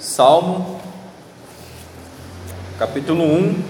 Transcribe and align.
Salmo, 0.00 0.80
capítulo 2.78 3.22
1. 3.22 3.62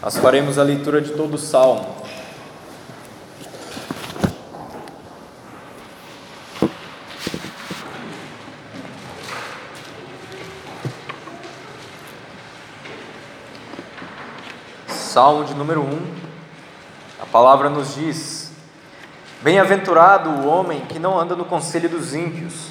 Nós 0.00 0.16
faremos 0.18 0.56
a 0.56 0.62
leitura 0.62 1.00
de 1.00 1.10
todo 1.10 1.34
o 1.34 1.38
salmo. 1.38 1.96
Salmo 14.86 15.42
de 15.42 15.54
número 15.54 15.82
1. 15.82 16.00
A 17.20 17.26
palavra 17.26 17.68
nos 17.68 17.96
diz: 17.96 18.52
Bem-aventurado 19.42 20.30
o 20.30 20.46
homem 20.46 20.82
que 20.82 21.00
não 21.00 21.18
anda 21.18 21.34
no 21.34 21.44
conselho 21.44 21.88
dos 21.88 22.14
ímpios 22.14 22.70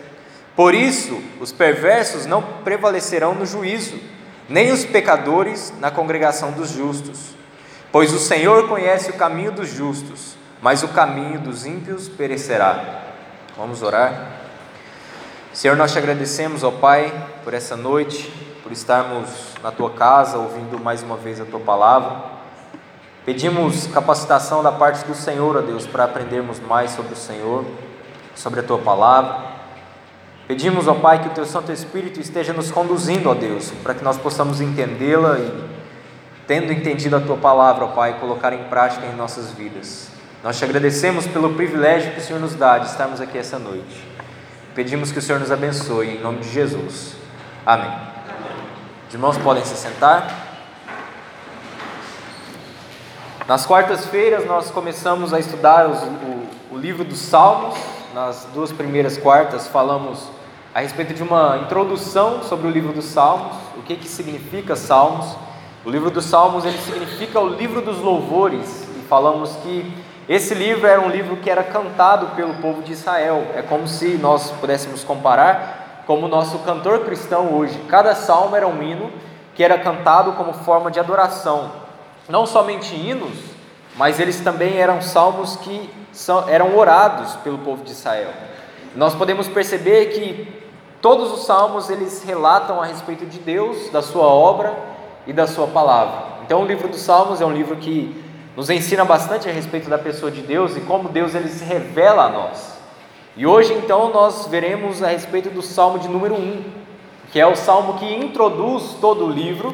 Por 0.61 0.75
isso, 0.75 1.19
os 1.39 1.51
perversos 1.51 2.27
não 2.27 2.43
prevalecerão 2.63 3.33
no 3.33 3.47
juízo, 3.47 3.99
nem 4.47 4.71
os 4.71 4.85
pecadores 4.85 5.73
na 5.79 5.89
congregação 5.89 6.51
dos 6.51 6.69
justos. 6.69 7.31
Pois 7.91 8.13
o 8.13 8.19
Senhor 8.19 8.69
conhece 8.69 9.09
o 9.09 9.15
caminho 9.15 9.51
dos 9.51 9.69
justos, 9.69 10.35
mas 10.61 10.83
o 10.83 10.89
caminho 10.89 11.39
dos 11.39 11.65
ímpios 11.65 12.07
perecerá. 12.07 13.05
Vamos 13.57 13.81
orar? 13.81 14.33
Senhor, 15.51 15.75
nós 15.75 15.93
te 15.93 15.97
agradecemos, 15.97 16.63
ó 16.63 16.69
Pai, 16.69 17.11
por 17.43 17.55
essa 17.55 17.75
noite, 17.75 18.31
por 18.61 18.71
estarmos 18.71 19.31
na 19.63 19.71
tua 19.71 19.89
casa 19.89 20.37
ouvindo 20.37 20.79
mais 20.79 21.01
uma 21.01 21.17
vez 21.17 21.41
a 21.41 21.45
tua 21.45 21.59
palavra. 21.59 22.21
Pedimos 23.25 23.87
capacitação 23.87 24.61
da 24.61 24.71
parte 24.71 25.03
do 25.05 25.15
Senhor, 25.15 25.57
ó 25.57 25.61
Deus, 25.61 25.87
para 25.87 26.03
aprendermos 26.03 26.59
mais 26.59 26.91
sobre 26.91 27.13
o 27.13 27.17
Senhor, 27.17 27.65
sobre 28.35 28.59
a 28.59 28.63
tua 28.63 28.77
palavra. 28.77 29.50
Pedimos, 30.51 30.85
ó 30.85 30.93
Pai, 30.95 31.21
que 31.21 31.29
o 31.29 31.31
Teu 31.31 31.45
Santo 31.45 31.71
Espírito 31.71 32.19
esteja 32.19 32.51
nos 32.51 32.69
conduzindo, 32.69 33.29
ó 33.29 33.33
Deus, 33.33 33.71
para 33.81 33.93
que 33.93 34.03
nós 34.03 34.17
possamos 34.17 34.59
entendê-la 34.59 35.39
e, 35.39 35.49
tendo 36.45 36.73
entendido 36.73 37.15
a 37.15 37.21
Tua 37.21 37.37
palavra, 37.37 37.85
ó 37.85 37.87
Pai, 37.87 38.19
colocar 38.19 38.51
em 38.51 38.65
prática 38.65 39.07
em 39.07 39.15
nossas 39.15 39.51
vidas. 39.51 40.09
Nós 40.43 40.59
te 40.59 40.65
agradecemos 40.65 41.25
pelo 41.25 41.53
privilégio 41.53 42.11
que 42.11 42.19
o 42.19 42.21
Senhor 42.21 42.39
nos 42.41 42.53
dá 42.53 42.79
de 42.79 42.87
estarmos 42.87 43.21
aqui 43.21 43.37
essa 43.37 43.57
noite. 43.57 44.05
Pedimos 44.75 45.09
que 45.09 45.19
o 45.19 45.21
Senhor 45.21 45.39
nos 45.39 45.53
abençoe, 45.53 46.17
em 46.17 46.19
nome 46.19 46.39
de 46.39 46.49
Jesus. 46.49 47.15
Amém. 47.65 47.93
Os 49.07 49.13
irmãos 49.13 49.37
podem 49.37 49.63
se 49.63 49.77
sentar. 49.77 50.49
Nas 53.47 53.65
quartas-feiras 53.65 54.45
nós 54.45 54.69
começamos 54.69 55.33
a 55.33 55.39
estudar 55.39 55.87
os, 55.87 56.03
o, 56.03 56.75
o 56.75 56.77
livro 56.77 57.05
dos 57.05 57.19
Salmos. 57.19 57.79
Nas 58.13 58.49
duas 58.53 58.73
primeiras 58.73 59.17
quartas 59.17 59.65
falamos 59.69 60.40
a 60.73 60.79
respeito 60.79 61.13
de 61.13 61.21
uma 61.21 61.57
introdução 61.57 62.43
sobre 62.43 62.67
o 62.67 62.71
livro 62.71 62.93
dos 62.93 63.05
Salmos, 63.05 63.57
o 63.77 63.81
que, 63.81 63.95
que 63.95 64.07
significa 64.07 64.75
Salmos. 64.75 65.35
O 65.83 65.89
livro 65.89 66.09
dos 66.09 66.25
Salmos 66.25 66.63
ele 66.63 66.77
significa 66.77 67.39
o 67.41 67.49
livro 67.49 67.81
dos 67.81 67.99
louvores, 67.99 68.87
e 68.97 69.01
falamos 69.09 69.53
que 69.63 69.93
esse 70.29 70.53
livro 70.53 70.87
era 70.87 71.01
um 71.01 71.09
livro 71.09 71.35
que 71.37 71.49
era 71.49 71.61
cantado 71.61 72.27
pelo 72.37 72.53
povo 72.55 72.81
de 72.81 72.93
Israel. 72.93 73.47
É 73.53 73.61
como 73.61 73.85
se 73.85 74.17
nós 74.17 74.51
pudéssemos 74.51 75.03
comparar 75.03 76.03
como 76.07 76.25
o 76.25 76.29
nosso 76.29 76.59
cantor 76.59 76.99
cristão 76.99 77.53
hoje. 77.53 77.77
Cada 77.89 78.15
salmo 78.15 78.55
era 78.55 78.67
um 78.67 78.81
hino 78.81 79.11
que 79.53 79.63
era 79.63 79.77
cantado 79.77 80.33
como 80.33 80.53
forma 80.53 80.89
de 80.89 81.01
adoração. 81.01 81.71
Não 82.29 82.45
somente 82.45 82.95
hinos, 82.95 83.37
mas 83.97 84.21
eles 84.21 84.39
também 84.39 84.77
eram 84.77 85.01
salmos 85.01 85.57
que 85.57 85.89
eram 86.47 86.77
orados 86.77 87.35
pelo 87.37 87.57
povo 87.57 87.83
de 87.83 87.91
Israel. 87.91 88.29
Nós 88.95 89.13
podemos 89.15 89.49
perceber 89.49 90.07
que 90.07 90.60
Todos 91.01 91.33
os 91.33 91.45
salmos 91.45 91.89
eles 91.89 92.23
relatam 92.23 92.79
a 92.79 92.85
respeito 92.85 93.25
de 93.25 93.39
Deus, 93.39 93.89
da 93.89 94.03
sua 94.03 94.27
obra 94.27 94.77
e 95.25 95.33
da 95.33 95.47
sua 95.47 95.65
palavra. 95.65 96.31
Então 96.45 96.61
o 96.61 96.65
livro 96.65 96.87
dos 96.87 97.01
Salmos 97.01 97.41
é 97.41 97.45
um 97.45 97.51
livro 97.51 97.75
que 97.77 98.15
nos 98.55 98.69
ensina 98.69 99.03
bastante 99.03 99.49
a 99.49 99.51
respeito 99.51 99.89
da 99.89 99.97
pessoa 99.97 100.29
de 100.29 100.41
Deus 100.41 100.77
e 100.77 100.81
como 100.81 101.09
Deus 101.09 101.33
ele 101.33 101.47
se 101.49 101.63
revela 101.63 102.25
a 102.25 102.29
nós. 102.29 102.77
E 103.35 103.47
hoje 103.47 103.73
então 103.73 104.11
nós 104.11 104.45
veremos 104.45 105.01
a 105.01 105.07
respeito 105.07 105.49
do 105.49 105.63
Salmo 105.63 105.97
de 105.97 106.07
número 106.07 106.35
1, 106.35 106.63
que 107.31 107.39
é 107.39 107.47
o 107.47 107.55
salmo 107.55 107.93
que 107.95 108.05
introduz 108.05 108.97
todo 109.01 109.25
o 109.25 109.31
livro. 109.31 109.73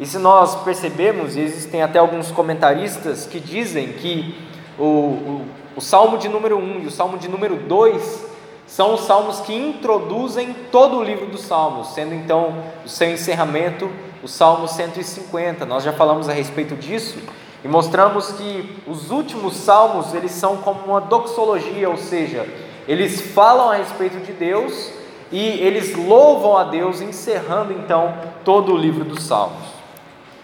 E 0.00 0.06
se 0.06 0.18
nós 0.18 0.54
percebemos, 0.62 1.36
existem 1.36 1.82
até 1.82 1.98
alguns 1.98 2.30
comentaristas 2.30 3.26
que 3.26 3.38
dizem 3.38 3.92
que 3.92 4.34
o, 4.78 4.84
o, 4.84 5.46
o 5.76 5.80
Salmo 5.82 6.16
de 6.16 6.30
número 6.30 6.56
1 6.56 6.80
e 6.80 6.86
o 6.86 6.90
Salmo 6.90 7.18
de 7.18 7.28
número 7.28 7.56
2 7.56 8.31
são 8.72 8.94
os 8.94 9.02
salmos 9.02 9.40
que 9.40 9.54
introduzem 9.54 10.56
todo 10.72 10.96
o 10.96 11.04
livro 11.04 11.26
dos 11.26 11.42
salmos, 11.42 11.88
sendo 11.88 12.14
então 12.14 12.54
o 12.82 12.88
seu 12.88 13.10
encerramento 13.10 13.90
o 14.22 14.28
Salmo 14.28 14.66
150. 14.66 15.66
Nós 15.66 15.84
já 15.84 15.92
falamos 15.92 16.26
a 16.26 16.32
respeito 16.32 16.74
disso 16.74 17.18
e 17.62 17.68
mostramos 17.68 18.32
que 18.32 18.82
os 18.86 19.10
últimos 19.10 19.56
salmos, 19.56 20.14
eles 20.14 20.30
são 20.30 20.56
como 20.56 20.86
uma 20.86 21.02
doxologia, 21.02 21.90
ou 21.90 21.98
seja, 21.98 22.48
eles 22.88 23.20
falam 23.20 23.70
a 23.70 23.74
respeito 23.74 24.24
de 24.24 24.32
Deus 24.32 24.90
e 25.30 25.38
eles 25.38 25.94
louvam 25.94 26.56
a 26.56 26.64
Deus, 26.64 27.02
encerrando 27.02 27.74
então 27.74 28.14
todo 28.42 28.72
o 28.72 28.78
livro 28.78 29.04
dos 29.04 29.22
salmos. 29.24 29.68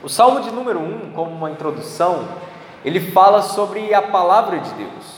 O 0.03 0.09
Salmo 0.11 0.43
de 0.43 0.51
número 0.51 0.81
1, 0.81 1.13
como 1.15 1.31
uma 1.31 1.51
introdução, 1.51 2.29
ele 2.85 3.01
fala 3.01 3.41
sobre 3.41 3.95
a 3.95 4.03
palavra 4.03 4.59
de 4.59 4.71
Deus. 4.75 5.18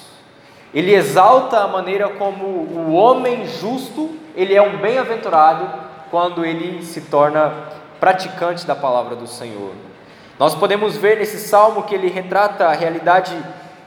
Ele 0.72 0.94
exalta 0.94 1.60
a 1.60 1.68
maneira 1.68 2.08
como 2.10 2.44
o 2.46 2.92
homem 2.92 3.46
justo, 3.46 4.10
ele 4.36 4.54
é 4.54 4.62
um 4.62 4.78
bem-aventurado 4.78 5.68
quando 6.10 6.44
ele 6.44 6.84
se 6.84 7.02
torna 7.02 7.52
praticante 7.98 8.66
da 8.66 8.74
palavra 8.74 9.16
do 9.16 9.26
Senhor. 9.26 9.72
Nós 10.38 10.54
podemos 10.54 10.96
ver 10.96 11.18
nesse 11.18 11.38
salmo 11.38 11.82
que 11.82 11.94
ele 11.94 12.08
retrata 12.08 12.66
a 12.66 12.72
realidade 12.72 13.36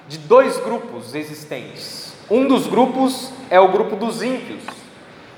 de 0.08 0.18
dois 0.18 0.58
grupos 0.58 1.16
existentes. 1.16 2.14
Um 2.30 2.48
dos 2.48 2.68
grupos 2.68 3.32
é 3.50 3.60
o 3.60 3.70
grupo 3.70 3.96
dos 3.96 4.22
ímpios, 4.22 4.64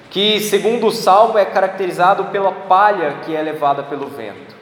que, 0.09 0.39
segundo 0.39 0.87
o 0.87 0.91
salmo, 0.91 1.37
é 1.37 1.45
caracterizado 1.45 2.25
pela 2.25 2.51
palha 2.51 3.17
que 3.23 3.35
é 3.35 3.41
levada 3.41 3.83
pelo 3.83 4.07
vento. 4.07 4.55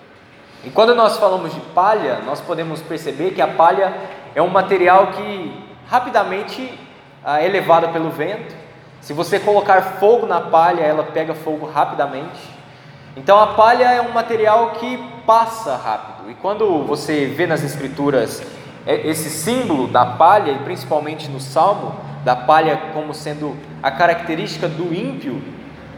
E 0.64 0.70
quando 0.70 0.94
nós 0.94 1.18
falamos 1.18 1.54
de 1.54 1.60
palha, 1.60 2.20
nós 2.26 2.40
podemos 2.40 2.82
perceber 2.82 3.32
que 3.32 3.42
a 3.42 3.48
palha 3.48 3.94
é 4.36 4.42
um 4.42 4.48
material 4.48 5.08
que 5.08 5.73
rapidamente 5.94 6.74
ah, 7.24 7.40
é 7.40 7.48
levada 7.48 7.88
pelo 7.90 8.10
vento. 8.10 8.56
Se 9.00 9.14
você 9.14 9.40
colocar 9.40 10.00
fogo 10.00 10.26
na 10.26 10.42
palha, 10.42 10.82
ela 10.82 11.04
pega 11.04 11.36
fogo 11.36 11.68
rapidamente. 11.68 12.50
Então 13.16 13.40
a 13.40 13.48
palha 13.54 13.92
é 13.92 14.02
um 14.02 14.12
material 14.12 14.72
que 14.72 14.98
passa 15.24 15.76
rápido. 15.76 16.32
E 16.32 16.34
quando 16.34 16.84
você 16.84 17.28
vê 17.28 17.46
nas 17.46 17.64
escrituras 17.64 18.42
é, 18.88 19.08
esse 19.08 19.30
símbolo 19.30 19.88
da 19.88 20.04
palha, 20.04 20.50
e 20.54 20.58
principalmente 20.64 21.30
no 21.30 21.40
Salmo, 21.40 21.94
da 22.24 22.36
palha 22.36 22.76
como 22.92 23.14
sendo 23.14 23.56
a 23.84 23.92
característica 23.92 24.68
do 24.68 24.92
ímpio, 24.92 25.44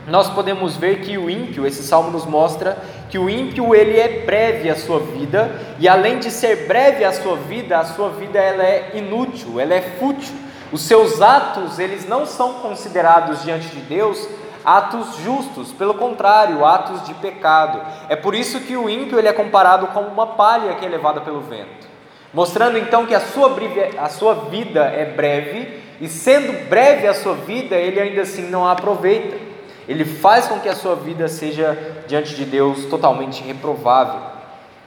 nós 0.07 0.29
podemos 0.29 0.77
ver 0.77 1.01
que 1.01 1.17
o 1.17 1.29
ímpio, 1.29 1.65
esse 1.65 1.81
salmo 1.81 2.11
nos 2.11 2.25
mostra 2.25 2.77
que 3.09 3.17
o 3.17 3.29
ímpio 3.29 3.73
ele 3.73 3.99
é 3.99 4.23
breve 4.25 4.69
a 4.69 4.75
sua 4.75 4.99
vida 4.99 5.59
e 5.79 5.87
além 5.87 6.19
de 6.19 6.29
ser 6.29 6.67
breve 6.67 7.03
a 7.03 7.11
sua 7.11 7.35
vida, 7.35 7.79
a 7.79 7.85
sua 7.85 8.09
vida 8.09 8.37
ela 8.37 8.63
é 8.63 8.91
inútil, 8.93 9.59
ela 9.59 9.73
é 9.73 9.81
fútil. 9.81 10.33
Os 10.71 10.81
seus 10.81 11.21
atos, 11.21 11.79
eles 11.79 12.07
não 12.07 12.25
são 12.25 12.55
considerados 12.55 13.43
diante 13.43 13.67
de 13.69 13.81
Deus 13.81 14.27
atos 14.65 15.17
justos, 15.17 15.71
pelo 15.71 15.93
contrário, 15.93 16.65
atos 16.65 17.05
de 17.05 17.13
pecado. 17.13 17.79
É 18.09 18.15
por 18.15 18.33
isso 18.33 18.59
que 18.61 18.75
o 18.75 18.89
ímpio 18.89 19.19
ele 19.19 19.27
é 19.27 19.33
comparado 19.33 19.87
como 19.87 20.07
uma 20.07 20.27
palha 20.27 20.73
que 20.75 20.85
é 20.85 20.89
levada 20.89 21.21
pelo 21.21 21.41
vento, 21.41 21.87
mostrando 22.33 22.77
então 22.77 23.05
que 23.05 23.13
a 23.13 23.19
sua, 23.19 23.49
breve, 23.49 23.97
a 23.97 24.09
sua 24.09 24.33
vida 24.33 24.81
é 24.81 25.05
breve 25.05 25.79
e 26.01 26.09
sendo 26.09 26.67
breve 26.67 27.07
a 27.07 27.13
sua 27.13 27.35
vida, 27.35 27.75
ele 27.75 27.99
ainda 27.99 28.23
assim 28.23 28.49
não 28.49 28.65
a 28.65 28.71
aproveita. 28.71 29.44
Ele 29.87 30.03
faz 30.03 30.47
com 30.47 30.59
que 30.59 30.69
a 30.69 30.75
sua 30.75 30.95
vida 30.95 31.27
seja 31.27 31.77
diante 32.07 32.35
de 32.35 32.45
Deus 32.45 32.85
totalmente 32.85 33.43
reprovável. 33.43 34.19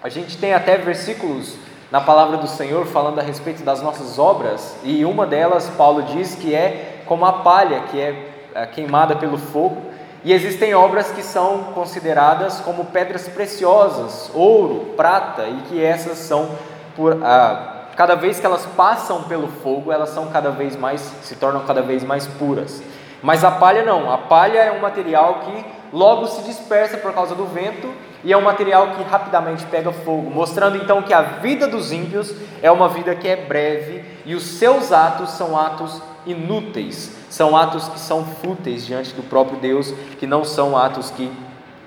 A 0.03 0.09
gente 0.09 0.37
tem 0.37 0.55
até 0.55 0.77
versículos 0.77 1.55
na 1.91 2.01
palavra 2.01 2.37
do 2.37 2.47
Senhor 2.47 2.87
falando 2.87 3.19
a 3.19 3.23
respeito 3.23 3.63
das 3.63 3.83
nossas 3.83 4.19
obras, 4.19 4.77
e 4.85 5.05
uma 5.05 5.27
delas 5.27 5.71
Paulo 5.77 6.03
diz 6.03 6.35
que 6.35 6.55
é 6.55 7.03
como 7.07 7.25
a 7.25 7.33
palha 7.33 7.81
que 7.91 7.99
é, 7.99 8.31
é 8.55 8.67
queimada 8.67 9.17
pelo 9.17 9.39
fogo, 9.39 9.81
e 10.25 10.33
existem 10.33 10.75
obras 10.75 11.11
que 11.11 11.23
são 11.23 11.73
consideradas 11.75 12.61
como 12.61 12.87
pedras 12.87 13.29
preciosas, 13.29 14.31
ouro, 14.35 14.95
prata, 14.97 15.47
e 15.47 15.63
que 15.69 15.83
essas 15.83 16.19
são 16.19 16.51
por 16.95 17.19
ah, 17.23 17.87
cada 17.97 18.15
vez 18.15 18.39
que 18.39 18.45
elas 18.45 18.67
passam 18.77 19.23
pelo 19.23 19.49
fogo, 19.49 19.91
elas 19.91 20.11
são 20.11 20.27
cada 20.27 20.51
vez 20.51 20.77
mais 20.77 21.01
se 21.23 21.37
tornam 21.37 21.65
cada 21.65 21.83
vez 21.83 22.05
mais 22.05 22.27
puras. 22.27 22.83
Mas 23.23 23.43
a 23.45 23.51
palha 23.51 23.85
não, 23.85 24.13
a 24.13 24.19
palha 24.19 24.59
é 24.59 24.73
um 24.73 24.81
material 24.81 25.41
que 25.45 25.65
logo 25.93 26.27
se 26.27 26.43
dispersa 26.43 26.97
por 26.99 27.13
causa 27.13 27.35
do 27.35 27.47
vento 27.47 27.93
e 28.23 28.33
é 28.33 28.37
um 28.37 28.43
material 28.43 28.89
que 28.89 29.03
rapidamente 29.03 29.65
pega 29.67 29.93
fogo, 29.93 30.31
mostrando 30.31 30.77
então 30.77 31.03
que 31.03 31.13
a 31.13 31.23
vida 31.23 31.67
dos 31.67 31.93
ímpios 31.93 32.35
é 32.63 32.71
uma 32.71 32.89
vida 32.89 33.15
que 33.15 33.29
é 33.29 33.37
breve 33.37 34.05
e 34.25 34.35
os 34.35 34.43
seus 34.43 34.93
atos 34.93 35.31
são 35.31 35.59
atos 35.59 36.03
inúteis, 36.27 37.17
são 37.31 37.57
atos 37.57 37.89
que 37.89 37.99
são 37.99 38.25
fúteis 38.25 38.85
diante 38.85 39.15
do 39.15 39.23
próprio 39.23 39.59
Deus, 39.59 39.93
que 40.19 40.27
não 40.27 40.45
são 40.45 40.77
atos 40.77 41.11
que 41.11 41.31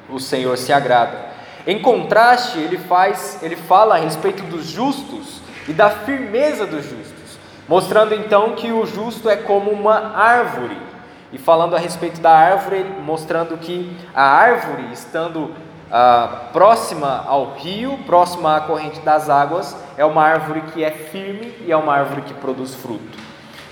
o 0.09 0.19
Senhor 0.19 0.57
se 0.57 0.73
agrada. 0.73 1.31
Em 1.65 1.79
contraste, 1.79 2.57
ele 2.57 2.77
faz, 2.77 3.41
ele 3.43 3.55
fala 3.55 3.95
a 3.95 3.99
respeito 3.99 4.43
dos 4.43 4.65
justos 4.65 5.41
e 5.67 5.73
da 5.73 5.89
firmeza 5.89 6.65
dos 6.65 6.83
justos, 6.83 7.37
mostrando 7.67 8.15
então 8.15 8.53
que 8.55 8.71
o 8.71 8.85
justo 8.85 9.29
é 9.29 9.35
como 9.35 9.69
uma 9.69 10.15
árvore. 10.15 10.90
E 11.31 11.37
falando 11.37 11.75
a 11.75 11.79
respeito 11.79 12.19
da 12.19 12.31
árvore, 12.31 12.83
mostrando 13.03 13.57
que 13.57 13.95
a 14.13 14.23
árvore, 14.23 14.91
estando 14.91 15.53
ah, 15.89 16.49
próxima 16.51 17.23
ao 17.25 17.53
rio, 17.55 17.97
próxima 18.05 18.57
à 18.57 18.61
corrente 18.61 18.99
das 19.01 19.29
águas, 19.29 19.75
é 19.97 20.05
uma 20.05 20.23
árvore 20.23 20.61
que 20.73 20.83
é 20.83 20.91
firme 20.91 21.53
e 21.65 21.71
é 21.71 21.77
uma 21.77 21.93
árvore 21.93 22.21
que 22.21 22.33
produz 22.33 22.75
fruto. 22.75 23.17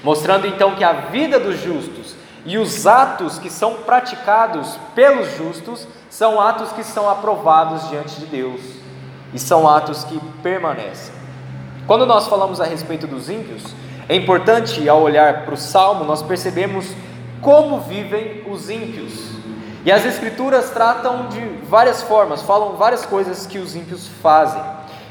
Mostrando 0.04 0.48
então 0.48 0.76
que 0.76 0.84
a 0.84 0.94
vida 0.94 1.40
dos 1.40 1.62
justos 1.62 2.16
e 2.46 2.58
os 2.58 2.88
atos 2.88 3.38
que 3.38 3.50
são 3.50 3.76
praticados 3.84 4.78
pelos 4.96 5.36
justos 5.36 5.88
são 6.10 6.40
atos 6.40 6.72
que 6.72 6.84
são 6.84 7.10
aprovados 7.10 7.90
diante 7.90 8.20
de 8.20 8.26
Deus 8.26 8.62
e 9.34 9.40
são 9.40 9.68
atos 9.68 10.04
que 10.06 10.20
permanecem. 10.42 11.14
Quando 11.86 12.06
nós 12.06 12.28
falamos 12.28 12.62
a 12.62 12.66
respeito 12.66 13.08
dos 13.08 13.30
ímpios, 13.30 13.64
é 14.08 14.16
importante 14.16 14.88
ao 14.88 15.02
olhar 15.02 15.46
para 15.46 15.54
o 15.54 15.58
salmo 15.58 16.04
nós 16.04 16.22
percebemos 16.22 16.94
como 17.42 17.80
vivem 17.80 18.44
os 18.48 18.70
ímpios. 18.70 19.14
E 19.86 19.92
as 19.92 20.06
escrituras 20.06 20.72
tratam 20.72 21.30
de 21.30 21.40
várias 21.66 22.02
formas, 22.04 22.42
falam 22.42 22.76
várias 22.76 23.06
coisas 23.06 23.46
que 23.46 23.58
os 23.58 23.76
ímpios 23.76 24.08
fazem. 24.22 24.62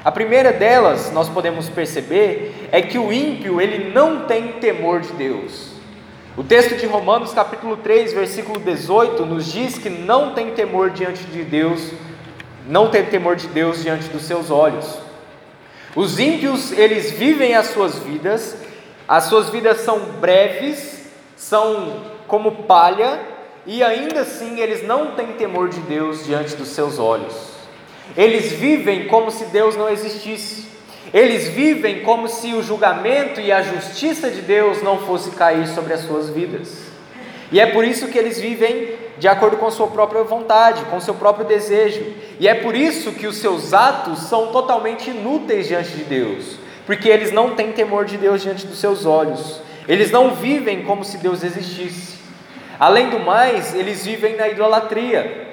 A 0.04 0.12
primeira 0.12 0.52
delas, 0.52 1.10
nós 1.12 1.28
podemos 1.28 1.69
perceber, 1.69 2.69
é 2.70 2.80
que 2.80 2.98
o 2.98 3.12
ímpio, 3.12 3.60
ele 3.60 3.92
não 3.92 4.26
tem 4.26 4.52
temor 4.52 5.00
de 5.00 5.12
Deus. 5.14 5.70
O 6.36 6.44
texto 6.44 6.76
de 6.76 6.86
Romanos, 6.86 7.32
capítulo 7.32 7.76
3, 7.78 8.12
versículo 8.12 8.60
18, 8.60 9.26
nos 9.26 9.50
diz 9.50 9.76
que 9.76 9.90
não 9.90 10.34
tem 10.34 10.52
temor 10.52 10.90
diante 10.90 11.25
de 11.25 11.42
Deus, 11.42 11.90
não 12.69 12.90
tem 12.90 13.04
temor 13.06 13.34
de 13.34 13.48
Deus 13.48 13.82
diante 13.82 14.08
dos 14.08 14.22
seus 14.22 14.50
olhos. 14.50 14.98
Os 15.96 16.20
ímpios, 16.20 16.70
eles 16.70 17.10
vivem 17.10 17.56
as 17.56 17.69
suas 17.69 17.98
vidas, 17.98 18.56
as 19.08 19.25
suas 19.25 19.48
vidas 19.48 19.80
são 19.80 19.98
breves, 20.20 21.10
são 21.36 22.18
como 22.28 22.64
palha, 22.64 23.19
e 23.66 23.82
ainda 23.82 24.20
assim 24.20 24.60
eles 24.60 24.86
não 24.86 25.12
têm 25.12 25.32
temor 25.32 25.69
de 25.69 25.80
Deus 25.80 26.25
diante 26.25 26.54
dos 26.54 26.69
seus 26.69 26.98
olhos. 26.98 27.34
Eles 28.16 28.52
vivem 28.52 29.08
como 29.08 29.30
se 29.30 29.46
Deus 29.46 29.76
não 29.76 29.88
existisse. 29.88 30.69
Eles 31.12 31.48
vivem 31.48 32.00
como 32.00 32.28
se 32.28 32.52
o 32.52 32.62
julgamento 32.62 33.40
e 33.40 33.50
a 33.50 33.62
justiça 33.62 34.30
de 34.30 34.42
Deus 34.42 34.82
não 34.82 34.98
fosse 34.98 35.30
cair 35.30 35.66
sobre 35.66 35.94
as 35.94 36.00
suas 36.00 36.28
vidas. 36.28 36.88
E 37.50 37.58
é 37.58 37.66
por 37.66 37.84
isso 37.84 38.08
que 38.08 38.19
eles 38.19 38.38
vivem 38.38 38.94
de 39.19 39.26
acordo 39.26 39.56
com 39.56 39.70
sua 39.70 39.86
própria 39.86 40.22
vontade, 40.22 40.84
com 40.84 41.00
seu 41.00 41.14
próprio 41.14 41.46
desejo. 41.46 42.04
E 42.38 42.46
é 42.46 42.54
por 42.54 42.75
isso 42.75 43.12
que 43.12 43.26
os 43.26 43.38
seus 43.38 43.72
atos 43.72 44.20
são 44.25 44.48
totalmente 44.48 45.10
inúteis 45.10 45.66
diante 45.66 45.90
de 45.90 46.04
Deus, 46.04 46.56
porque 46.86 47.08
eles 47.08 47.32
não 47.32 47.54
têm 47.54 47.72
temor 47.72 48.04
de 48.04 48.19
Deus 48.19 48.42
diante 48.42 48.66
dos 48.66 48.78
seus 48.78 49.06
olhos. 49.06 49.60
Eles 49.88 50.10
não 50.10 50.34
vivem 50.34 50.84
como 50.84 51.04
se 51.04 51.16
Deus 51.16 51.42
existisse. 51.42 52.18
Além 52.78 53.10
do 53.10 53.19
mais, 53.19 53.75
eles 53.75 54.04
vivem 54.04 54.36
na 54.36 54.48
idolatria. 54.48 55.48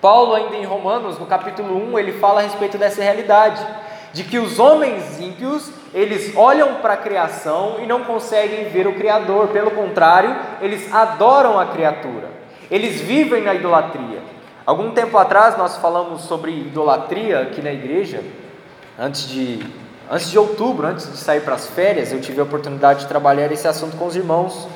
Paulo, 0.00 0.34
ainda 0.34 0.56
em 0.56 0.64
Romanos, 0.64 1.18
no 1.18 1.26
capítulo 1.26 1.76
1, 1.92 1.98
ele 1.98 2.12
fala 2.12 2.40
a 2.40 2.42
respeito 2.42 2.76
dessa 2.76 3.02
realidade, 3.02 3.64
de 4.12 4.22
que 4.22 4.38
os 4.38 4.58
homens 4.58 5.20
ímpios, 5.20 5.70
eles 5.92 6.36
olham 6.36 6.74
para 6.74 6.94
a 6.94 6.96
criação 6.96 7.76
e 7.80 7.86
não 7.86 8.04
conseguem 8.04 8.68
ver 8.68 8.86
o 8.86 8.94
Criador, 8.94 9.48
pelo 9.48 9.70
contrário, 9.70 10.36
eles 10.60 10.92
adoram 10.92 11.58
a 11.58 11.66
criatura, 11.66 12.28
eles 12.70 13.00
vivem 13.00 13.42
na 13.42 13.54
idolatria. 13.54 14.18
Algum 14.66 14.90
tempo 14.90 15.16
atrás 15.16 15.56
nós 15.56 15.76
falamos 15.76 16.22
sobre 16.22 16.50
idolatria 16.50 17.40
aqui 17.40 17.62
na 17.62 17.72
igreja, 17.72 18.22
antes 18.98 19.28
de, 19.28 19.60
antes 20.10 20.30
de 20.30 20.38
outubro, 20.38 20.86
antes 20.86 21.10
de 21.10 21.18
sair 21.18 21.40
para 21.40 21.54
as 21.54 21.66
férias, 21.66 22.12
eu 22.12 22.20
tive 22.20 22.40
a 22.40 22.44
oportunidade 22.44 23.00
de 23.00 23.06
trabalhar 23.06 23.50
esse 23.52 23.66
assunto 23.66 23.96
com 23.96 24.06
os 24.06 24.16
irmãos. 24.16 24.66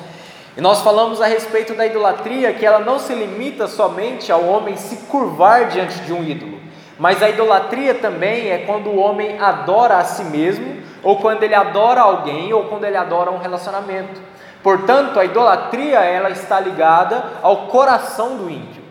E 0.59 0.61
nós 0.61 0.81
falamos 0.81 1.21
a 1.21 1.25
respeito 1.25 1.73
da 1.73 1.85
idolatria, 1.85 2.51
que 2.51 2.65
ela 2.65 2.79
não 2.79 2.99
se 2.99 3.13
limita 3.13 3.65
somente 3.65 4.29
ao 4.29 4.43
homem 4.43 4.75
se 4.75 4.97
curvar 5.07 5.69
diante 5.69 5.99
de 5.99 6.11
um 6.11 6.21
ídolo, 6.21 6.59
mas 6.97 7.23
a 7.23 7.29
idolatria 7.29 7.95
também 7.95 8.49
é 8.49 8.57
quando 8.65 8.89
o 8.89 8.99
homem 8.99 9.39
adora 9.39 9.99
a 9.99 10.03
si 10.03 10.25
mesmo, 10.25 10.83
ou 11.01 11.15
quando 11.15 11.43
ele 11.43 11.55
adora 11.55 12.01
alguém, 12.01 12.51
ou 12.51 12.65
quando 12.65 12.83
ele 12.83 12.97
adora 12.97 13.31
um 13.31 13.37
relacionamento. 13.37 14.19
Portanto, 14.61 15.17
a 15.17 15.23
idolatria 15.23 15.99
ela 15.99 16.29
está 16.29 16.59
ligada 16.59 17.23
ao 17.41 17.67
coração 17.67 18.35
do 18.35 18.49
ímpio. 18.49 18.83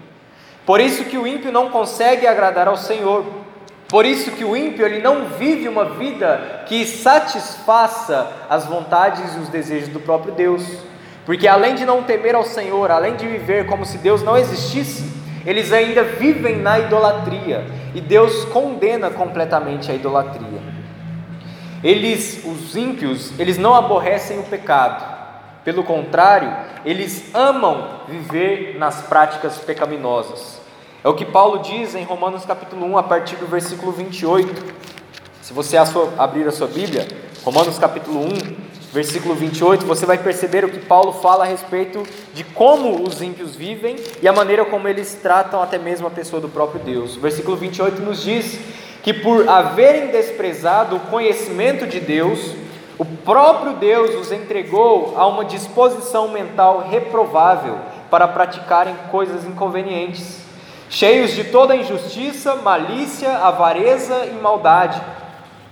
Por 0.65 0.81
isso 0.81 1.05
que 1.05 1.19
o 1.19 1.27
ímpio 1.27 1.53
não 1.53 1.69
consegue 1.69 2.27
agradar 2.27 2.67
ao 2.67 2.79
Senhor. 2.79 3.27
Por 3.91 4.07
isso 4.07 4.31
que 4.31 4.45
o 4.45 4.57
ímpio 4.57 4.87
ele 4.87 5.03
não 5.03 5.27
vive 5.27 5.69
uma 5.69 5.85
vida 5.85 6.63
que 6.65 6.87
satisfaça 6.87 8.27
as 8.49 8.65
vontades 8.65 9.37
e 9.37 9.39
os 9.39 9.51
desejos 9.51 9.91
do 9.91 10.01
próprio 10.01 10.33
Deus. 10.33 10.88
Porque 11.29 11.47
além 11.47 11.75
de 11.75 11.85
não 11.85 12.05
temer 12.05 12.35
ao 12.35 12.43
Senhor, 12.43 12.91
além 12.91 13.15
de 13.15 13.29
viver 13.29 13.67
como 13.67 13.85
se 13.85 13.99
Deus 13.99 14.23
não 14.23 14.35
existisse, 14.35 15.05
eles 15.45 15.75
ainda 15.75 16.03
vivem 16.03 16.57
na 16.57 16.79
idolatria, 16.79 17.67
e 17.95 18.01
Deus 18.01 18.47
condena 18.47 19.11
completamente 19.11 19.93
a 19.93 19.95
idolatria. 19.95 20.63
Eles, 21.85 22.43
os 22.47 22.75
ímpios, 22.75 23.39
eles 23.39 23.59
não 23.59 23.75
aborrecem 23.75 24.39
o 24.39 24.45
pecado. 24.45 25.05
Pelo 25.63 25.85
contrário, 25.85 26.51
eles 26.83 27.31
amam 27.35 28.01
viver 28.09 28.79
nas 28.79 29.03
práticas 29.03 29.59
pecaminosas. 29.59 30.59
É 31.05 31.09
o 31.11 31.15
que 31.15 31.27
Paulo 31.27 31.59
diz 31.59 31.95
em 31.95 32.05
Romanos 32.05 32.47
capítulo 32.47 32.87
1, 32.87 32.97
a 32.97 33.03
partir 33.03 33.37
do 33.37 33.47
versículo 33.47 33.93
28. 33.93 34.65
Se 35.43 35.53
você 35.53 35.77
abrir 36.17 36.49
a 36.49 36.53
sua 36.53 36.69
Bíblia, 36.69 37.07
Romanos 37.45 37.79
capítulo 37.79 38.19
1, 38.21 38.78
versículo 38.93 39.35
28, 39.35 39.85
você 39.85 40.07
vai 40.07 40.19
perceber 40.19 40.65
o 40.65 40.71
que 40.71 40.79
Paulo 40.79 41.13
fala 41.13 41.45
a 41.45 41.47
respeito 41.47 42.03
de 42.33 42.43
como 42.45 43.03
os 43.07 43.21
ímpios 43.21 43.55
vivem 43.55 43.97
e 44.23 44.29
a 44.29 44.33
maneira 44.33 44.65
como 44.65 44.89
eles 44.89 45.19
tratam 45.21 45.63
até 45.63 45.79
mesmo 45.79 46.07
a 46.07 46.11
pessoa 46.11 46.41
do 46.41 46.49
próprio 46.49 46.81
Deus. 46.81 47.17
O 47.17 47.21
versículo 47.21 47.57
28 47.57 48.01
nos 48.01 48.23
diz 48.23 48.59
que 49.03 49.13
por 49.13 49.49
haverem 49.49 50.11
desprezado 50.11 50.97
o 50.97 51.01
conhecimento 51.01 51.87
de 51.87 52.01
Deus, 52.01 52.55
o 52.99 53.05
próprio 53.05 53.75
Deus 53.75 54.15
os 54.15 54.33
entregou 54.33 55.15
a 55.17 55.27
uma 55.27 55.45
disposição 55.45 56.29
mental 56.29 56.81
reprovável 56.89 57.79
para 58.11 58.27
praticarem 58.27 58.95
coisas 59.11 59.45
inconvenientes, 59.45 60.41
cheios 60.91 61.33
de 61.33 61.45
toda 61.45 61.77
injustiça, 61.77 62.57
malícia, 62.57 63.31
avareza 63.39 64.27
e 64.27 64.43
maldade, 64.43 65.01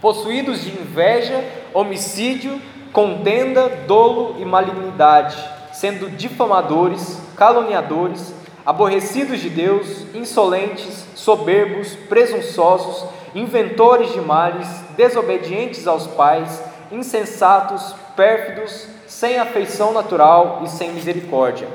possuídos 0.00 0.62
de 0.62 0.70
inveja, 0.70 1.42
homicídio, 1.72 2.60
contenda, 2.96 3.68
dolo 3.86 4.36
e 4.38 4.44
malignidade, 4.46 5.36
sendo 5.70 6.08
difamadores, 6.08 7.20
caluniadores, 7.36 8.32
aborrecidos 8.64 9.38
de 9.38 9.50
Deus, 9.50 10.06
insolentes, 10.14 11.04
soberbos, 11.14 11.94
presunçosos, 12.08 13.04
inventores 13.34 14.14
de 14.14 14.20
males, 14.22 14.66
desobedientes 14.96 15.86
aos 15.86 16.06
pais, 16.06 16.62
insensatos, 16.90 17.94
pérfidos, 18.16 18.88
sem 19.06 19.38
afeição 19.38 19.92
natural 19.92 20.62
e 20.64 20.68
sem 20.70 20.92
misericórdia. 20.92 21.68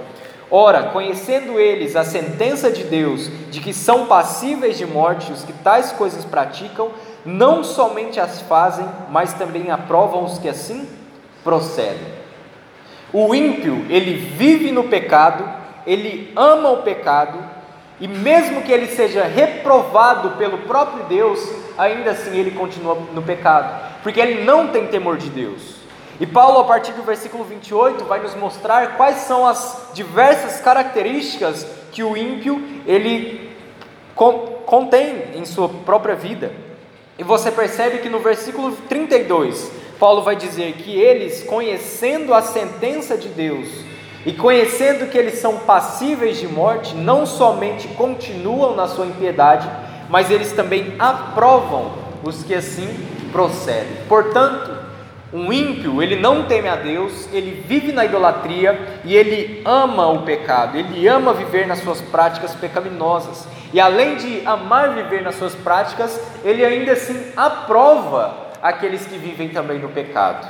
Ora, 0.50 0.90
conhecendo 0.90 1.60
eles 1.60 1.96
a 1.96 2.04
sentença 2.04 2.72
de 2.72 2.84
Deus 2.84 3.30
de 3.51 3.60
que 3.60 3.75
são 3.75 4.08
passíveis 4.08 4.75
de 4.75 4.88
morte 4.88 5.32
os 5.32 5.44
que 5.44 5.54
tais 5.54 5.92
coisas 5.92 6.25
praticam, 6.25 6.90
não 7.24 7.63
somente 7.63 8.20
as 8.20 8.42
fazem, 8.42 8.88
mas 9.12 9.36
também 9.36 9.70
aprovam 9.70 10.24
os 10.25 10.40
que 10.40 10.50
assim 10.50 11.00
procedem. 11.44 12.22
O 13.14 13.36
ímpio, 13.36 13.86
ele 13.90 14.16
vive 14.16 14.72
no 14.72 14.86
pecado, 14.86 15.44
ele 15.86 16.32
ama 16.36 16.70
o 16.70 16.82
pecado, 16.84 17.38
e 18.00 18.08
mesmo 18.08 18.62
que 18.62 18.72
ele 18.72 18.88
seja 18.88 19.24
reprovado 19.24 20.32
pelo 20.32 20.60
próprio 20.60 21.04
Deus, 21.06 21.40
ainda 21.78 22.12
assim 22.12 22.38
ele 22.38 22.52
continua 22.52 22.96
no 23.14 23.22
pecado, 23.22 24.00
porque 24.02 24.20
ele 24.20 24.44
não 24.44 24.70
tem 24.70 24.88
temor 24.88 25.18
de 25.18 25.30
Deus. 25.30 25.76
E 26.20 26.26
Paulo, 26.26 26.60
a 26.60 26.64
partir 26.64 26.94
do 26.94 27.04
versículo 27.04 27.44
28, 27.44 28.06
vai 28.06 28.20
nos 28.20 28.36
mostrar 28.36 28.96
quais 28.96 29.18
são 29.18 29.46
as 29.46 29.90
diversas 29.94 30.62
características 30.62 31.66
que 31.92 32.04
o 32.04 32.16
ímpio 32.16 32.64
ele 32.86 33.52
contém 34.66 35.32
em 35.36 35.46
sua 35.46 35.68
própria 35.68 36.16
vida. 36.16 36.52
E 37.18 37.24
você 37.24 37.52
percebe 37.52 38.00
que 38.00 38.10
no 38.10 38.20
versículo 38.20 38.72
32, 38.88 39.72
Paulo 40.01 40.24
vai 40.24 40.36
dizer 40.36 40.74
que 40.74 41.00
eles, 41.00 41.43
conhecendo 41.43 42.34
a 42.34 42.41
sentença 42.41 43.15
de 43.15 43.27
Deus 43.27 43.67
e 44.25 44.31
conhecendo 44.34 45.08
que 45.12 45.15
eles 45.15 45.36
são 45.36 45.60
passíveis 45.60 46.39
de 46.39 46.48
morte, 46.48 46.96
não 46.96 47.24
somente 47.24 47.88
continuam 47.89 48.75
na 48.75 48.88
sua 48.88 49.05
impiedade, 49.05 49.70
mas 50.10 50.31
eles 50.31 50.53
também 50.53 50.96
aprovam 50.98 51.91
os 52.24 52.43
que 52.43 52.55
assim 52.55 52.89
procedem. 53.31 53.93
Portanto, 54.10 54.75
um 55.31 55.53
ímpio, 55.53 56.01
ele 56.01 56.15
não 56.15 56.46
teme 56.48 56.67
a 56.67 56.77
Deus, 56.77 57.29
ele 57.31 57.63
vive 57.67 57.91
na 57.91 58.03
idolatria 58.03 59.01
e 59.05 59.15
ele 59.15 59.62
ama 59.63 60.08
o 60.08 60.24
pecado, 60.24 60.79
ele 60.79 61.08
ama 61.08 61.31
viver 61.31 61.67
nas 61.67 61.77
suas 61.77 62.01
práticas 62.01 62.55
pecaminosas. 62.55 63.48
E 63.72 63.79
além 63.79 64.15
de 64.15 64.41
amar 64.48 64.96
viver 64.96 65.22
nas 65.22 65.36
suas 65.36 65.53
práticas, 65.53 66.20
ele 66.43 66.65
ainda 66.65 66.93
assim 66.93 67.24
aprova 67.38 68.41
aqueles 68.62 69.06
que 69.06 69.18
vivem 69.18 69.50
também 69.50 69.80
no 69.80 69.89
pecado. 69.89 70.48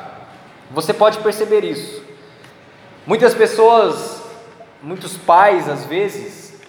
Você 0.71 0.93
pode 0.93 1.19
perceber 1.19 1.63
isso. 1.63 2.03
Muitas 3.05 3.33
pessoas, 3.33 4.21
muitos 4.81 5.17
pais 5.17 5.67
às 5.67 5.85
vezes, 5.85 6.61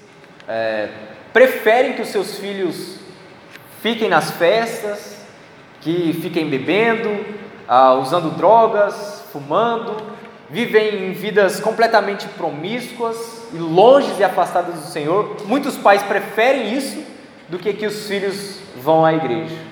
é, 0.48 0.88
preferem 1.32 1.94
que 1.94 2.02
os 2.02 2.08
seus 2.08 2.38
filhos 2.38 2.98
fiquem 3.80 4.08
nas 4.08 4.30
festas, 4.32 5.18
que 5.80 6.18
fiquem 6.22 6.48
bebendo, 6.48 7.24
ah, 7.66 7.94
usando 7.94 8.36
drogas, 8.36 9.24
fumando, 9.32 9.96
vivem 10.48 11.06
em 11.08 11.12
vidas 11.12 11.60
completamente 11.60 12.26
promíscuas 12.28 13.48
e 13.52 13.56
longe 13.56 14.12
e 14.18 14.24
afastadas 14.24 14.74
do 14.74 14.86
Senhor. 14.86 15.36
Muitos 15.46 15.76
pais 15.76 16.02
preferem 16.02 16.74
isso 16.74 17.02
do 17.48 17.58
que 17.58 17.72
que 17.72 17.86
os 17.86 18.06
filhos 18.06 18.58
vão 18.76 19.04
à 19.04 19.14
igreja. 19.14 19.71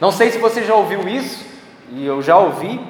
Não 0.00 0.10
sei 0.10 0.30
se 0.30 0.38
você 0.38 0.64
já 0.64 0.74
ouviu 0.74 1.08
isso, 1.08 1.44
e 1.90 2.04
eu 2.04 2.20
já 2.22 2.36
ouvi, 2.36 2.80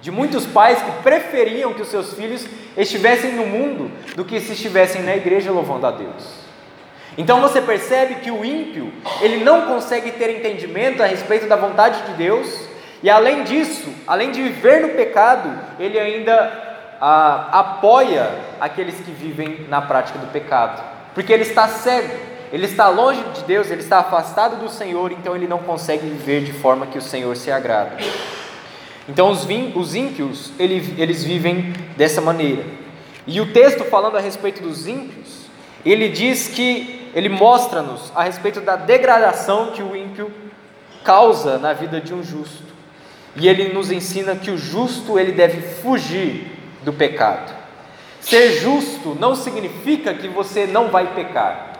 de 0.00 0.10
muitos 0.10 0.46
pais 0.46 0.80
que 0.80 0.90
preferiam 1.02 1.74
que 1.74 1.82
os 1.82 1.88
seus 1.88 2.14
filhos 2.14 2.46
estivessem 2.76 3.32
no 3.32 3.46
mundo 3.46 3.90
do 4.14 4.24
que 4.24 4.40
se 4.40 4.52
estivessem 4.52 5.02
na 5.02 5.16
igreja 5.16 5.50
louvando 5.50 5.86
a 5.86 5.90
Deus. 5.90 6.38
Então 7.16 7.40
você 7.40 7.60
percebe 7.60 8.16
que 8.16 8.30
o 8.30 8.44
ímpio, 8.44 8.92
ele 9.20 9.42
não 9.42 9.62
consegue 9.62 10.12
ter 10.12 10.38
entendimento 10.38 11.02
a 11.02 11.06
respeito 11.06 11.46
da 11.46 11.56
vontade 11.56 12.00
de 12.06 12.12
Deus, 12.12 12.68
e 13.02 13.10
além 13.10 13.42
disso, 13.42 13.92
além 14.06 14.30
de 14.30 14.40
viver 14.40 14.82
no 14.82 14.90
pecado, 14.90 15.50
ele 15.80 15.98
ainda 15.98 16.96
ah, 17.00 17.48
apoia 17.52 18.30
aqueles 18.60 18.94
que 19.00 19.10
vivem 19.10 19.66
na 19.68 19.82
prática 19.82 20.18
do 20.18 20.28
pecado, 20.28 20.82
porque 21.14 21.32
ele 21.32 21.42
está 21.42 21.66
cego, 21.66 22.14
ele 22.52 22.64
está 22.64 22.88
longe 22.88 23.22
de 23.34 23.44
Deus, 23.44 23.70
ele 23.70 23.82
está 23.82 23.98
afastado 23.98 24.62
do 24.62 24.70
Senhor, 24.70 25.12
então 25.12 25.36
ele 25.36 25.46
não 25.46 25.58
consegue 25.58 26.06
viver 26.06 26.42
de 26.42 26.52
forma 26.52 26.86
que 26.86 26.98
o 26.98 27.02
Senhor 27.02 27.36
se 27.36 27.50
agrada. 27.50 27.96
Então 29.08 29.30
os, 29.30 29.46
os 29.74 29.94
ímpios, 29.94 30.52
eles 30.58 31.24
vivem 31.24 31.72
dessa 31.96 32.20
maneira. 32.20 32.64
E 33.26 33.40
o 33.40 33.52
texto 33.52 33.84
falando 33.84 34.16
a 34.16 34.20
respeito 34.20 34.62
dos 34.62 34.86
ímpios, 34.86 35.46
ele 35.84 36.08
diz 36.08 36.48
que, 36.48 37.10
ele 37.14 37.28
mostra-nos 37.28 38.12
a 38.14 38.22
respeito 38.22 38.60
da 38.60 38.76
degradação 38.76 39.72
que 39.72 39.82
o 39.82 39.96
ímpio 39.96 40.30
causa 41.04 41.58
na 41.58 41.72
vida 41.72 42.00
de 42.00 42.12
um 42.12 42.22
justo. 42.22 42.68
E 43.36 43.48
ele 43.48 43.72
nos 43.72 43.90
ensina 43.90 44.34
que 44.34 44.50
o 44.50 44.58
justo 44.58 45.18
ele 45.18 45.32
deve 45.32 45.60
fugir 45.60 46.52
do 46.82 46.92
pecado. 46.92 47.54
Ser 48.20 48.60
justo 48.60 49.16
não 49.18 49.34
significa 49.34 50.12
que 50.12 50.28
você 50.28 50.66
não 50.66 50.88
vai 50.88 51.14
pecar. 51.14 51.77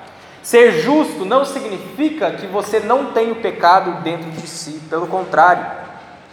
Ser 0.49 0.81
justo 0.81 1.27
não 1.27 1.45
significa 1.45 2.31
que 2.31 2.47
você 2.47 2.81
não 2.81 3.13
tem 3.13 3.31
o 3.31 3.37
pecado 3.37 4.03
dentro 4.03 4.31
de 4.31 4.47
si, 4.47 4.81
pelo 4.89 5.07
contrário. 5.07 5.63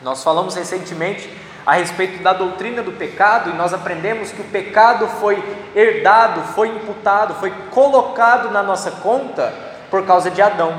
Nós 0.01 0.23
falamos 0.23 0.55
recentemente 0.55 1.29
a 1.65 1.73
respeito 1.73 2.23
da 2.23 2.31
doutrina 2.31 2.81
do 2.81 2.93
pecado 2.93 3.49
e 3.49 3.53
nós 3.53 3.73
aprendemos 3.73 4.31
que 4.31 4.39
o 4.39 4.45
pecado 4.45 5.05
foi 5.19 5.43
herdado, 5.75 6.39
foi 6.53 6.69
imputado, 6.69 7.33
foi 7.41 7.51
colocado 7.71 8.51
na 8.51 8.63
nossa 8.63 8.89
conta 8.89 9.53
por 9.91 10.05
causa 10.05 10.31
de 10.31 10.41
Adão. 10.41 10.73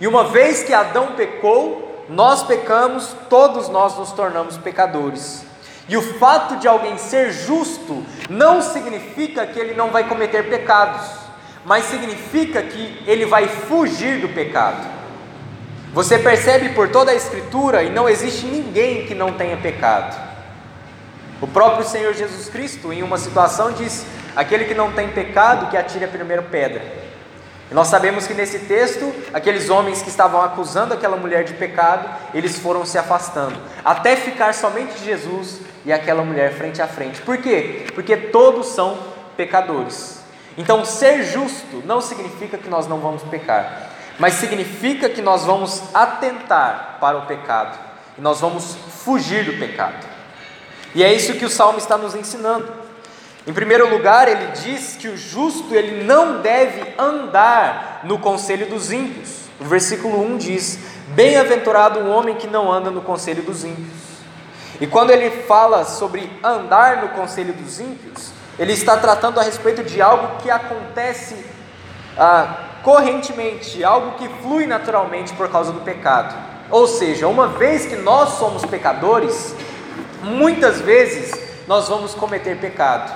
E 0.00 0.06
uma 0.06 0.24
vez 0.24 0.62
que 0.62 0.72
Adão 0.72 1.08
pecou, 1.08 2.06
nós 2.08 2.42
pecamos, 2.42 3.14
todos 3.28 3.68
nós 3.68 3.98
nos 3.98 4.12
tornamos 4.12 4.56
pecadores. 4.56 5.44
E 5.90 5.94
o 5.98 6.00
fato 6.00 6.56
de 6.56 6.66
alguém 6.66 6.96
ser 6.96 7.32
justo 7.32 8.02
não 8.30 8.62
significa 8.62 9.46
que 9.46 9.58
ele 9.58 9.74
não 9.74 9.90
vai 9.90 10.08
cometer 10.08 10.48
pecados, 10.48 11.25
mas 11.66 11.86
significa 11.86 12.62
que 12.62 13.02
ele 13.06 13.26
vai 13.26 13.48
fugir 13.48 14.20
do 14.20 14.28
pecado. 14.28 14.86
Você 15.92 16.16
percebe 16.16 16.68
por 16.70 16.88
toda 16.90 17.10
a 17.10 17.14
Escritura 17.14 17.82
e 17.82 17.90
não 17.90 18.08
existe 18.08 18.46
ninguém 18.46 19.04
que 19.04 19.14
não 19.14 19.32
tenha 19.32 19.56
pecado. 19.56 20.16
O 21.40 21.46
próprio 21.46 21.84
Senhor 21.84 22.14
Jesus 22.14 22.48
Cristo, 22.48 22.92
em 22.92 23.02
uma 23.02 23.18
situação, 23.18 23.72
diz: 23.72 24.06
Aquele 24.36 24.64
que 24.64 24.74
não 24.74 24.92
tem 24.92 25.08
pecado, 25.08 25.68
que 25.68 25.76
atire 25.76 26.04
a 26.04 26.08
primeira 26.08 26.42
pedra. 26.42 26.82
E 27.68 27.74
nós 27.74 27.88
sabemos 27.88 28.28
que 28.28 28.34
nesse 28.34 28.60
texto, 28.60 29.12
aqueles 29.34 29.68
homens 29.68 30.00
que 30.00 30.08
estavam 30.08 30.40
acusando 30.40 30.94
aquela 30.94 31.16
mulher 31.16 31.42
de 31.42 31.54
pecado, 31.54 32.08
eles 32.32 32.56
foram 32.60 32.86
se 32.86 32.96
afastando, 32.96 33.56
até 33.84 34.14
ficar 34.14 34.54
somente 34.54 35.04
Jesus 35.04 35.60
e 35.84 35.92
aquela 35.92 36.22
mulher 36.22 36.52
frente 36.52 36.80
a 36.80 36.86
frente. 36.86 37.20
Por 37.22 37.38
quê? 37.38 37.86
Porque 37.92 38.16
todos 38.16 38.68
são 38.68 38.96
pecadores. 39.36 40.15
Então, 40.56 40.84
ser 40.84 41.24
justo 41.24 41.82
não 41.84 42.00
significa 42.00 42.56
que 42.56 42.68
nós 42.68 42.86
não 42.86 42.98
vamos 42.98 43.22
pecar, 43.24 43.90
mas 44.18 44.34
significa 44.34 45.08
que 45.08 45.20
nós 45.20 45.44
vamos 45.44 45.82
atentar 45.92 46.96
para 47.00 47.18
o 47.18 47.26
pecado 47.26 47.78
e 48.16 48.20
nós 48.20 48.40
vamos 48.40 48.76
fugir 49.04 49.44
do 49.44 49.58
pecado. 49.58 50.06
E 50.94 51.04
é 51.04 51.12
isso 51.12 51.34
que 51.34 51.44
o 51.44 51.50
salmo 51.50 51.78
está 51.78 51.98
nos 51.98 52.14
ensinando. 52.14 52.72
Em 53.46 53.52
primeiro 53.52 53.88
lugar, 53.88 54.26
ele 54.26 54.46
diz 54.62 54.96
que 54.96 55.08
o 55.08 55.16
justo 55.16 55.74
ele 55.74 56.02
não 56.04 56.40
deve 56.40 56.94
andar 56.98 58.00
no 58.04 58.18
conselho 58.18 58.66
dos 58.66 58.90
ímpios. 58.90 59.42
O 59.60 59.64
versículo 59.64 60.20
1 60.20 60.38
diz: 60.38 60.78
Bem-aventurado 61.08 62.00
o 62.00 62.08
homem 62.10 62.36
que 62.36 62.46
não 62.46 62.72
anda 62.72 62.90
no 62.90 63.02
conselho 63.02 63.42
dos 63.42 63.62
ímpios. 63.62 64.06
E 64.80 64.86
quando 64.86 65.10
ele 65.10 65.30
fala 65.42 65.84
sobre 65.84 66.30
andar 66.42 67.02
no 67.02 67.10
conselho 67.10 67.52
dos 67.52 67.78
ímpios, 67.78 68.30
ele 68.58 68.72
está 68.72 68.96
tratando 68.96 69.38
a 69.38 69.42
respeito 69.42 69.82
de 69.82 70.00
algo 70.00 70.38
que 70.38 70.50
acontece 70.50 71.36
ah, 72.16 72.66
correntemente, 72.82 73.84
algo 73.84 74.12
que 74.12 74.28
flui 74.42 74.66
naturalmente 74.66 75.32
por 75.34 75.48
causa 75.50 75.72
do 75.72 75.80
pecado. 75.80 76.34
Ou 76.70 76.86
seja, 76.86 77.28
uma 77.28 77.48
vez 77.48 77.86
que 77.86 77.96
nós 77.96 78.30
somos 78.30 78.64
pecadores, 78.64 79.54
muitas 80.22 80.80
vezes 80.80 81.32
nós 81.66 81.88
vamos 81.88 82.14
cometer 82.14 82.58
pecado. 82.58 83.12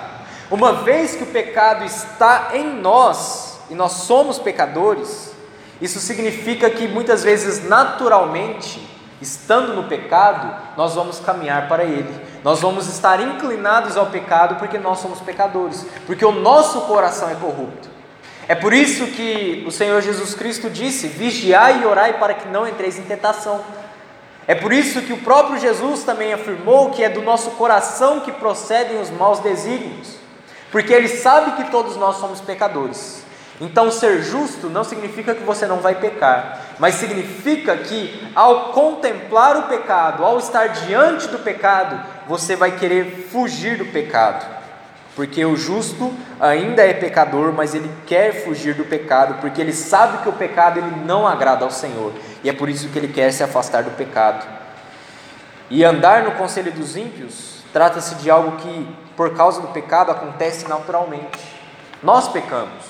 Uma 0.50 0.72
vez 0.72 1.14
que 1.14 1.22
o 1.22 1.26
pecado 1.26 1.84
está 1.84 2.50
em 2.54 2.80
nós 2.80 3.60
e 3.70 3.74
nós 3.74 3.92
somos 3.92 4.38
pecadores, 4.38 5.32
isso 5.80 5.98
significa 6.00 6.68
que 6.68 6.86
muitas 6.86 7.22
vezes, 7.22 7.66
naturalmente, 7.66 8.86
estando 9.20 9.74
no 9.74 9.84
pecado, 9.84 10.76
nós 10.76 10.94
vamos 10.94 11.20
caminhar 11.20 11.68
para 11.68 11.84
ele. 11.84 12.12
Nós 12.42 12.60
vamos 12.60 12.86
estar 12.88 13.20
inclinados 13.20 13.96
ao 13.96 14.06
pecado 14.06 14.56
porque 14.56 14.78
nós 14.78 14.98
somos 14.98 15.20
pecadores, 15.20 15.86
porque 16.06 16.24
o 16.24 16.32
nosso 16.32 16.82
coração 16.82 17.28
é 17.28 17.34
corrupto. 17.34 17.88
É 18.48 18.54
por 18.54 18.72
isso 18.72 19.06
que 19.08 19.64
o 19.66 19.70
Senhor 19.70 20.00
Jesus 20.00 20.34
Cristo 20.34 20.68
disse: 20.70 21.06
Vigiai 21.06 21.82
e 21.82 21.86
orai 21.86 22.18
para 22.18 22.34
que 22.34 22.48
não 22.48 22.66
entreis 22.66 22.98
em 22.98 23.02
tentação. 23.02 23.60
É 24.46 24.54
por 24.54 24.72
isso 24.72 25.02
que 25.02 25.12
o 25.12 25.18
próprio 25.18 25.60
Jesus 25.60 26.02
também 26.02 26.32
afirmou 26.32 26.90
que 26.90 27.04
é 27.04 27.08
do 27.08 27.22
nosso 27.22 27.50
coração 27.52 28.20
que 28.20 28.32
procedem 28.32 29.00
os 29.00 29.10
maus 29.10 29.38
desígnios 29.38 30.20
porque 30.70 30.92
ele 30.92 31.08
sabe 31.08 31.52
que 31.52 31.70
todos 31.70 31.96
nós 31.96 32.16
somos 32.16 32.40
pecadores. 32.40 33.24
Então, 33.60 33.90
ser 33.90 34.22
justo 34.22 34.70
não 34.70 34.82
significa 34.82 35.34
que 35.34 35.42
você 35.42 35.66
não 35.66 35.80
vai 35.80 35.94
pecar, 35.94 36.60
mas 36.78 36.94
significa 36.94 37.76
que 37.76 38.26
ao 38.34 38.72
contemplar 38.72 39.56
o 39.58 39.62
pecado, 39.64 40.24
ao 40.24 40.38
estar 40.38 40.68
diante 40.68 41.28
do 41.28 41.38
pecado, 41.40 42.00
você 42.26 42.56
vai 42.56 42.72
querer 42.72 43.28
fugir 43.30 43.76
do 43.76 43.84
pecado. 43.84 44.46
Porque 45.14 45.44
o 45.44 45.56
justo 45.56 46.10
ainda 46.40 46.82
é 46.82 46.94
pecador, 46.94 47.52
mas 47.52 47.74
ele 47.74 47.90
quer 48.06 48.44
fugir 48.44 48.74
do 48.74 48.84
pecado, 48.84 49.34
porque 49.42 49.60
ele 49.60 49.74
sabe 49.74 50.22
que 50.22 50.28
o 50.30 50.32
pecado 50.32 50.78
ele 50.78 51.04
não 51.04 51.26
agrada 51.26 51.62
ao 51.62 51.70
Senhor, 51.70 52.14
e 52.42 52.48
é 52.48 52.54
por 52.54 52.70
isso 52.70 52.88
que 52.88 52.98
ele 52.98 53.08
quer 53.08 53.30
se 53.30 53.42
afastar 53.42 53.82
do 53.82 53.90
pecado. 53.90 54.46
E 55.68 55.84
andar 55.84 56.22
no 56.22 56.32
conselho 56.32 56.72
dos 56.72 56.96
ímpios 56.96 57.62
trata-se 57.74 58.14
de 58.14 58.30
algo 58.30 58.56
que 58.56 58.88
por 59.14 59.36
causa 59.36 59.60
do 59.60 59.68
pecado 59.68 60.10
acontece 60.10 60.66
naturalmente. 60.66 61.38
Nós 62.02 62.26
pecamos. 62.28 62.89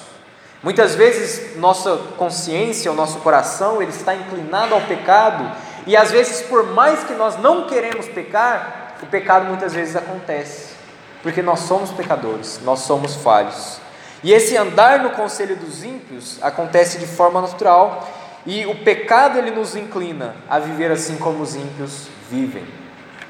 Muitas 0.63 0.95
vezes 0.95 1.57
nossa 1.57 1.97
consciência, 2.19 2.93
o 2.93 2.95
nosso 2.95 3.21
coração, 3.21 3.81
ele 3.81 3.91
está 3.91 4.15
inclinado 4.15 4.75
ao 4.75 4.83
pecado, 4.83 5.51
e 5.87 5.97
às 5.97 6.11
vezes 6.11 6.43
por 6.43 6.67
mais 6.75 7.03
que 7.05 7.15
nós 7.15 7.39
não 7.39 7.67
queremos 7.67 8.07
pecar, 8.09 8.97
o 9.03 9.07
pecado 9.07 9.47
muitas 9.47 9.73
vezes 9.73 9.97
acontece, 9.97 10.75
porque 11.23 11.41
nós 11.41 11.61
somos 11.61 11.91
pecadores, 11.91 12.61
nós 12.63 12.81
somos 12.81 13.15
falhos. 13.17 13.81
E 14.23 14.33
esse 14.33 14.55
andar 14.55 14.99
no 14.99 15.11
conselho 15.11 15.57
dos 15.57 15.83
ímpios 15.83 16.39
acontece 16.43 16.99
de 16.99 17.07
forma 17.07 17.41
natural, 17.41 18.07
e 18.45 18.67
o 18.67 18.85
pecado 18.85 19.39
ele 19.39 19.51
nos 19.51 19.75
inclina 19.75 20.35
a 20.49 20.59
viver 20.59 20.91
assim 20.91 21.17
como 21.17 21.43
os 21.43 21.55
ímpios 21.55 22.09
vivem. 22.31 22.80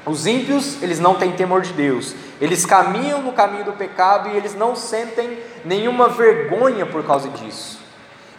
Os 0.05 0.25
ímpios, 0.25 0.81
eles 0.81 0.99
não 0.99 1.15
têm 1.15 1.31
temor 1.33 1.61
de 1.61 1.73
Deus. 1.73 2.15
Eles 2.39 2.65
caminham 2.65 3.21
no 3.21 3.33
caminho 3.33 3.65
do 3.65 3.73
pecado 3.73 4.29
e 4.29 4.35
eles 4.35 4.55
não 4.55 4.75
sentem 4.75 5.39
nenhuma 5.63 6.09
vergonha 6.09 6.85
por 6.85 7.05
causa 7.05 7.29
disso. 7.29 7.79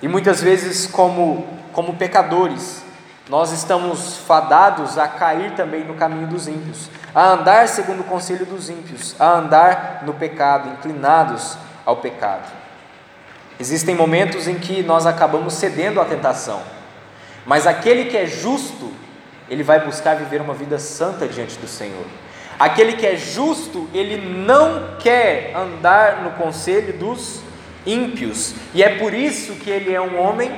E 0.02 0.08
muitas 0.08 0.40
vezes 0.40 0.86
como 0.86 1.62
como 1.72 1.94
pecadores, 1.94 2.82
nós 3.28 3.50
estamos 3.50 4.18
fadados 4.18 4.98
a 4.98 5.08
cair 5.08 5.54
também 5.54 5.84
no 5.84 5.94
caminho 5.94 6.26
dos 6.26 6.46
ímpios, 6.46 6.90
a 7.14 7.30
andar 7.30 7.66
segundo 7.68 8.00
o 8.00 8.04
conselho 8.04 8.44
dos 8.44 8.68
ímpios, 8.68 9.16
a 9.18 9.38
andar 9.38 10.02
no 10.04 10.12
pecado, 10.12 10.68
inclinados 10.70 11.56
ao 11.84 11.96
pecado. 11.96 12.50
Existem 13.58 13.94
momentos 13.94 14.48
em 14.48 14.56
que 14.56 14.82
nós 14.82 15.06
acabamos 15.06 15.54
cedendo 15.54 16.00
à 16.00 16.04
tentação, 16.04 16.60
mas 17.46 17.66
aquele 17.66 18.06
que 18.06 18.16
é 18.16 18.26
justo, 18.26 18.92
ele 19.52 19.62
vai 19.62 19.84
buscar 19.84 20.16
viver 20.16 20.40
uma 20.40 20.54
vida 20.54 20.78
santa 20.78 21.28
diante 21.28 21.58
do 21.58 21.68
Senhor. 21.68 22.06
Aquele 22.58 22.94
que 22.94 23.06
é 23.06 23.16
justo, 23.16 23.86
ele 23.92 24.16
não 24.16 24.96
quer 24.98 25.54
andar 25.54 26.22
no 26.22 26.30
conselho 26.30 26.94
dos 26.94 27.42
ímpios, 27.84 28.54
e 28.72 28.82
é 28.82 28.96
por 28.98 29.12
isso 29.12 29.56
que 29.56 29.68
ele 29.68 29.92
é 29.92 30.00
um 30.00 30.18
homem 30.18 30.50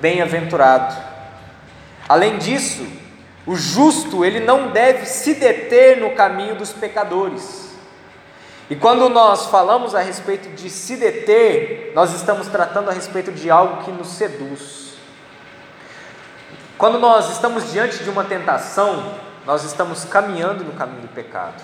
bem-aventurado. 0.00 0.96
Além 2.08 2.38
disso, 2.38 2.86
o 3.44 3.56
justo, 3.56 4.24
ele 4.24 4.38
não 4.38 4.68
deve 4.68 5.04
se 5.04 5.34
deter 5.34 5.96
no 5.96 6.10
caminho 6.10 6.54
dos 6.54 6.72
pecadores. 6.72 7.70
E 8.70 8.76
quando 8.76 9.08
nós 9.08 9.46
falamos 9.46 9.96
a 9.96 10.00
respeito 10.00 10.48
de 10.50 10.70
se 10.70 10.94
deter, 10.94 11.90
nós 11.92 12.14
estamos 12.14 12.46
tratando 12.46 12.88
a 12.88 12.92
respeito 12.92 13.32
de 13.32 13.50
algo 13.50 13.82
que 13.82 13.90
nos 13.90 14.10
seduz. 14.10 14.87
Quando 16.78 17.00
nós 17.00 17.28
estamos 17.32 17.72
diante 17.72 18.04
de 18.04 18.08
uma 18.08 18.22
tentação, 18.22 19.14
nós 19.44 19.64
estamos 19.64 20.04
caminhando 20.04 20.62
no 20.62 20.70
caminho 20.74 21.02
do 21.02 21.08
pecado. 21.08 21.60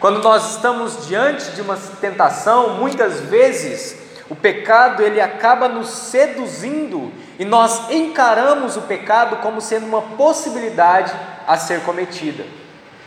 Quando 0.00 0.20
nós 0.20 0.56
estamos 0.56 1.06
diante 1.06 1.52
de 1.52 1.62
uma 1.62 1.76
tentação, 2.00 2.70
muitas 2.70 3.20
vezes 3.20 3.96
o 4.28 4.34
pecado 4.34 5.00
ele 5.00 5.20
acaba 5.20 5.68
nos 5.68 5.88
seduzindo 5.88 7.12
e 7.38 7.44
nós 7.44 7.88
encaramos 7.88 8.76
o 8.76 8.82
pecado 8.82 9.36
como 9.36 9.60
sendo 9.60 9.86
uma 9.86 10.02
possibilidade 10.02 11.14
a 11.46 11.56
ser 11.56 11.82
cometida. 11.82 12.44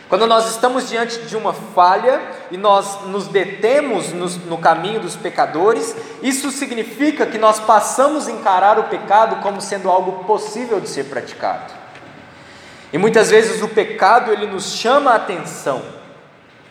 Quando 0.09 0.25
nós 0.25 0.49
estamos 0.49 0.89
diante 0.89 1.19
de 1.21 1.37
uma 1.37 1.53
falha 1.53 2.19
e 2.49 2.57
nós 2.57 3.05
nos 3.05 3.27
detemos 3.27 4.11
no, 4.11 4.57
caminho 4.57 4.99
dos 4.99 5.15
pecadores, 5.15 5.95
isso 6.23 6.49
significa 6.49 7.27
que 7.27 7.37
nós 7.37 7.59
passamos 7.59 8.27
a 8.27 8.31
encarar 8.31 8.79
o 8.79 8.85
pecado 8.85 9.35
como 9.43 9.61
sendo 9.61 9.87
algo 9.87 10.23
possível 10.23 10.81
de 10.81 10.89
ser 10.89 11.05
praticado. 11.05 11.71
E 12.91 12.97
muitas 12.97 13.29
vezes 13.29 13.61
o 13.61 13.67
pecado 13.67 14.31
ele 14.31 14.47
nos 14.47 14.73
chama 14.73 15.11
a 15.11 15.15
atenção, 15.15 15.83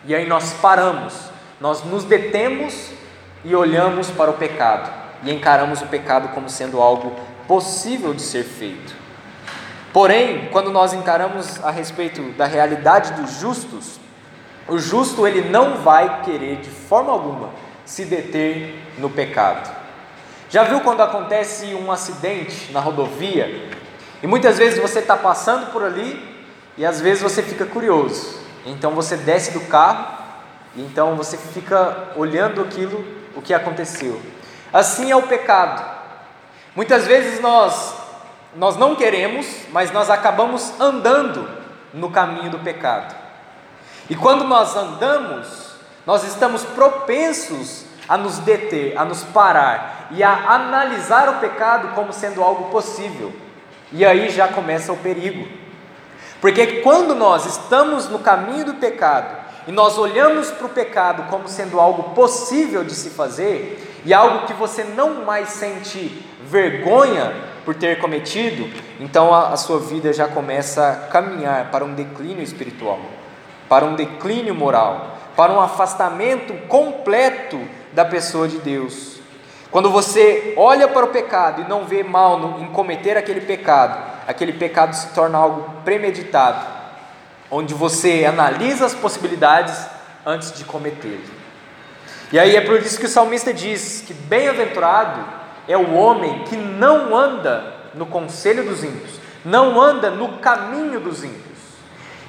e 0.03 0.13
aí 0.13 0.27
nós 0.27 0.53
paramos, 0.61 1.13
nós 1.61 1.81
nos 1.85 2.03
detemos 2.03 2.91
e 3.45 3.55
olhamos 3.55 4.09
para 4.11 4.31
o 4.31 4.33
pecado 4.33 4.91
e 5.23 5.31
encaramos 5.31 5.81
o 5.81 5.87
pecado 5.87 6.29
como 6.33 6.49
sendo 6.49 6.81
algo 6.81 7.15
possível 7.47 8.13
de 8.13 8.21
ser 8.21 8.43
feito. 8.43 8.98
Porém, 9.91 10.49
quando 10.51 10.71
nós 10.71 10.93
encaramos 10.93 11.63
a 11.63 11.71
respeito 11.71 12.21
da 12.33 12.45
realidade 12.45 13.13
dos 13.13 13.39
justos, 13.39 13.99
o 14.67 14.77
justo 14.77 15.27
ele 15.27 15.49
não 15.49 15.77
vai 15.77 16.21
querer 16.21 16.57
de 16.57 16.69
forma 16.69 17.11
alguma 17.11 17.49
se 17.85 18.05
deter 18.05 18.75
no 18.99 19.09
pecado. 19.09 19.75
Já 20.49 20.63
viu 20.63 20.81
quando 20.81 21.01
acontece 21.01 21.73
um 21.73 21.91
acidente 21.91 22.71
na 22.71 22.79
rodovia 22.79 23.69
e 24.21 24.27
muitas 24.27 24.57
vezes 24.57 24.79
você 24.79 24.99
está 24.99 25.17
passando 25.17 25.71
por 25.71 25.83
ali 25.83 26.45
e 26.77 26.85
às 26.85 27.01
vezes 27.01 27.21
você 27.21 27.41
fica 27.41 27.65
curioso, 27.65 28.39
então 28.65 28.91
você 28.91 29.17
desce 29.17 29.51
do 29.51 29.61
carro 29.61 30.19
e 30.75 30.81
então 30.81 31.15
você 31.15 31.35
fica 31.35 32.09
olhando 32.15 32.61
aquilo, 32.61 33.03
o 33.35 33.41
que 33.41 33.53
aconteceu. 33.53 34.21
Assim 34.71 35.09
é 35.09 35.15
o 35.15 35.23
pecado. 35.23 35.83
Muitas 36.75 37.07
vezes 37.07 37.41
nós 37.41 37.95
nós 38.55 38.75
não 38.77 38.95
queremos, 38.95 39.45
mas 39.71 39.91
nós 39.91 40.09
acabamos 40.09 40.79
andando 40.79 41.47
no 41.93 42.09
caminho 42.09 42.49
do 42.49 42.59
pecado. 42.59 43.15
E 44.09 44.15
quando 44.15 44.43
nós 44.43 44.75
andamos, 44.75 45.75
nós 46.05 46.23
estamos 46.23 46.63
propensos 46.63 47.85
a 48.07 48.17
nos 48.17 48.39
deter, 48.39 48.97
a 48.97 49.05
nos 49.05 49.23
parar 49.23 50.07
e 50.11 50.23
a 50.23 50.51
analisar 50.55 51.29
o 51.29 51.39
pecado 51.39 51.89
como 51.93 52.11
sendo 52.11 52.43
algo 52.43 52.71
possível. 52.71 53.31
E 53.91 54.03
aí 54.03 54.29
já 54.31 54.47
começa 54.47 54.91
o 54.91 54.97
perigo. 54.97 55.47
Porque 56.41 56.81
quando 56.81 57.13
nós 57.13 57.45
estamos 57.45 58.09
no 58.09 58.19
caminho 58.19 58.65
do 58.65 58.73
pecado 58.75 59.37
e 59.67 59.71
nós 59.71 59.97
olhamos 59.97 60.49
para 60.49 60.65
o 60.65 60.69
pecado 60.69 61.23
como 61.29 61.47
sendo 61.47 61.79
algo 61.79 62.15
possível 62.15 62.83
de 62.83 62.95
se 62.95 63.11
fazer 63.11 64.01
e 64.05 64.13
algo 64.13 64.47
que 64.47 64.53
você 64.53 64.83
não 64.83 65.25
mais 65.25 65.49
sente 65.49 66.25
vergonha 66.41 67.48
por 67.69 67.75
ter 67.75 67.99
cometido, 67.99 68.67
então 68.99 69.31
a, 69.31 69.49
a 69.49 69.55
sua 69.55 69.79
vida 69.79 70.11
já 70.11 70.27
começa 70.27 70.89
a 70.89 70.95
caminhar 71.11 71.69
para 71.69 71.85
um 71.85 71.93
declínio 71.93 72.41
espiritual, 72.41 72.99
para 73.69 73.85
um 73.85 73.93
declínio 73.93 74.55
moral, 74.55 75.15
para 75.35 75.53
um 75.53 75.61
afastamento 75.61 76.51
completo 76.67 77.61
da 77.93 78.03
pessoa 78.03 78.47
de 78.47 78.57
Deus. 78.57 79.19
Quando 79.69 79.91
você 79.91 80.55
olha 80.57 80.87
para 80.87 81.05
o 81.05 81.09
pecado 81.09 81.61
e 81.61 81.69
não 81.69 81.85
vê 81.85 82.01
mal 82.01 82.39
no, 82.39 82.59
em 82.59 82.69
cometer 82.69 83.15
aquele 83.15 83.41
pecado, 83.41 84.03
aquele 84.27 84.53
pecado 84.53 84.95
se 84.95 85.13
torna 85.13 85.37
algo 85.37 85.71
premeditado, 85.85 86.65
onde 87.51 87.75
você 87.75 88.25
analisa 88.25 88.87
as 88.87 88.95
possibilidades 88.95 89.79
antes 90.25 90.51
de 90.53 90.63
cometê-lo. 90.63 91.21
E 92.33 92.39
aí 92.39 92.55
é 92.55 92.61
por 92.61 92.79
isso 92.79 92.99
que 92.99 93.05
o 93.05 93.09
salmista 93.09 93.53
diz 93.53 94.03
que 94.07 94.13
bem-aventurado 94.15 95.23
é 95.69 95.77
o 95.77 95.93
homem 95.93 96.43
que 96.45 96.57
não 96.57 97.15
anda 97.15 97.75
no 97.93 98.07
conselho 98.07 98.63
dos 98.63 98.83
ímpios, 98.83 99.19
não 99.45 99.79
anda 99.79 100.09
no 100.09 100.39
caminho 100.39 100.99
dos 100.99 101.23
ímpios, 101.23 101.59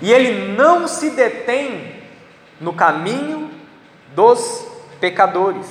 e 0.02 0.12
ele 0.12 0.54
não 0.54 0.86
se 0.86 1.08
detém 1.10 2.02
no 2.60 2.74
caminho 2.74 3.50
dos 4.14 4.66
pecadores. 5.00 5.66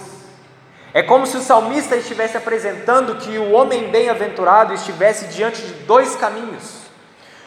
É 0.95 1.03
como 1.03 1.27
se 1.27 1.37
o 1.37 1.41
salmista 1.41 1.95
estivesse 1.95 2.35
apresentando 2.35 3.17
que 3.17 3.37
o 3.37 3.51
homem 3.51 3.91
bem-aventurado 3.91 4.73
estivesse 4.73 5.27
diante 5.27 5.61
de 5.61 5.73
dois 5.83 6.15
caminhos. 6.15 6.79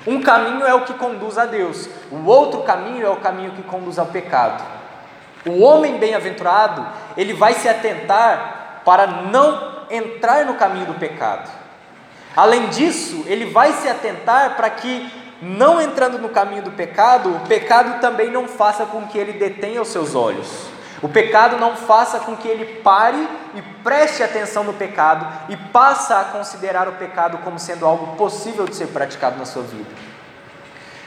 Um 0.06 0.22
caminho 0.22 0.64
é 0.64 0.72
o 0.72 0.82
que 0.82 0.94
conduz 0.94 1.36
a 1.36 1.46
Deus, 1.46 1.88
o 2.12 2.24
outro 2.26 2.62
caminho 2.62 3.04
é 3.04 3.10
o 3.10 3.16
caminho 3.16 3.50
que 3.50 3.62
conduz 3.64 3.98
ao 3.98 4.06
pecado. 4.06 4.62
O 5.44 5.62
homem 5.62 5.98
bem-aventurado, 5.98 6.86
ele 7.16 7.32
vai 7.32 7.54
se 7.54 7.68
atentar 7.68 8.82
para 8.84 9.08
não 9.08 9.71
entrar 9.92 10.46
no 10.46 10.54
caminho 10.54 10.86
do 10.86 10.94
pecado. 10.94 11.50
Além 12.34 12.68
disso, 12.68 13.24
ele 13.26 13.46
vai 13.46 13.72
se 13.74 13.88
atentar 13.88 14.56
para 14.56 14.70
que, 14.70 15.12
não 15.40 15.80
entrando 15.80 16.18
no 16.18 16.30
caminho 16.30 16.62
do 16.62 16.70
pecado, 16.70 17.34
o 17.36 17.40
pecado 17.40 18.00
também 18.00 18.30
não 18.30 18.48
faça 18.48 18.86
com 18.86 19.06
que 19.06 19.18
ele 19.18 19.34
detenha 19.34 19.82
os 19.82 19.88
seus 19.88 20.14
olhos. 20.14 20.72
O 21.02 21.08
pecado 21.08 21.58
não 21.58 21.76
faça 21.76 22.20
com 22.20 22.36
que 22.36 22.46
ele 22.46 22.80
pare 22.80 23.28
e 23.54 23.62
preste 23.82 24.22
atenção 24.22 24.62
no 24.62 24.72
pecado 24.72 25.26
e 25.48 25.56
passe 25.56 26.12
a 26.12 26.24
considerar 26.24 26.88
o 26.88 26.92
pecado 26.92 27.38
como 27.38 27.58
sendo 27.58 27.84
algo 27.84 28.16
possível 28.16 28.66
de 28.66 28.76
ser 28.76 28.86
praticado 28.86 29.36
na 29.36 29.44
sua 29.44 29.64
vida. 29.64 29.90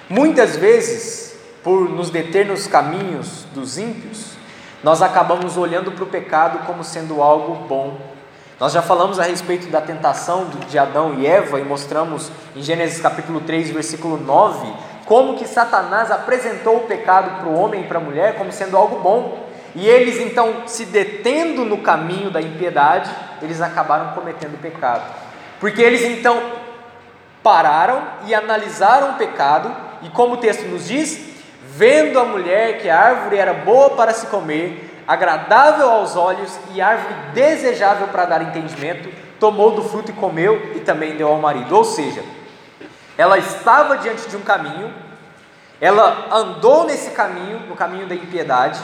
Muitas 0.09 0.57
vezes, 0.57 1.35
por 1.63 1.89
nos 1.89 2.09
deter 2.09 2.45
nos 2.45 2.67
caminhos 2.67 3.45
dos 3.53 3.77
ímpios, 3.77 4.35
nós 4.83 5.01
acabamos 5.01 5.57
olhando 5.57 5.93
para 5.93 6.03
o 6.03 6.07
pecado 6.07 6.59
como 6.65 6.83
sendo 6.83 7.23
algo 7.23 7.65
bom, 7.67 7.97
nós 8.57 8.71
já 8.71 8.81
falamos 8.81 9.19
a 9.19 9.23
respeito 9.23 9.67
da 9.67 9.81
tentação 9.81 10.47
de 10.69 10.79
Adão 10.79 11.15
e 11.15 11.27
Eva 11.27 11.59
e 11.59 11.63
mostramos 11.65 12.31
em 12.55 12.61
Gênesis 12.61 13.01
capítulo 13.01 13.41
3, 13.41 13.71
versículo 13.71 14.15
9, 14.15 14.73
como 15.05 15.37
que 15.37 15.45
Satanás 15.45 16.09
apresentou 16.09 16.77
o 16.77 16.87
pecado 16.87 17.41
para 17.41 17.49
o 17.49 17.59
homem 17.59 17.81
e 17.81 17.83
para 17.85 17.99
a 17.99 18.01
mulher 18.01 18.37
como 18.37 18.53
sendo 18.53 18.77
algo 18.77 18.99
bom. 18.99 19.45
E 19.75 19.85
eles 19.85 20.21
então, 20.21 20.63
se 20.67 20.85
detendo 20.85 21.65
no 21.65 21.79
caminho 21.79 22.31
da 22.31 22.41
impiedade, 22.41 23.11
eles 23.41 23.61
acabaram 23.61 24.13
cometendo 24.13 24.57
pecado. 24.61 25.03
Porque 25.59 25.81
eles 25.81 26.03
então 26.03 26.41
pararam 27.43 28.01
e 28.25 28.33
analisaram 28.33 29.11
o 29.11 29.13
pecado, 29.15 29.69
e 30.01 30.09
como 30.09 30.35
o 30.35 30.37
texto 30.37 30.65
nos 30.67 30.87
diz, 30.87 31.19
vendo 31.75 32.17
a 32.17 32.23
mulher 32.23 32.79
que 32.79 32.89
a 32.89 32.97
árvore 32.97 33.37
era 33.37 33.53
boa 33.53 33.89
para 33.91 34.13
se 34.13 34.27
comer, 34.27 34.94
agradável 35.07 35.89
aos 35.89 36.15
olhos 36.15 36.57
e 36.73 36.81
árvore 36.81 37.13
desejável 37.33 38.07
para 38.07 38.25
dar 38.25 38.41
entendimento, 38.41 39.09
tomou 39.39 39.71
do 39.71 39.83
fruto 39.83 40.11
e 40.11 40.13
comeu 40.13 40.73
e 40.75 40.79
também 40.79 41.15
deu 41.15 41.27
ao 41.27 41.39
marido. 41.39 41.75
Ou 41.75 41.83
seja, 41.83 42.23
ela 43.17 43.37
estava 43.37 43.97
diante 43.97 44.27
de 44.27 44.35
um 44.35 44.41
caminho, 44.41 44.93
ela 45.79 46.27
andou 46.31 46.85
nesse 46.85 47.11
caminho, 47.11 47.59
no 47.67 47.75
caminho 47.75 48.07
da 48.07 48.15
impiedade, 48.15 48.79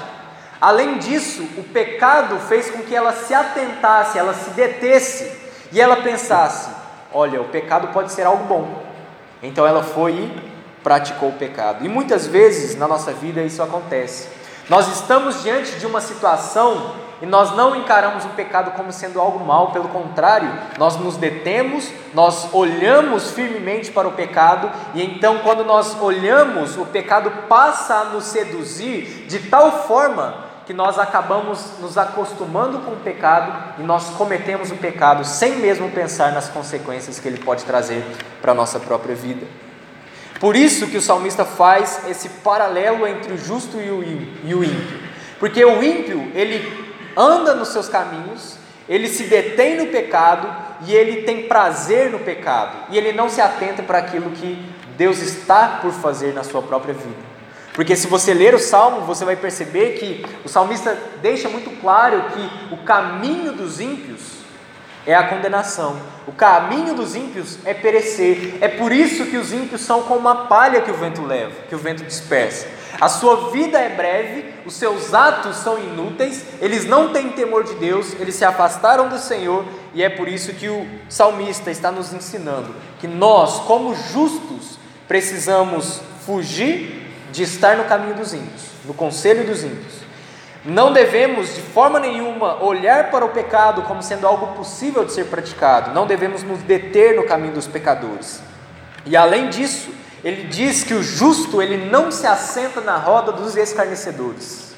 Além 0.62 1.00
disso, 1.00 1.42
o 1.58 1.64
pecado 1.64 2.38
fez 2.38 2.70
com 2.70 2.84
que 2.84 2.96
ela 2.96 3.12
se 3.14 3.34
atentasse, 3.34 4.20
ela 4.20 4.36
se 4.36 4.52
detesse 4.52 5.32
e 5.72 5.82
ela 5.82 5.98
pensasse: 5.98 6.70
olha, 7.12 7.42
o 7.42 7.46
pecado 7.46 7.88
pode 7.88 8.12
ser 8.12 8.28
algo 8.28 8.44
bom. 8.44 8.84
Então 9.42 9.66
ela 9.66 9.82
foi 9.82 10.12
e 10.12 10.52
praticou 10.84 11.30
o 11.30 11.34
pecado. 11.34 11.84
E 11.84 11.90
muitas 11.90 12.28
vezes 12.28 12.76
na 12.76 12.88
nossa 12.88 13.12
vida 13.12 13.42
isso 13.42 13.64
acontece. 13.64 14.30
Nós 14.72 14.88
estamos 14.88 15.44
diante 15.44 15.78
de 15.80 15.86
uma 15.86 16.00
situação 16.00 16.94
e 17.22 17.26
nós 17.26 17.54
não 17.58 17.76
encaramos 17.76 18.24
o 18.24 18.30
pecado 18.30 18.72
como 18.72 18.90
sendo 18.90 19.20
algo 19.20 19.44
mal, 19.44 19.74
pelo 19.74 19.90
contrário, 19.90 20.50
nós 20.78 20.96
nos 20.96 21.18
detemos, 21.18 21.92
nós 22.14 22.48
olhamos 22.54 23.32
firmemente 23.32 23.92
para 23.92 24.08
o 24.08 24.14
pecado, 24.14 24.72
e 24.94 25.04
então, 25.04 25.40
quando 25.40 25.66
nós 25.66 26.02
olhamos, 26.02 26.78
o 26.78 26.86
pecado 26.86 27.30
passa 27.50 27.96
a 27.96 28.06
nos 28.06 28.24
seduzir 28.24 29.26
de 29.28 29.40
tal 29.40 29.84
forma 29.90 30.36
que 30.66 30.74
nós 30.74 30.98
acabamos 30.98 31.78
nos 31.82 31.98
acostumando 31.98 32.80
com 32.80 32.92
o 32.92 33.02
pecado 33.04 33.74
e 33.78 33.84
nós 33.84 34.12
cometemos 34.12 34.72
o 34.72 34.78
pecado 34.78 35.26
sem 35.26 35.58
mesmo 35.58 35.92
pensar 35.92 36.32
nas 36.32 36.48
consequências 36.48 37.20
que 37.20 37.28
ele 37.28 37.44
pode 37.44 37.66
trazer 37.66 38.06
para 38.42 38.54
a 38.54 38.56
nossa 38.56 38.80
própria 38.80 39.16
vida. 39.16 39.46
Por 40.42 40.56
isso 40.56 40.88
que 40.88 40.98
o 40.98 41.02
salmista 41.02 41.46
faz 41.46 42.02
esse 42.10 42.28
paralelo 42.28 43.08
entre 43.08 43.32
o 43.32 43.38
justo 43.38 43.80
e 43.80 43.92
o 43.92 44.04
ímpio. 44.64 45.00
Porque 45.40 45.64
o 45.64 45.84
ímpio, 45.84 46.32
ele 46.34 46.92
anda 47.16 47.54
nos 47.54 47.68
seus 47.68 47.88
caminhos, 47.88 48.58
ele 48.90 49.08
se 49.08 49.26
detém 49.26 49.78
no 49.78 49.86
pecado 49.86 50.50
e 50.88 50.96
ele 50.96 51.22
tem 51.22 51.44
prazer 51.44 52.10
no 52.10 52.18
pecado. 52.18 52.76
E 52.90 52.98
ele 52.98 53.14
não 53.14 53.30
se 53.30 53.40
atenta 53.40 53.84
para 53.84 54.00
aquilo 54.00 54.32
que 54.32 54.58
Deus 54.98 55.20
está 55.20 55.80
por 55.80 55.92
fazer 55.92 56.34
na 56.34 56.44
sua 56.44 56.64
própria 56.64 56.96
vida. 56.96 57.32
Porque 57.74 57.96
se 57.96 58.08
você 58.08 58.34
ler 58.34 58.56
o 58.56 58.60
salmo, 58.60 59.02
você 59.02 59.24
vai 59.24 59.36
perceber 59.36 59.92
que 60.00 60.26
o 60.44 60.50
salmista 60.50 60.98
deixa 61.22 61.50
muito 61.50 61.70
claro 61.80 62.24
que 62.32 62.74
o 62.74 62.78
caminho 62.78 63.54
dos 63.54 63.80
ímpios 63.80 64.41
é 65.06 65.14
a 65.14 65.28
condenação. 65.28 65.98
O 66.28 66.32
caminho 66.32 66.94
dos 66.94 67.16
ímpios 67.16 67.58
é 67.66 67.74
perecer. 67.74 68.58
É 68.62 68.68
por 68.68 68.92
isso 68.92 69.26
que 69.26 69.38
os 69.38 69.52
ímpios 69.52 69.82
são 69.82 70.04
como 70.04 70.20
uma 70.20 70.46
palha 70.46 70.82
que 70.82 70.92
o 70.92 70.96
vento 70.96 71.24
leva, 71.24 71.54
que 71.68 71.76
o 71.76 71.78
vento 71.78 72.04
dispersa. 72.04 72.68
A 73.00 73.08
sua 73.08 73.50
vida 73.52 73.80
é 73.80 73.90
breve, 73.90 74.54
os 74.66 74.76
seus 74.76 75.14
atos 75.14 75.58
são 75.58 75.78
inúteis, 75.80 76.46
eles 76.62 76.86
não 76.86 77.12
têm 77.12 77.30
temor 77.30 77.64
de 77.64 77.74
Deus, 77.76 78.14
eles 78.20 78.36
se 78.36 78.46
afastaram 78.46 79.08
do 79.08 79.18
Senhor, 79.18 79.66
e 79.94 80.04
é 80.04 80.10
por 80.10 80.28
isso 80.28 80.54
que 80.54 80.68
o 80.68 80.86
salmista 81.10 81.72
está 81.72 81.92
nos 81.92 82.14
ensinando 82.14 82.76
que 83.00 83.08
nós, 83.08 83.60
como 83.62 83.96
justos, 83.96 84.78
precisamos 85.08 86.02
fugir 86.26 87.12
de 87.32 87.44
estar 87.44 87.78
no 87.78 87.86
caminho 87.86 88.14
dos 88.14 88.34
ímpios, 88.34 88.64
no 88.86 88.94
conselho 88.94 89.46
dos 89.46 89.64
ímpios 89.64 90.01
não 90.64 90.94
devemos 90.94 91.56
de 91.56 91.62
forma 91.62 92.00
nenhuma 92.00 92.64
olhar 92.64 93.10
para 93.10 93.26
o 93.26 93.30
pecado 93.30 93.82
como 93.84 94.04
sendo 94.04 94.28
algo 94.28 94.56
possível 94.56 95.04
de 95.04 95.12
ser 95.12 95.26
praticado, 95.26 95.92
não 95.92 96.06
devemos 96.06 96.44
nos 96.44 96.60
deter 96.60 97.16
no 97.16 97.26
caminho 97.26 97.54
dos 97.54 97.68
pecadores. 97.68 98.42
E 99.06 99.18
além 99.18 99.50
disso, 99.50 99.90
ele 100.24 100.44
diz 100.44 100.84
que 100.84 100.94
o 100.94 101.02
justo 101.02 101.62
ele 101.62 101.90
não 101.90 102.12
se 102.12 102.28
assenta 102.28 102.80
na 102.80 102.96
roda 102.96 103.32
dos 103.32 103.56
escarnecedores. 103.58 104.76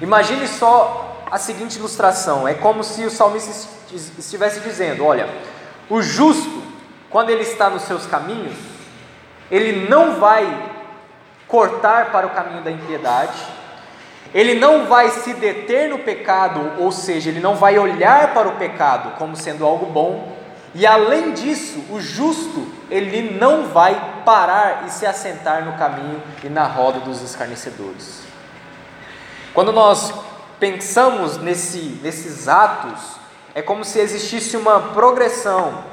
Imagine 0.00 0.46
só 0.46 1.24
a 1.30 1.38
seguinte 1.38 1.78
ilustração: 1.78 2.46
é 2.46 2.54
como 2.54 2.84
se 2.84 3.04
o 3.04 3.10
salmista 3.10 3.68
estivesse 4.16 4.60
dizendo: 4.60 5.04
Olha, 5.04 5.28
o 5.90 6.00
justo, 6.00 6.62
quando 7.10 7.30
ele 7.30 7.42
está 7.42 7.68
nos 7.68 7.82
seus 7.82 8.06
caminhos, 8.06 8.56
ele 9.50 9.88
não 9.88 10.20
vai 10.20 10.72
cortar 11.48 12.12
para 12.12 12.26
o 12.26 12.30
caminho 12.30 12.62
da 12.62 12.70
impiedade, 12.70 13.57
ele 14.34 14.54
não 14.54 14.86
vai 14.86 15.10
se 15.10 15.32
deter 15.34 15.88
no 15.88 15.98
pecado, 16.00 16.72
ou 16.78 16.92
seja, 16.92 17.30
ele 17.30 17.40
não 17.40 17.54
vai 17.54 17.78
olhar 17.78 18.34
para 18.34 18.48
o 18.48 18.56
pecado 18.56 19.16
como 19.18 19.36
sendo 19.36 19.64
algo 19.64 19.86
bom, 19.86 20.36
e 20.74 20.86
além 20.86 21.32
disso, 21.32 21.82
o 21.90 22.00
justo, 22.00 22.66
ele 22.90 23.38
não 23.38 23.68
vai 23.68 24.22
parar 24.24 24.84
e 24.86 24.90
se 24.90 25.06
assentar 25.06 25.64
no 25.64 25.78
caminho 25.78 26.22
e 26.44 26.48
na 26.48 26.64
roda 26.64 27.00
dos 27.00 27.22
escarnecedores. 27.22 28.22
Quando 29.54 29.72
nós 29.72 30.12
pensamos 30.60 31.38
nesse, 31.38 31.98
nesses 32.02 32.48
atos, 32.48 33.16
é 33.54 33.62
como 33.62 33.84
se 33.84 33.98
existisse 33.98 34.56
uma 34.56 34.78
progressão. 34.92 35.84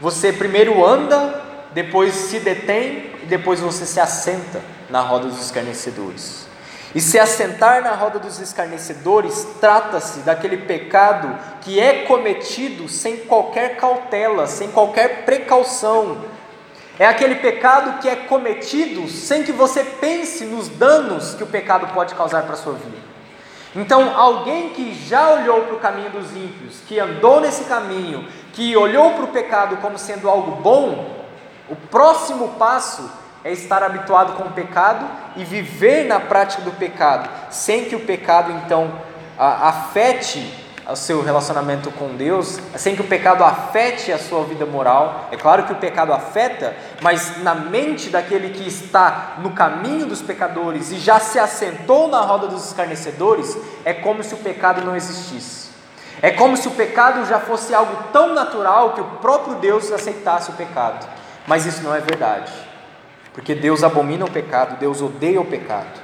Você 0.00 0.32
primeiro 0.32 0.84
anda, 0.84 1.42
depois 1.72 2.14
se 2.14 2.38
detém 2.38 3.14
e 3.22 3.26
depois 3.26 3.60
você 3.60 3.86
se 3.86 3.98
assenta 3.98 4.60
na 4.90 5.00
roda 5.00 5.26
dos 5.26 5.40
escarnecedores. 5.40 6.51
E 6.94 7.00
se 7.00 7.18
assentar 7.18 7.82
na 7.82 7.92
roda 7.92 8.18
dos 8.18 8.38
escarnecedores 8.38 9.46
trata-se 9.60 10.20
daquele 10.20 10.58
pecado 10.58 11.38
que 11.62 11.80
é 11.80 12.04
cometido 12.04 12.88
sem 12.88 13.18
qualquer 13.18 13.76
cautela, 13.76 14.46
sem 14.46 14.70
qualquer 14.70 15.24
precaução. 15.24 16.18
É 16.98 17.06
aquele 17.06 17.36
pecado 17.36 17.98
que 18.00 18.08
é 18.08 18.16
cometido 18.16 19.08
sem 19.08 19.42
que 19.42 19.52
você 19.52 19.82
pense 19.82 20.44
nos 20.44 20.68
danos 20.68 21.34
que 21.34 21.42
o 21.42 21.46
pecado 21.46 21.86
pode 21.94 22.14
causar 22.14 22.42
para 22.42 22.52
a 22.52 22.58
sua 22.58 22.74
vida. 22.74 22.98
Então, 23.74 24.14
alguém 24.14 24.68
que 24.68 24.92
já 24.94 25.30
olhou 25.30 25.62
para 25.62 25.74
o 25.74 25.80
caminho 25.80 26.10
dos 26.10 26.30
ímpios, 26.32 26.80
que 26.86 27.00
andou 27.00 27.40
nesse 27.40 27.64
caminho, 27.64 28.28
que 28.52 28.76
olhou 28.76 29.12
para 29.12 29.24
o 29.24 29.28
pecado 29.28 29.78
como 29.78 29.96
sendo 29.96 30.28
algo 30.28 30.60
bom, 30.62 31.24
o 31.70 31.74
próximo 31.74 32.48
passo 32.58 33.10
é 33.44 33.52
estar 33.52 33.82
habituado 33.82 34.34
com 34.34 34.44
o 34.44 34.52
pecado 34.52 35.04
e 35.36 35.44
viver 35.44 36.06
na 36.06 36.20
prática 36.20 36.62
do 36.62 36.72
pecado, 36.72 37.28
sem 37.50 37.86
que 37.86 37.96
o 37.96 38.00
pecado 38.00 38.52
então 38.52 38.92
afete 39.38 40.60
o 40.88 40.96
seu 40.96 41.22
relacionamento 41.22 41.90
com 41.92 42.16
Deus, 42.16 42.58
sem 42.76 42.94
que 42.94 43.02
o 43.02 43.06
pecado 43.06 43.44
afete 43.44 44.12
a 44.12 44.18
sua 44.18 44.44
vida 44.44 44.66
moral. 44.66 45.28
É 45.30 45.36
claro 45.36 45.64
que 45.64 45.72
o 45.72 45.76
pecado 45.76 46.12
afeta, 46.12 46.76
mas 47.00 47.42
na 47.42 47.54
mente 47.54 48.10
daquele 48.10 48.50
que 48.50 48.66
está 48.66 49.34
no 49.38 49.50
caminho 49.50 50.06
dos 50.06 50.20
pecadores 50.20 50.90
e 50.90 50.98
já 50.98 51.18
se 51.20 51.38
assentou 51.38 52.08
na 52.08 52.20
roda 52.20 52.48
dos 52.48 52.66
escarnecedores, 52.66 53.56
é 53.84 53.94
como 53.94 54.22
se 54.22 54.34
o 54.34 54.38
pecado 54.38 54.84
não 54.84 54.96
existisse. 54.96 55.70
É 56.20 56.30
como 56.30 56.56
se 56.56 56.68
o 56.68 56.72
pecado 56.72 57.26
já 57.26 57.40
fosse 57.40 57.74
algo 57.74 57.96
tão 58.12 58.34
natural 58.34 58.92
que 58.92 59.00
o 59.00 59.04
próprio 59.04 59.56
Deus 59.56 59.90
aceitasse 59.90 60.50
o 60.50 60.54
pecado. 60.54 61.06
Mas 61.46 61.66
isso 61.66 61.82
não 61.82 61.94
é 61.94 62.00
verdade 62.00 62.71
porque 63.32 63.54
Deus 63.54 63.82
abomina 63.82 64.24
o 64.24 64.30
pecado, 64.30 64.78
Deus 64.78 65.00
odeia 65.00 65.40
o 65.40 65.44
pecado. 65.44 66.00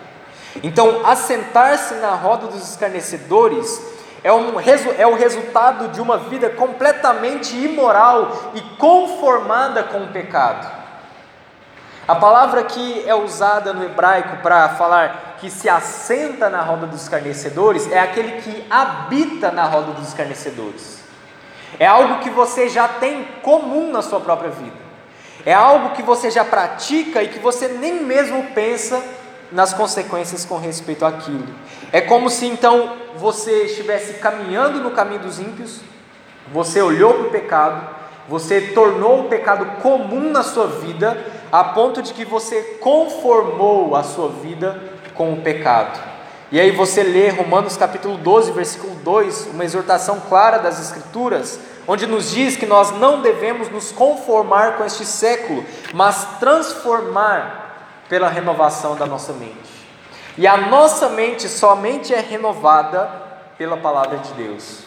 Então, 0.63 1.07
assentar-se 1.07 1.95
na 1.95 2.15
roda 2.15 2.47
dos 2.47 2.71
escarnecedores 2.71 3.81
é, 4.25 4.33
um, 4.33 4.59
é 4.99 5.07
o 5.07 5.15
resultado 5.15 5.89
de 5.89 6.01
uma 6.01 6.19
vida 6.19 6.51
completamente 6.51 7.57
imoral 7.57 8.53
e 8.55 8.61
conformada 8.77 9.85
com 9.85 10.05
o 10.05 10.09
pecado. 10.09 10.79
A 12.07 12.15
palavra 12.15 12.65
que 12.65 13.07
é 13.07 13.15
usada 13.15 13.73
no 13.75 13.85
hebraico 13.85 14.39
para 14.39 14.71
falar 14.71 15.37
que 15.39 15.51
se 15.51 15.69
assenta 15.69 16.49
na 16.49 16.63
roda 16.63 16.87
dos 16.87 17.03
escarnecedores 17.03 17.91
é 17.93 18.01
aquele 18.01 18.41
que 18.41 18.65
habita 18.71 19.51
na 19.51 19.65
roda 19.65 19.93
dos 19.93 20.09
escarnecedores. 20.09 21.01
É 21.79 21.87
algo 21.87 22.21
que 22.21 22.31
você 22.31 22.69
já 22.69 22.89
tem 22.89 23.25
comum 23.43 23.93
na 23.93 24.01
sua 24.01 24.21
própria 24.21 24.51
vida. 24.51 24.88
É 25.47 25.55
algo 25.55 25.95
que 25.95 26.03
você 26.03 26.31
já 26.31 26.45
pratica 26.45 27.23
e 27.23 27.29
que 27.29 27.39
você 27.39 27.69
nem 27.69 28.03
mesmo 28.03 28.43
pensa 28.55 29.03
nas 29.51 29.73
consequências 29.73 30.45
com 30.45 30.59
respeito 30.59 31.05
àquilo. 31.05 31.47
É 31.93 32.01
como 32.01 32.29
se 32.29 32.47
então 32.47 32.97
você 33.17 33.65
estivesse 33.65 34.15
caminhando 34.15 34.81
no 34.81 34.91
caminho 34.91 35.21
dos 35.21 35.39
ímpios, 35.39 35.81
você 36.53 36.81
olhou 36.81 37.15
para 37.15 37.27
o 37.27 37.31
pecado, 37.31 37.89
você 38.29 38.61
tornou 38.61 39.21
o 39.21 39.29
pecado 39.29 39.81
comum 39.83 40.31
na 40.31 40.43
sua 40.43 40.67
vida, 40.67 41.17
a 41.51 41.65
ponto 41.65 42.03
de 42.03 42.13
que 42.13 42.25
você 42.25 42.79
conformou 42.81 43.97
a 43.97 44.03
sua 44.03 44.29
vida 44.29 44.79
com 45.15 45.33
o 45.33 45.41
pecado. 45.41 45.99
E 46.51 46.61
aí 46.61 46.71
você 46.71 47.03
lê 47.03 47.29
Romanos 47.29 47.77
capítulo 47.77 48.17
12, 48.17 48.53
versículo 48.53 48.95
2, 48.97 49.49
uma 49.53 49.65
exortação 49.65 50.21
clara 50.29 50.59
das 50.59 50.81
Escrituras, 50.81 51.59
onde 51.91 52.07
nos 52.07 52.31
diz 52.31 52.55
que 52.55 52.67
nós 52.67 52.91
não 52.91 53.23
devemos 53.23 53.71
nos 53.71 53.91
conformar 53.91 54.77
com 54.77 54.85
este 54.85 55.07
século, 55.07 55.65
mas 55.95 56.39
transformar 56.39 58.05
pela 58.11 58.29
renovação 58.29 58.95
da 58.95 59.07
nossa 59.07 59.33
mente. 59.33 59.89
E 60.37 60.47
a 60.47 60.59
nossa 60.59 61.09
mente 61.09 61.49
somente 61.49 62.13
é 62.13 62.21
renovada 62.21 63.11
pela 63.57 63.79
palavra 63.79 64.19
de 64.19 64.35
Deus. 64.35 64.81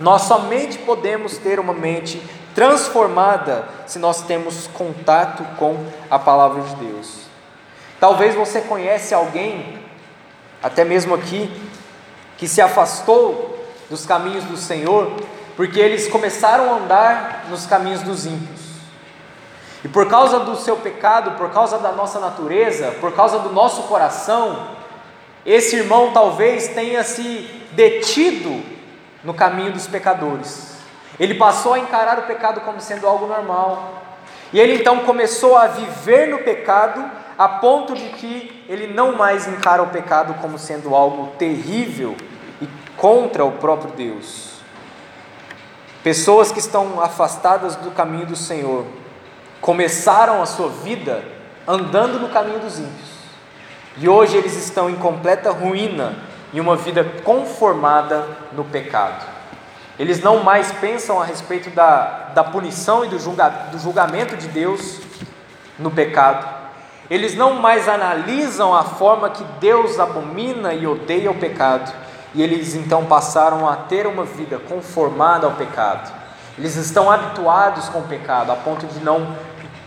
Nós 0.00 0.22
somente 0.22 0.78
podemos 0.78 1.36
ter 1.36 1.60
uma 1.60 1.74
mente 1.74 2.22
transformada 2.54 3.68
se 3.86 3.98
nós 3.98 4.22
temos 4.22 4.66
contato 4.68 5.44
com 5.58 5.76
a 6.10 6.18
palavra 6.18 6.62
de 6.62 6.74
Deus. 6.76 7.26
Talvez 8.00 8.34
você 8.34 8.62
conhece 8.62 9.12
alguém, 9.12 9.78
até 10.62 10.86
mesmo 10.86 11.14
aqui, 11.14 11.52
que 12.38 12.48
se 12.48 12.62
afastou 12.62 13.62
dos 13.90 14.06
caminhos 14.06 14.44
do 14.44 14.56
Senhor 14.56 15.12
porque 15.60 15.78
eles 15.78 16.08
começaram 16.08 16.72
a 16.72 16.76
andar 16.78 17.44
nos 17.50 17.66
caminhos 17.66 18.00
dos 18.00 18.24
ímpios. 18.24 18.62
E 19.84 19.88
por 19.88 20.08
causa 20.08 20.40
do 20.40 20.56
seu 20.56 20.78
pecado, 20.78 21.32
por 21.32 21.50
causa 21.50 21.76
da 21.76 21.92
nossa 21.92 22.18
natureza, 22.18 22.92
por 22.92 23.12
causa 23.12 23.40
do 23.40 23.52
nosso 23.52 23.82
coração, 23.82 24.68
esse 25.44 25.76
irmão 25.76 26.12
talvez 26.14 26.68
tenha 26.68 27.04
se 27.04 27.46
detido 27.72 28.64
no 29.22 29.34
caminho 29.34 29.70
dos 29.70 29.86
pecadores. 29.86 30.78
Ele 31.18 31.34
passou 31.34 31.74
a 31.74 31.78
encarar 31.78 32.20
o 32.20 32.22
pecado 32.22 32.62
como 32.62 32.80
sendo 32.80 33.06
algo 33.06 33.26
normal. 33.26 34.02
E 34.54 34.58
ele 34.58 34.76
então 34.76 35.00
começou 35.00 35.58
a 35.58 35.66
viver 35.66 36.28
no 36.28 36.38
pecado 36.38 37.04
a 37.36 37.46
ponto 37.46 37.94
de 37.94 38.08
que 38.08 38.64
ele 38.66 38.86
não 38.86 39.12
mais 39.12 39.46
encara 39.46 39.82
o 39.82 39.88
pecado 39.88 40.32
como 40.40 40.58
sendo 40.58 40.94
algo 40.94 41.34
terrível 41.36 42.16
e 42.62 42.68
contra 42.96 43.44
o 43.44 43.52
próprio 43.52 43.90
Deus. 43.90 44.49
Pessoas 46.02 46.50
que 46.50 46.58
estão 46.58 47.00
afastadas 47.00 47.76
do 47.76 47.90
caminho 47.90 48.26
do 48.26 48.36
Senhor 48.36 48.86
começaram 49.60 50.40
a 50.40 50.46
sua 50.46 50.68
vida 50.68 51.22
andando 51.68 52.18
no 52.18 52.30
caminho 52.30 52.58
dos 52.58 52.78
ímpios. 52.78 53.10
E 53.98 54.08
hoje 54.08 54.36
eles 54.36 54.56
estão 54.56 54.88
em 54.88 54.96
completa 54.96 55.50
ruína 55.50 56.14
e 56.52 56.60
uma 56.60 56.74
vida 56.74 57.04
conformada 57.22 58.26
no 58.52 58.64
pecado. 58.64 59.26
Eles 59.98 60.22
não 60.22 60.42
mais 60.42 60.72
pensam 60.72 61.20
a 61.20 61.24
respeito 61.26 61.68
da, 61.68 62.30
da 62.34 62.42
punição 62.42 63.04
e 63.04 63.08
do, 63.08 63.18
julga, 63.18 63.48
do 63.70 63.78
julgamento 63.78 64.34
de 64.36 64.48
Deus 64.48 65.00
no 65.78 65.90
pecado. 65.90 66.48
Eles 67.10 67.34
não 67.34 67.56
mais 67.56 67.86
analisam 67.86 68.74
a 68.74 68.84
forma 68.84 69.28
que 69.28 69.44
Deus 69.60 70.00
abomina 70.00 70.72
e 70.72 70.86
odeia 70.86 71.30
o 71.30 71.34
pecado. 71.34 71.92
E 72.34 72.42
eles 72.42 72.74
então 72.74 73.06
passaram 73.06 73.68
a 73.68 73.76
ter 73.76 74.06
uma 74.06 74.24
vida 74.24 74.58
conformada 74.58 75.46
ao 75.46 75.54
pecado. 75.54 76.12
Eles 76.56 76.76
estão 76.76 77.10
habituados 77.10 77.88
com 77.88 78.00
o 78.00 78.08
pecado, 78.08 78.52
a 78.52 78.56
ponto 78.56 78.86
de 78.86 79.00
não, 79.00 79.36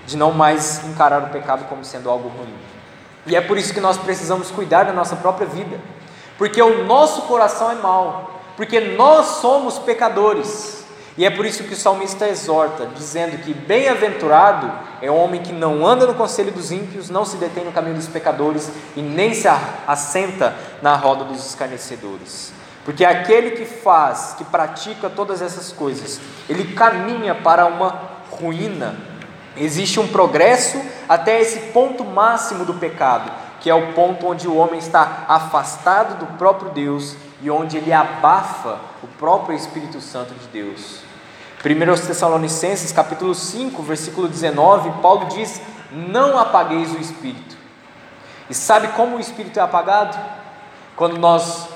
de 0.05 0.17
não 0.17 0.31
mais 0.31 0.83
encarar 0.85 1.23
o 1.23 1.29
pecado 1.29 1.65
como 1.69 1.85
sendo 1.85 2.09
algo 2.09 2.29
ruim. 2.29 2.53
E 3.25 3.35
é 3.35 3.41
por 3.41 3.57
isso 3.57 3.73
que 3.73 3.79
nós 3.79 3.97
precisamos 3.97 4.51
cuidar 4.51 4.83
da 4.83 4.91
nossa 4.91 5.15
própria 5.15 5.47
vida, 5.47 5.79
porque 6.37 6.61
o 6.61 6.83
nosso 6.85 7.21
coração 7.23 7.71
é 7.71 7.75
mau, 7.75 8.41
porque 8.57 8.79
nós 8.79 9.25
somos 9.25 9.79
pecadores. 9.79 10.82
E 11.17 11.25
é 11.25 11.29
por 11.29 11.45
isso 11.45 11.63
que 11.63 11.73
o 11.73 11.77
salmista 11.77 12.27
exorta, 12.27 12.87
dizendo 12.87 13.37
que 13.43 13.53
bem-aventurado 13.53 14.71
é 15.01 15.11
o 15.11 15.15
homem 15.15 15.41
que 15.41 15.53
não 15.53 15.85
anda 15.85 16.07
no 16.07 16.15
conselho 16.15 16.51
dos 16.51 16.71
ímpios, 16.71 17.09
não 17.09 17.23
se 17.23 17.37
detém 17.37 17.63
no 17.63 17.71
caminho 17.71 17.95
dos 17.95 18.07
pecadores 18.07 18.71
e 18.95 19.01
nem 19.01 19.33
se 19.33 19.47
assenta 19.87 20.55
na 20.81 20.95
roda 20.95 21.23
dos 21.23 21.45
escarnecedores. 21.45 22.51
Porque 22.83 23.05
aquele 23.05 23.51
que 23.51 23.65
faz, 23.65 24.33
que 24.37 24.43
pratica 24.43 25.09
todas 25.09 25.41
essas 25.41 25.71
coisas, 25.71 26.19
ele 26.49 26.73
caminha 26.73 27.35
para 27.35 27.65
uma 27.65 27.95
ruína 28.31 29.13
Existe 29.55 29.99
um 29.99 30.07
progresso 30.07 30.81
até 31.07 31.39
esse 31.39 31.71
ponto 31.71 32.03
máximo 32.03 32.65
do 32.65 32.73
pecado, 32.73 33.31
que 33.59 33.69
é 33.69 33.75
o 33.75 33.93
ponto 33.93 34.27
onde 34.27 34.47
o 34.47 34.55
homem 34.55 34.79
está 34.79 35.25
afastado 35.27 36.17
do 36.19 36.37
próprio 36.37 36.71
Deus 36.71 37.15
e 37.43 37.51
onde 37.51 37.75
ele 37.75 37.91
abafa 37.91 38.79
o 39.03 39.07
próprio 39.19 39.55
Espírito 39.55 39.99
Santo 39.99 40.33
de 40.33 40.47
Deus. 40.47 40.99
1 41.63 42.07
Tessalonicenses 42.07 42.91
capítulo 42.93 43.35
5, 43.35 43.83
versículo 43.83 44.29
19, 44.29 45.01
Paulo 45.01 45.25
diz: 45.25 45.61
Não 45.91 46.39
apagueis 46.39 46.93
o 46.93 46.97
Espírito. 46.97 47.57
E 48.49 48.53
sabe 48.53 48.87
como 48.89 49.17
o 49.17 49.19
Espírito 49.19 49.59
é 49.59 49.61
apagado? 49.61 50.17
Quando 50.95 51.17
nós 51.17 51.67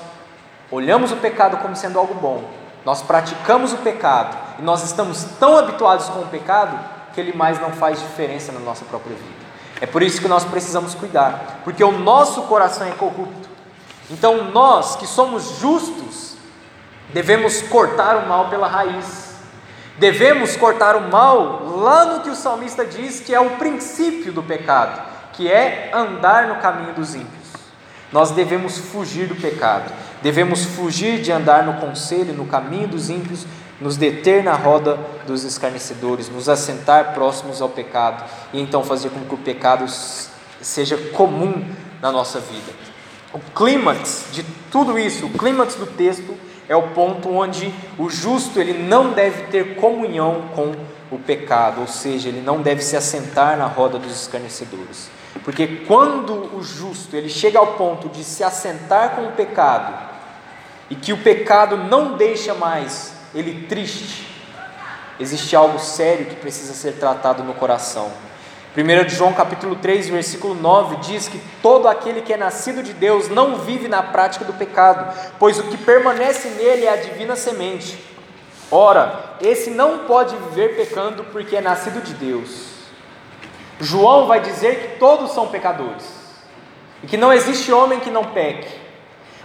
olhamos 0.70 1.12
o 1.12 1.16
pecado 1.16 1.58
como 1.58 1.76
sendo 1.76 1.98
algo 1.98 2.14
bom, 2.14 2.48
nós 2.84 3.02
praticamos 3.02 3.74
o 3.74 3.78
pecado 3.78 4.36
e 4.58 4.62
nós 4.62 4.82
estamos 4.82 5.24
tão 5.38 5.58
habituados 5.58 6.08
com 6.08 6.20
o 6.20 6.28
pecado 6.28 6.78
que 7.12 7.20
ele 7.20 7.36
mais 7.36 7.60
não 7.60 7.72
faz 7.72 8.00
diferença 8.00 8.52
na 8.52 8.60
nossa 8.60 8.86
própria 8.86 9.14
vida. 9.14 9.46
É 9.80 9.86
por 9.86 10.02
isso 10.02 10.20
que 10.20 10.28
nós 10.28 10.44
precisamos 10.44 10.94
cuidar, 10.94 11.60
porque 11.62 11.84
o 11.84 11.92
nosso 11.92 12.42
coração 12.42 12.86
é 12.86 12.92
corrupto. 12.92 13.47
Então 14.10 14.50
nós 14.50 14.96
que 14.96 15.06
somos 15.06 15.58
justos, 15.58 16.36
devemos 17.12 17.62
cortar 17.62 18.16
o 18.16 18.28
mal 18.28 18.48
pela 18.48 18.66
raiz. 18.66 19.28
Devemos 19.98 20.56
cortar 20.56 20.96
o 20.96 21.10
mal 21.10 21.64
lá 21.64 22.04
no 22.04 22.20
que 22.20 22.30
o 22.30 22.36
salmista 22.36 22.84
diz 22.84 23.20
que 23.20 23.34
é 23.34 23.40
o 23.40 23.56
princípio 23.56 24.32
do 24.32 24.42
pecado, 24.42 25.02
que 25.32 25.50
é 25.50 25.90
andar 25.92 26.46
no 26.46 26.56
caminho 26.56 26.94
dos 26.94 27.14
ímpios. 27.14 27.48
Nós 28.12 28.30
devemos 28.30 28.78
fugir 28.78 29.26
do 29.26 29.34
pecado, 29.34 29.92
devemos 30.22 30.64
fugir 30.64 31.20
de 31.20 31.30
andar 31.30 31.64
no 31.64 31.74
conselho, 31.80 32.32
no 32.32 32.46
caminho 32.46 32.88
dos 32.88 33.10
ímpios, 33.10 33.44
nos 33.80 33.96
deter 33.96 34.42
na 34.42 34.54
roda 34.54 34.98
dos 35.26 35.44
escarnecedores, 35.44 36.28
nos 36.28 36.48
assentar 36.48 37.12
próximos 37.12 37.60
ao 37.60 37.68
pecado 37.68 38.24
e 38.52 38.60
então 38.60 38.82
fazer 38.82 39.10
com 39.10 39.20
que 39.20 39.34
o 39.34 39.38
pecado 39.38 39.84
seja 40.60 40.96
comum 41.12 41.64
na 42.00 42.10
nossa 42.10 42.40
vida. 42.40 42.72
O 43.32 43.38
clímax 43.38 44.26
de 44.32 44.42
tudo 44.70 44.98
isso, 44.98 45.26
o 45.26 45.30
clímax 45.30 45.74
do 45.74 45.86
texto 45.86 46.34
é 46.68 46.74
o 46.74 46.88
ponto 46.88 47.30
onde 47.30 47.72
o 47.98 48.08
justo 48.08 48.60
ele 48.60 48.72
não 48.72 49.12
deve 49.12 49.44
ter 49.44 49.76
comunhão 49.76 50.48
com 50.54 50.74
o 51.10 51.18
pecado, 51.18 51.80
ou 51.80 51.86
seja, 51.86 52.28
ele 52.28 52.40
não 52.40 52.60
deve 52.60 52.82
se 52.82 52.96
assentar 52.96 53.56
na 53.56 53.66
roda 53.66 53.98
dos 53.98 54.22
escarnecedores. 54.22 55.10
Porque 55.44 55.66
quando 55.86 56.56
o 56.56 56.62
justo 56.62 57.16
ele 57.16 57.28
chega 57.28 57.58
ao 57.58 57.68
ponto 57.74 58.08
de 58.08 58.24
se 58.24 58.42
assentar 58.42 59.16
com 59.16 59.26
o 59.26 59.32
pecado 59.32 60.08
e 60.90 60.94
que 60.94 61.12
o 61.12 61.18
pecado 61.18 61.76
não 61.76 62.16
deixa 62.16 62.54
mais 62.54 63.14
ele 63.34 63.66
triste, 63.66 64.26
existe 65.20 65.54
algo 65.54 65.78
sério 65.78 66.26
que 66.26 66.36
precisa 66.36 66.72
ser 66.74 66.92
tratado 66.94 67.42
no 67.42 67.54
coração. 67.54 68.10
1 68.78 69.08
João 69.08 69.32
capítulo 69.32 69.74
3, 69.74 70.08
versículo 70.08 70.54
9 70.54 70.98
diz 70.98 71.26
que 71.26 71.40
todo 71.60 71.88
aquele 71.88 72.22
que 72.22 72.32
é 72.32 72.36
nascido 72.36 72.80
de 72.80 72.92
Deus 72.92 73.28
não 73.28 73.56
vive 73.56 73.88
na 73.88 74.04
prática 74.04 74.44
do 74.44 74.52
pecado, 74.52 75.12
pois 75.36 75.58
o 75.58 75.64
que 75.64 75.76
permanece 75.76 76.50
nele 76.50 76.86
é 76.86 76.92
a 76.92 76.96
divina 76.96 77.34
semente. 77.34 77.98
Ora, 78.70 79.34
esse 79.40 79.70
não 79.70 80.06
pode 80.06 80.36
viver 80.36 80.76
pecando 80.76 81.24
porque 81.24 81.56
é 81.56 81.60
nascido 81.60 82.00
de 82.00 82.14
Deus. 82.14 82.68
João 83.80 84.28
vai 84.28 84.40
dizer 84.40 84.76
que 84.78 84.98
todos 85.00 85.32
são 85.32 85.48
pecadores 85.48 86.04
e 87.02 87.08
que 87.08 87.16
não 87.16 87.32
existe 87.32 87.72
homem 87.72 87.98
que 87.98 88.12
não 88.12 88.26
peque, 88.26 88.72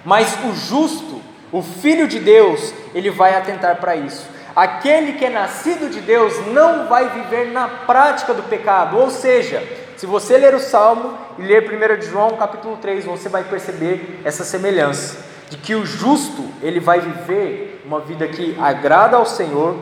mas 0.05 0.37
o 0.45 0.53
justo 0.53 1.23
o 1.53 1.61
Filho 1.61 2.07
de 2.07 2.19
Deus, 2.19 2.73
ele 2.95 3.11
vai 3.11 3.35
atentar 3.35 3.75
para 3.75 3.95
isso. 3.95 4.27
Aquele 4.55 5.13
que 5.13 5.25
é 5.25 5.29
nascido 5.29 5.89
de 5.89 5.99
Deus 5.99 6.45
não 6.47 6.87
vai 6.87 7.09
viver 7.09 7.51
na 7.51 7.67
prática 7.67 8.35
do 8.35 8.43
pecado, 8.43 8.99
ou 8.99 9.09
seja, 9.09 9.63
se 9.97 10.05
você 10.05 10.37
ler 10.37 10.53
o 10.53 10.59
Salmo 10.59 11.17
e 11.39 11.41
ler 11.41 11.63
1 11.63 12.01
João 12.03 12.37
capítulo 12.37 12.77
3, 12.77 13.05
você 13.05 13.29
vai 13.29 13.43
perceber 13.43 14.21
essa 14.23 14.43
semelhança, 14.43 15.17
de 15.49 15.57
que 15.57 15.73
o 15.73 15.83
justo, 15.85 16.45
ele 16.61 16.79
vai 16.79 16.99
viver 16.99 17.81
uma 17.83 17.99
vida 17.99 18.27
que 18.27 18.55
agrada 18.61 19.17
ao 19.17 19.25
Senhor, 19.25 19.75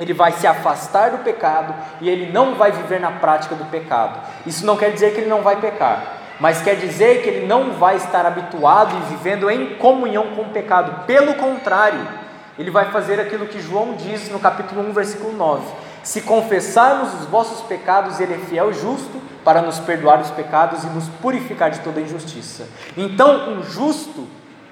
ele 0.00 0.12
vai 0.12 0.32
se 0.32 0.48
afastar 0.48 1.10
do 1.10 1.18
pecado 1.18 1.72
e 2.00 2.08
ele 2.08 2.32
não 2.32 2.56
vai 2.56 2.72
viver 2.72 3.00
na 3.00 3.12
prática 3.12 3.54
do 3.54 3.64
pecado. 3.66 4.20
Isso 4.44 4.66
não 4.66 4.76
quer 4.76 4.90
dizer 4.90 5.12
que 5.12 5.20
ele 5.20 5.30
não 5.30 5.42
vai 5.42 5.60
pecar, 5.60 6.18
mas 6.40 6.60
quer 6.60 6.74
dizer 6.74 7.22
que 7.22 7.28
ele 7.28 7.46
não 7.46 7.72
vai 7.72 7.96
estar 7.96 8.26
habituado 8.26 8.96
e 8.96 9.14
vivendo 9.14 9.48
em 9.48 9.76
comunhão 9.76 10.34
com 10.34 10.42
o 10.42 10.50
pecado, 10.50 11.04
pelo 11.06 11.34
contrário, 11.34 12.00
ele 12.58 12.70
vai 12.70 12.90
fazer 12.90 13.20
aquilo 13.20 13.46
que 13.46 13.60
João 13.60 13.94
diz 13.94 14.28
no 14.30 14.40
capítulo 14.40 14.82
1, 14.88 14.92
versículo 14.92 15.32
9: 15.32 15.64
Se 16.02 16.22
confessarmos 16.22 17.14
os 17.14 17.26
vossos 17.26 17.60
pecados, 17.66 18.18
ele 18.18 18.34
é 18.34 18.38
fiel 18.38 18.70
e 18.70 18.74
justo 18.74 19.22
para 19.44 19.62
nos 19.62 19.78
perdoar 19.78 20.20
os 20.20 20.30
pecados 20.30 20.82
e 20.82 20.88
nos 20.88 21.08
purificar 21.08 21.70
de 21.70 21.78
toda 21.80 22.00
injustiça. 22.00 22.66
Então, 22.96 23.50
um 23.50 23.62
justo, 23.62 24.26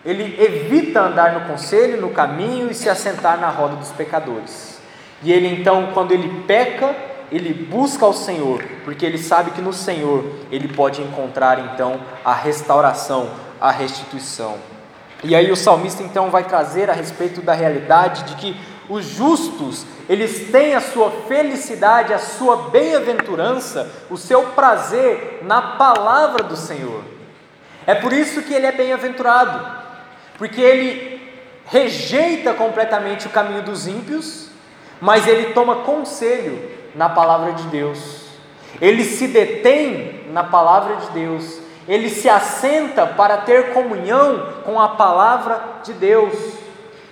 ele 0.05 0.37
evita 0.42 1.01
andar 1.01 1.33
no 1.33 1.49
conselho, 1.49 2.01
no 2.01 2.11
caminho 2.11 2.70
e 2.70 2.75
se 2.75 2.88
assentar 2.88 3.38
na 3.38 3.49
roda 3.49 3.77
dos 3.77 3.92
pecadores. 3.92 4.81
E 5.22 5.33
ele 5.33 5.49
então, 5.49 5.90
quando 5.94 6.12
ele 6.12 6.42
peca, 6.46 6.94
ele 7.31 7.53
busca 7.53 8.05
ao 8.05 8.12
Senhor, 8.12 8.62
porque 8.85 9.07
ele 9.07 9.18
sabe 9.18 9.53
que 9.53 9.61
no 9.61 9.72
Senhor 9.72 10.25
ele 10.51 10.68
pode 10.68 11.03
encontrar 11.03 11.59
então 11.72 12.01
a 12.25 12.35
restauração, 12.35 13.31
a 13.61 13.70
restituição. 13.70 14.76
E 15.24 15.35
aí 15.35 15.50
o 15.50 15.57
salmista 15.57 16.02
então 16.02 16.31
vai 16.31 16.44
trazer 16.44 16.90
a 16.90 16.92
respeito 16.92 17.40
da 17.40 17.52
realidade 17.52 18.24
de 18.24 18.35
que 18.37 18.57
os 18.88 19.05
justos, 19.05 19.85
eles 20.09 20.50
têm 20.50 20.74
a 20.74 20.81
sua 20.81 21.11
felicidade, 21.26 22.12
a 22.12 22.18
sua 22.18 22.68
bem-aventurança, 22.70 23.90
o 24.09 24.16
seu 24.16 24.42
prazer 24.50 25.40
na 25.42 25.61
palavra 25.76 26.44
do 26.44 26.57
Senhor. 26.57 27.02
É 27.87 27.94
por 27.94 28.12
isso 28.12 28.42
que 28.42 28.55
ele 28.55 28.66
é 28.66 28.72
bem-aventurado, 28.72 29.66
porque 30.38 30.61
ele 30.61 31.20
rejeita 31.64 32.55
completamente 32.55 33.26
o 33.26 33.31
caminho 33.31 33.62
dos 33.62 33.87
ímpios, 33.88 34.48
mas 35.00 35.26
ele 35.26 35.52
toma 35.52 35.76
conselho 35.76 36.70
na 36.94 37.09
palavra 37.09 37.52
de 37.52 37.64
Deus, 37.64 38.26
ele 38.81 39.05
se 39.05 39.26
detém 39.29 40.24
na 40.31 40.44
palavra 40.44 40.96
de 40.96 41.11
Deus, 41.11 41.61
ele 41.88 42.11
se 42.11 42.29
assenta 42.29 43.07
para 43.07 43.38
ter 43.38 43.72
comunhão 43.72 44.55
com 44.64 44.81
a 44.81 44.90
palavra 44.90 45.61
de 45.85 45.92
Deus. 45.92 46.35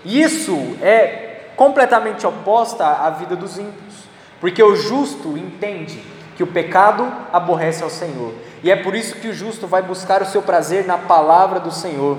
Isso 0.04 0.56
é 0.82 1.50
completamente 1.56 2.26
oposta 2.26 2.86
à 2.86 3.10
vida 3.10 3.36
dos 3.36 3.58
ímpios, 3.58 3.94
porque 4.40 4.62
o 4.62 4.74
justo 4.74 5.38
entende 5.38 6.02
que 6.36 6.42
o 6.42 6.48
pecado 6.48 7.10
aborrece 7.32 7.82
ao 7.82 7.90
Senhor. 7.90 8.34
E 8.62 8.70
é 8.70 8.76
por 8.76 8.94
isso 8.94 9.16
que 9.16 9.28
o 9.28 9.34
justo 9.34 9.66
vai 9.66 9.82
buscar 9.82 10.20
o 10.22 10.26
seu 10.26 10.42
prazer 10.42 10.84
na 10.84 10.98
palavra 10.98 11.60
do 11.60 11.70
Senhor. 11.70 12.18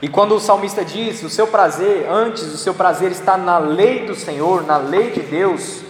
E 0.00 0.08
quando 0.08 0.34
o 0.34 0.40
salmista 0.40 0.82
diz, 0.82 1.22
o 1.22 1.28
seu 1.28 1.46
prazer, 1.46 2.08
antes 2.10 2.44
o 2.44 2.56
seu 2.56 2.72
prazer 2.72 3.10
está 3.10 3.36
na 3.36 3.58
lei 3.58 4.06
do 4.06 4.14
Senhor, 4.14 4.64
na 4.64 4.78
lei 4.78 5.10
de 5.10 5.20
Deus, 5.20 5.82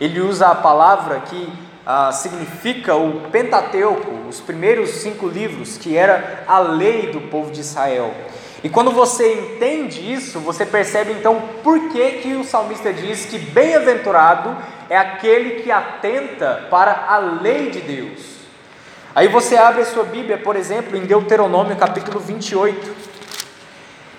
ele 0.00 0.20
usa 0.20 0.46
a 0.46 0.54
palavra 0.54 1.20
que 1.20 1.52
ah, 1.90 2.12
significa 2.12 2.94
o 2.96 3.30
Pentateuco, 3.30 4.28
os 4.28 4.42
primeiros 4.42 4.90
cinco 4.90 5.26
livros, 5.26 5.78
que 5.78 5.96
era 5.96 6.44
a 6.46 6.58
lei 6.58 7.10
do 7.10 7.22
povo 7.22 7.50
de 7.50 7.62
Israel. 7.62 8.14
E 8.62 8.68
quando 8.68 8.90
você 8.90 9.32
entende 9.32 10.12
isso, 10.12 10.38
você 10.38 10.66
percebe 10.66 11.12
então 11.12 11.40
por 11.64 11.88
que, 11.88 12.10
que 12.18 12.34
o 12.34 12.44
salmista 12.44 12.92
diz 12.92 13.24
que 13.24 13.38
bem-aventurado 13.38 14.54
é 14.90 14.98
aquele 14.98 15.62
que 15.62 15.72
atenta 15.72 16.66
para 16.68 17.06
a 17.08 17.16
lei 17.16 17.70
de 17.70 17.80
Deus. 17.80 18.20
Aí 19.14 19.26
você 19.26 19.56
abre 19.56 19.80
a 19.80 19.86
sua 19.86 20.04
Bíblia, 20.04 20.36
por 20.36 20.56
exemplo, 20.56 20.94
em 20.94 21.06
Deuteronômio 21.06 21.74
capítulo 21.74 22.20
28. 22.20 22.96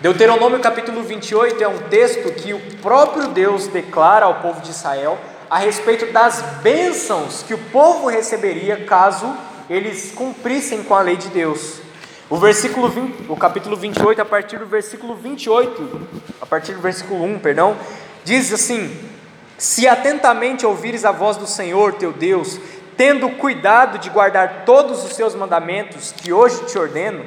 Deuteronômio 0.01 0.59
capítulo 0.59 1.03
28 1.03 1.63
é 1.63 1.67
um 1.67 1.77
texto 1.77 2.33
que 2.33 2.51
o 2.51 2.59
próprio 2.81 3.27
Deus 3.27 3.67
declara 3.67 4.25
ao 4.25 4.41
povo 4.41 4.59
de 4.61 4.71
Israel 4.71 5.19
a 5.49 5.57
respeito 5.57 6.11
das 6.11 6.41
bênçãos 6.61 7.43
que 7.43 7.53
o 7.53 7.57
povo 7.57 8.07
receberia 8.07 8.85
caso 8.85 9.35
eles 9.69 10.11
cumprissem 10.11 10.83
com 10.83 10.93
a 10.93 11.01
lei 11.01 11.17
de 11.17 11.29
Deus. 11.29 11.79
O 12.29 12.37
versículo 12.37 12.87
20, 12.87 13.31
o 13.31 13.35
capítulo 13.35 13.75
28, 13.75 14.21
a 14.21 14.25
partir 14.25 14.59
do 14.59 14.65
versículo 14.65 15.15
28, 15.15 16.07
a 16.41 16.45
partir 16.45 16.73
do 16.73 16.81
versículo 16.81 17.23
1, 17.23 17.39
perdão, 17.39 17.75
diz 18.23 18.53
assim: 18.53 18.95
Se 19.57 19.87
atentamente 19.87 20.65
ouvires 20.65 21.05
a 21.05 21.11
voz 21.11 21.37
do 21.37 21.47
Senhor 21.47 21.93
teu 21.93 22.13
Deus, 22.13 22.59
tendo 22.95 23.29
cuidado 23.29 23.97
de 23.97 24.09
guardar 24.11 24.63
todos 24.65 25.03
os 25.03 25.13
seus 25.13 25.33
mandamentos 25.33 26.11
que 26.11 26.31
hoje 26.31 26.63
te 26.65 26.77
ordeno, 26.77 27.25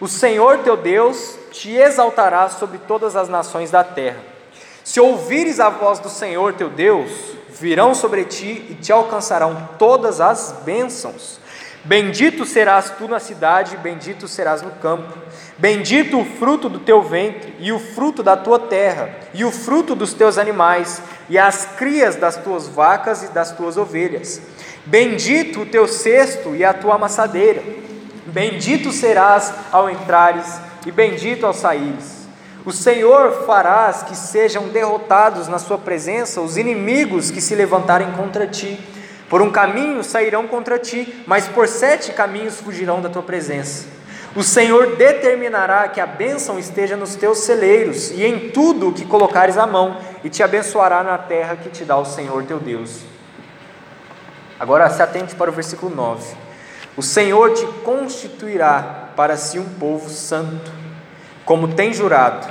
o 0.00 0.08
Senhor 0.08 0.58
teu 0.58 0.76
Deus 0.76 1.36
te 1.52 1.76
exaltará 1.76 2.48
sobre 2.48 2.78
todas 2.78 3.14
as 3.14 3.28
nações 3.28 3.70
da 3.70 3.84
terra. 3.84 4.18
Se 4.82 4.98
ouvires 4.98 5.60
a 5.60 5.68
voz 5.68 6.00
do 6.00 6.08
Senhor 6.08 6.54
teu 6.54 6.68
Deus, 6.68 7.38
virão 7.60 7.94
sobre 7.94 8.24
ti 8.24 8.66
e 8.70 8.74
te 8.74 8.90
alcançarão 8.90 9.68
todas 9.78 10.20
as 10.20 10.54
bênçãos. 10.64 11.38
Bendito 11.84 12.44
serás 12.44 12.90
tu 12.90 13.08
na 13.08 13.18
cidade, 13.18 13.76
bendito 13.76 14.28
serás 14.28 14.60
no 14.60 14.70
campo. 14.72 15.16
Bendito 15.56 16.20
o 16.20 16.24
fruto 16.24 16.68
do 16.68 16.78
teu 16.78 17.02
ventre, 17.02 17.54
e 17.58 17.72
o 17.72 17.78
fruto 17.78 18.22
da 18.22 18.36
tua 18.36 18.58
terra, 18.58 19.10
e 19.32 19.44
o 19.44 19.50
fruto 19.50 19.94
dos 19.94 20.12
teus 20.12 20.36
animais, 20.36 21.02
e 21.28 21.38
as 21.38 21.66
crias 21.76 22.16
das 22.16 22.36
tuas 22.36 22.66
vacas 22.66 23.22
e 23.22 23.28
das 23.28 23.52
tuas 23.52 23.76
ovelhas. 23.76 24.40
Bendito 24.84 25.62
o 25.62 25.66
teu 25.66 25.86
cesto 25.86 26.54
e 26.54 26.64
a 26.64 26.74
tua 26.74 26.96
amassadeira. 26.96 27.62
Bendito 28.26 28.92
serás 28.92 29.52
ao 29.72 29.88
entrares, 29.88 30.60
e 30.86 30.90
bendito 30.90 31.46
ao 31.46 31.54
saíres. 31.54 32.19
O 32.64 32.72
Senhor 32.72 33.44
farás 33.46 34.02
que 34.02 34.16
sejam 34.16 34.68
derrotados 34.68 35.48
na 35.48 35.58
sua 35.58 35.78
presença 35.78 36.40
os 36.40 36.56
inimigos 36.56 37.30
que 37.30 37.40
se 37.40 37.54
levantarem 37.54 38.12
contra 38.12 38.46
ti 38.46 38.78
por 39.30 39.40
um 39.40 39.50
caminho 39.50 40.02
sairão 40.02 40.48
contra 40.48 40.76
ti, 40.76 41.22
mas 41.24 41.46
por 41.46 41.68
sete 41.68 42.12
caminhos 42.12 42.60
fugirão 42.60 43.00
da 43.00 43.08
tua 43.08 43.22
presença. 43.22 43.86
O 44.34 44.42
Senhor 44.42 44.96
determinará 44.96 45.86
que 45.88 46.00
a 46.00 46.06
bênção 46.06 46.58
esteja 46.58 46.96
nos 46.96 47.14
teus 47.14 47.38
celeiros 47.38 48.10
e 48.10 48.24
em 48.24 48.50
tudo 48.50 48.88
o 48.88 48.92
que 48.92 49.06
colocares 49.06 49.56
a 49.56 49.68
mão, 49.68 49.98
e 50.24 50.28
te 50.28 50.42
abençoará 50.42 51.04
na 51.04 51.16
terra 51.16 51.54
que 51.54 51.68
te 51.68 51.84
dá 51.84 51.96
o 51.96 52.04
Senhor 52.04 52.42
teu 52.44 52.58
Deus. 52.58 53.02
Agora 54.58 54.90
se 54.90 55.00
atente 55.00 55.36
para 55.36 55.48
o 55.48 55.54
versículo 55.54 55.94
9: 55.94 56.34
O 56.96 57.02
Senhor 57.02 57.54
te 57.54 57.64
constituirá 57.84 59.10
para 59.14 59.36
si 59.36 59.60
um 59.60 59.68
povo 59.78 60.10
santo, 60.10 60.72
como 61.50 61.66
tem 61.66 61.92
jurado, 61.92 62.46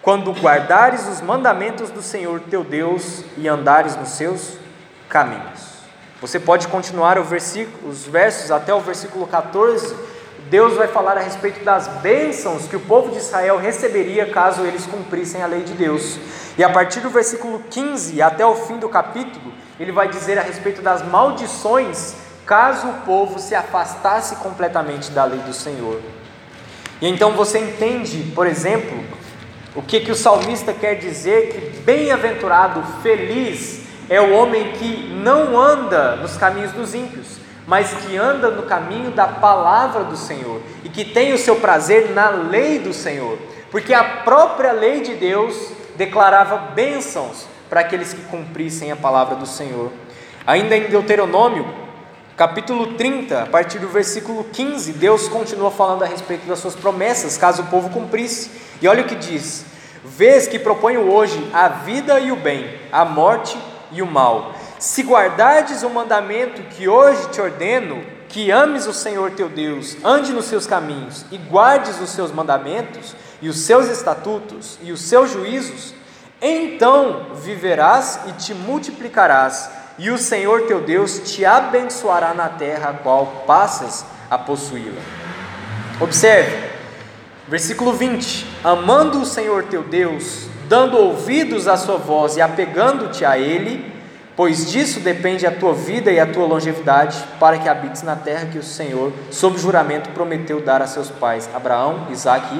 quando 0.00 0.30
guardares 0.30 1.08
os 1.08 1.20
mandamentos 1.20 1.90
do 1.90 2.00
Senhor 2.00 2.40
teu 2.48 2.62
Deus 2.62 3.24
e 3.36 3.48
andares 3.48 3.96
nos 3.96 4.10
seus 4.10 4.56
caminhos. 5.08 5.80
Você 6.20 6.38
pode 6.38 6.68
continuar 6.68 7.18
os 7.18 8.06
versos 8.06 8.52
até 8.52 8.72
o 8.72 8.78
versículo 8.78 9.26
14. 9.26 9.96
Deus 10.48 10.74
vai 10.74 10.86
falar 10.86 11.16
a 11.16 11.20
respeito 11.20 11.64
das 11.64 11.88
bênçãos 11.88 12.68
que 12.68 12.76
o 12.76 12.80
povo 12.86 13.10
de 13.10 13.16
Israel 13.16 13.58
receberia 13.58 14.30
caso 14.30 14.62
eles 14.62 14.86
cumprissem 14.86 15.42
a 15.42 15.46
lei 15.48 15.64
de 15.64 15.72
Deus. 15.72 16.16
E 16.56 16.62
a 16.62 16.70
partir 16.70 17.00
do 17.00 17.10
versículo 17.10 17.64
15 17.68 18.22
até 18.22 18.46
o 18.46 18.54
fim 18.54 18.78
do 18.78 18.88
capítulo, 18.88 19.52
ele 19.80 19.90
vai 19.90 20.08
dizer 20.08 20.38
a 20.38 20.42
respeito 20.42 20.80
das 20.80 21.02
maldições 21.04 22.14
caso 22.46 22.86
o 22.86 22.94
povo 23.00 23.40
se 23.40 23.56
afastasse 23.56 24.36
completamente 24.36 25.10
da 25.10 25.24
lei 25.24 25.40
do 25.40 25.52
Senhor. 25.52 26.00
E 27.00 27.08
então 27.08 27.32
você 27.32 27.58
entende, 27.58 28.32
por 28.34 28.46
exemplo, 28.46 29.02
o 29.74 29.82
que, 29.82 30.00
que 30.00 30.10
o 30.10 30.16
salmista 30.16 30.72
quer 30.72 30.96
dizer 30.96 31.48
que 31.48 31.78
bem-aventurado, 31.80 32.82
feliz 33.02 33.82
é 34.08 34.20
o 34.20 34.32
homem 34.32 34.72
que 34.72 35.08
não 35.22 35.58
anda 35.58 36.16
nos 36.16 36.36
caminhos 36.36 36.72
dos 36.72 36.94
ímpios, 36.94 37.38
mas 37.66 37.92
que 37.92 38.16
anda 38.16 38.50
no 38.50 38.64
caminho 38.64 39.12
da 39.12 39.28
palavra 39.28 40.02
do 40.02 40.16
Senhor 40.16 40.60
e 40.82 40.88
que 40.88 41.04
tem 41.04 41.32
o 41.32 41.38
seu 41.38 41.56
prazer 41.56 42.10
na 42.10 42.28
lei 42.28 42.80
do 42.80 42.92
Senhor, 42.92 43.38
porque 43.70 43.94
a 43.94 44.02
própria 44.02 44.72
lei 44.72 45.00
de 45.00 45.14
Deus 45.14 45.72
declarava 45.96 46.72
bênçãos 46.74 47.46
para 47.68 47.82
aqueles 47.82 48.12
que 48.12 48.22
cumprissem 48.22 48.90
a 48.90 48.96
palavra 48.96 49.36
do 49.36 49.46
Senhor. 49.46 49.92
Ainda 50.44 50.76
em 50.76 50.88
Deuteronômio, 50.88 51.64
capítulo 52.40 52.94
30, 52.94 53.42
a 53.42 53.46
partir 53.46 53.78
do 53.78 53.86
versículo 53.86 54.44
15, 54.44 54.92
Deus 54.92 55.28
continua 55.28 55.70
falando 55.70 56.04
a 56.04 56.06
respeito 56.06 56.46
das 56.46 56.58
suas 56.58 56.74
promessas, 56.74 57.36
caso 57.36 57.60
o 57.60 57.66
povo 57.66 57.90
cumprisse. 57.90 58.50
E 58.80 58.88
olha 58.88 59.02
o 59.02 59.06
que 59.06 59.14
diz: 59.14 59.66
Vês 60.02 60.48
que 60.48 60.58
proponho 60.58 61.12
hoje 61.12 61.50
a 61.52 61.68
vida 61.68 62.18
e 62.18 62.32
o 62.32 62.36
bem, 62.36 62.80
a 62.90 63.04
morte 63.04 63.58
e 63.92 64.00
o 64.00 64.06
mal. 64.06 64.54
Se 64.78 65.02
guardardes 65.02 65.82
o 65.82 65.90
mandamento 65.90 66.62
que 66.62 66.88
hoje 66.88 67.28
te 67.28 67.42
ordeno, 67.42 68.02
que 68.26 68.50
ames 68.50 68.86
o 68.86 68.94
Senhor 68.94 69.32
teu 69.32 69.50
Deus, 69.50 69.98
ande 70.02 70.32
nos 70.32 70.46
seus 70.46 70.66
caminhos 70.66 71.26
e 71.30 71.36
guardes 71.36 72.00
os 72.00 72.08
seus 72.08 72.32
mandamentos 72.32 73.14
e 73.42 73.50
os 73.50 73.58
seus 73.58 73.86
estatutos 73.86 74.78
e 74.80 74.92
os 74.92 75.02
seus 75.02 75.30
juízos, 75.30 75.92
então 76.40 77.34
viverás 77.34 78.20
e 78.28 78.32
te 78.32 78.54
multiplicarás, 78.54 79.79
e 80.00 80.10
o 80.10 80.16
Senhor 80.16 80.62
teu 80.62 80.80
Deus 80.80 81.20
te 81.26 81.44
abençoará 81.44 82.32
na 82.32 82.48
terra 82.48 82.88
a 82.88 82.94
qual 82.94 83.44
passas 83.46 84.06
a 84.30 84.38
possuí-la. 84.38 85.00
Observe, 86.00 86.70
versículo 87.46 87.92
20: 87.92 88.46
Amando 88.64 89.20
o 89.20 89.26
Senhor 89.26 89.64
teu 89.64 89.82
Deus, 89.82 90.46
dando 90.66 90.96
ouvidos 90.96 91.68
à 91.68 91.76
sua 91.76 91.98
voz 91.98 92.38
e 92.38 92.40
apegando-te 92.40 93.26
a 93.26 93.36
ele, 93.36 93.92
pois 94.34 94.70
disso 94.70 95.00
depende 95.00 95.46
a 95.46 95.54
tua 95.54 95.74
vida 95.74 96.10
e 96.10 96.18
a 96.18 96.26
tua 96.26 96.46
longevidade, 96.46 97.22
para 97.38 97.58
que 97.58 97.68
habites 97.68 98.02
na 98.02 98.16
terra 98.16 98.46
que 98.46 98.56
o 98.56 98.62
Senhor, 98.62 99.12
sob 99.30 99.58
juramento, 99.58 100.08
prometeu 100.10 100.62
dar 100.62 100.80
a 100.80 100.86
seus 100.86 101.10
pais, 101.10 101.46
Abraão, 101.54 102.06
Isaque 102.10 102.58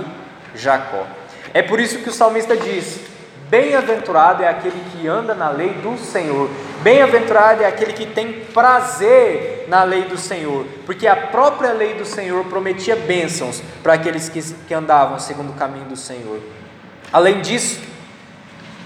e 0.55 0.59
Jacó. 0.59 1.07
É 1.55 1.63
por 1.63 1.81
isso 1.81 2.01
que 2.01 2.11
o 2.11 2.13
salmista 2.13 2.55
diz: 2.55 3.01
Bem-aventurado 3.49 4.43
é 4.43 4.49
aquele 4.49 4.81
que 4.93 5.09
anda 5.09 5.35
na 5.35 5.49
lei 5.49 5.71
do 5.73 5.97
Senhor. 5.97 6.51
Bem-aventurado 6.83 7.63
é 7.63 7.67
aquele 7.67 7.93
que 7.93 8.07
tem 8.07 8.45
prazer 8.55 9.67
na 9.69 9.85
lei 9.85 10.05
do 10.05 10.17
Senhor, 10.17 10.65
porque 10.87 11.07
a 11.07 11.15
própria 11.15 11.73
lei 11.73 11.93
do 11.93 12.07
Senhor 12.07 12.43
prometia 12.47 12.97
bênçãos 12.97 13.63
para 13.83 13.93
aqueles 13.93 14.31
que, 14.31 14.43
que 14.67 14.73
andavam 14.73 15.19
segundo 15.19 15.51
o 15.51 15.55
caminho 15.55 15.85
do 15.85 15.97
Senhor. 15.97 16.41
Além 17.13 17.43
disso, 17.43 17.81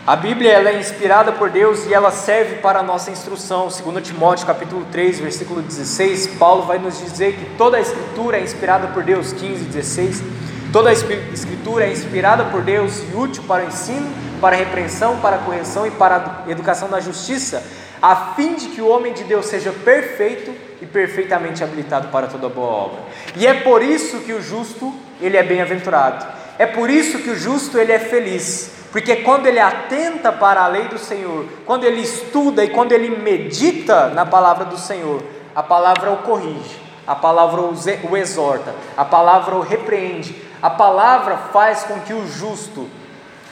a 0.04 0.16
Bíblia 0.16 0.50
ela 0.50 0.70
é 0.70 0.78
inspirada 0.78 1.30
por 1.32 1.50
Deus 1.50 1.86
e 1.86 1.94
ela 1.94 2.10
serve 2.10 2.56
para 2.56 2.80
a 2.80 2.82
nossa 2.82 3.12
instrução. 3.12 3.70
Segundo 3.70 4.00
Timóteo 4.00 4.46
capítulo 4.46 4.84
3, 4.90 5.20
versículo 5.20 5.62
16, 5.62 6.26
Paulo 6.38 6.66
vai 6.66 6.78
nos 6.78 6.98
dizer 6.98 7.36
que 7.36 7.56
toda 7.56 7.76
a 7.76 7.80
escritura 7.80 8.38
é 8.38 8.42
inspirada 8.42 8.88
por 8.88 9.04
Deus, 9.04 9.32
15, 9.32 9.64
16. 9.66 10.22
Toda 10.72 10.90
a 10.90 10.92
escritura 10.92 11.86
é 11.86 11.92
inspirada 11.92 12.46
por 12.46 12.60
Deus 12.60 13.00
e 13.08 13.16
útil 13.16 13.44
para 13.44 13.64
o 13.64 13.68
ensino, 13.68 14.12
para 14.40 14.56
a 14.56 14.58
repreensão, 14.58 15.20
para 15.20 15.36
a 15.36 15.38
correção 15.38 15.86
e 15.86 15.90
para 15.92 16.42
a 16.44 16.50
educação 16.50 16.88
na 16.88 16.98
justiça, 16.98 17.62
a 18.04 18.34
fim 18.34 18.54
de 18.54 18.68
que 18.68 18.82
o 18.82 18.88
homem 18.88 19.14
de 19.14 19.24
Deus 19.24 19.46
seja 19.46 19.72
perfeito 19.72 20.54
e 20.82 20.84
perfeitamente 20.84 21.64
habilitado 21.64 22.08
para 22.08 22.26
toda 22.26 22.50
boa 22.50 22.68
obra. 22.68 23.00
E 23.34 23.46
é 23.46 23.54
por 23.54 23.82
isso 23.82 24.18
que 24.18 24.34
o 24.34 24.42
justo, 24.42 24.92
ele 25.22 25.38
é 25.38 25.42
bem-aventurado. 25.42 26.26
É 26.58 26.66
por 26.66 26.90
isso 26.90 27.20
que 27.20 27.30
o 27.30 27.34
justo, 27.34 27.78
ele 27.78 27.92
é 27.92 27.98
feliz 27.98 28.74
porque 28.92 29.16
quando 29.16 29.46
ele 29.46 29.58
atenta 29.58 30.30
para 30.30 30.62
a 30.62 30.68
lei 30.68 30.84
do 30.84 30.98
Senhor, 30.98 31.46
quando 31.66 31.82
ele 31.82 32.00
estuda 32.00 32.62
e 32.62 32.68
quando 32.68 32.92
ele 32.92 33.08
medita 33.08 34.10
na 34.10 34.24
palavra 34.24 34.66
do 34.66 34.78
Senhor, 34.78 35.20
a 35.52 35.64
palavra 35.64 36.12
o 36.12 36.18
corrige, 36.18 36.78
a 37.04 37.16
palavra 37.16 37.60
o 37.60 38.16
exorta, 38.16 38.72
a 38.96 39.04
palavra 39.04 39.56
o 39.56 39.62
repreende, 39.62 40.40
a 40.62 40.70
palavra 40.70 41.36
faz 41.52 41.82
com 41.82 41.98
que 42.02 42.12
o 42.12 42.24
justo 42.28 42.88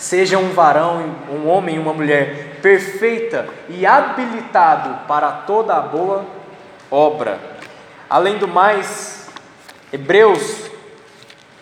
seja 0.03 0.36
um 0.36 0.50
varão, 0.50 1.14
um 1.30 1.48
homem 1.48 1.78
uma 1.78 1.92
mulher 1.92 2.59
perfeita 2.61 3.48
e 3.68 3.86
habilitado 3.86 5.07
para 5.07 5.30
toda 5.30 5.76
a 5.76 5.80
boa 5.80 6.26
obra. 6.90 7.38
Além 8.11 8.36
do 8.36 8.48
mais, 8.48 9.30
Hebreus, 9.92 10.68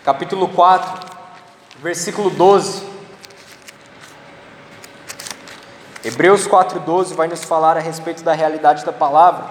capítulo 0.03 0.47
4, 0.47 1.07
versículo 1.83 2.31
12. 2.31 2.89
Hebreus 6.03 6.47
4,12 6.47 7.13
vai 7.13 7.27
nos 7.27 7.43
falar 7.43 7.77
a 7.77 7.79
respeito 7.79 8.23
da 8.23 8.33
realidade 8.33 8.83
da 8.83 8.91
palavra, 8.91 9.45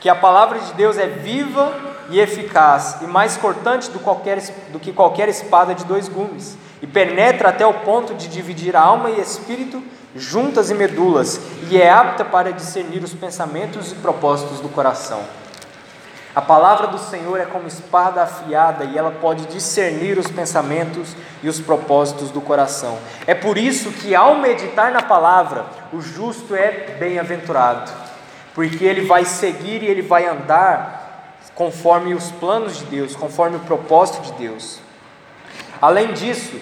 que 0.00 0.08
a 0.08 0.14
palavra 0.14 0.58
de 0.58 0.72
Deus 0.72 0.96
é 0.96 1.06
viva 1.06 1.70
e 2.08 2.18
eficaz, 2.18 3.02
e 3.02 3.04
mais 3.04 3.36
cortante 3.36 3.90
do, 3.90 3.98
qualquer, 3.98 4.40
do 4.70 4.80
que 4.80 4.90
qualquer 4.90 5.28
espada 5.28 5.74
de 5.74 5.84
dois 5.84 6.08
gumes, 6.08 6.56
e 6.82 6.86
penetra 6.86 7.50
até 7.50 7.66
o 7.66 7.74
ponto 7.74 8.14
de 8.14 8.28
dividir 8.28 8.76
alma 8.76 9.10
e 9.10 9.20
espírito, 9.20 9.82
juntas 10.14 10.70
e 10.70 10.74
medulas, 10.74 11.40
e 11.70 11.80
é 11.80 11.90
apta 11.90 12.24
para 12.24 12.52
discernir 12.52 13.02
os 13.02 13.14
pensamentos 13.14 13.92
e 13.92 13.94
propósitos 13.96 14.60
do 14.60 14.68
coração. 14.68 15.22
A 16.34 16.40
palavra 16.40 16.86
do 16.86 16.98
Senhor 16.98 17.40
é 17.40 17.44
como 17.44 17.66
espada 17.66 18.22
afiada 18.22 18.84
e 18.84 18.96
ela 18.96 19.10
pode 19.10 19.46
discernir 19.46 20.16
os 20.16 20.28
pensamentos 20.28 21.16
e 21.42 21.48
os 21.48 21.60
propósitos 21.60 22.30
do 22.30 22.40
coração. 22.40 22.98
É 23.26 23.34
por 23.34 23.58
isso 23.58 23.90
que, 23.90 24.14
ao 24.14 24.36
meditar 24.36 24.92
na 24.92 25.02
palavra, 25.02 25.66
o 25.92 26.00
justo 26.00 26.54
é 26.54 26.96
bem-aventurado, 27.00 27.90
porque 28.54 28.84
ele 28.84 29.06
vai 29.06 29.24
seguir 29.24 29.82
e 29.82 29.86
ele 29.86 30.02
vai 30.02 30.24
andar 30.24 31.36
conforme 31.56 32.14
os 32.14 32.30
planos 32.30 32.78
de 32.78 32.84
Deus, 32.84 33.16
conforme 33.16 33.56
o 33.56 33.60
propósito 33.60 34.22
de 34.22 34.32
Deus. 34.32 34.78
Além 35.82 36.12
disso, 36.12 36.60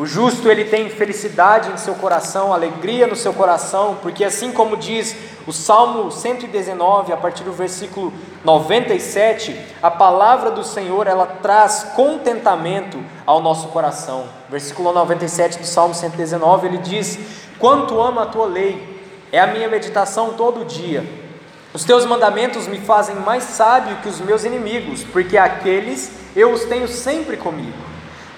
o 0.00 0.06
justo 0.06 0.48
ele 0.48 0.64
tem 0.64 0.88
felicidade 0.88 1.70
em 1.70 1.76
seu 1.76 1.94
coração, 1.94 2.54
alegria 2.54 3.06
no 3.06 3.14
seu 3.14 3.34
coração, 3.34 3.98
porque 4.00 4.24
assim 4.24 4.50
como 4.50 4.74
diz 4.74 5.14
o 5.46 5.52
Salmo 5.52 6.10
119, 6.10 7.12
a 7.12 7.18
partir 7.18 7.44
do 7.44 7.52
versículo 7.52 8.10
97, 8.42 9.54
a 9.82 9.90
palavra 9.90 10.50
do 10.52 10.64
Senhor 10.64 11.06
ela 11.06 11.26
traz 11.26 11.88
contentamento 11.94 12.98
ao 13.26 13.42
nosso 13.42 13.68
coração. 13.68 14.24
Versículo 14.48 14.90
97 14.90 15.58
do 15.58 15.66
Salmo 15.66 15.94
119, 15.94 16.68
ele 16.68 16.78
diz: 16.78 17.18
"Quanto 17.58 18.00
amo 18.00 18.20
a 18.20 18.26
tua 18.26 18.46
lei, 18.46 19.04
é 19.30 19.38
a 19.38 19.48
minha 19.48 19.68
meditação 19.68 20.32
todo 20.32 20.64
dia. 20.64 21.04
Os 21.74 21.84
teus 21.84 22.06
mandamentos 22.06 22.66
me 22.66 22.80
fazem 22.80 23.16
mais 23.16 23.44
sábio 23.44 23.98
que 23.98 24.08
os 24.08 24.18
meus 24.18 24.44
inimigos, 24.44 25.04
porque 25.04 25.36
aqueles 25.36 26.10
eu 26.34 26.54
os 26.54 26.64
tenho 26.64 26.88
sempre 26.88 27.36
comigo. 27.36 27.89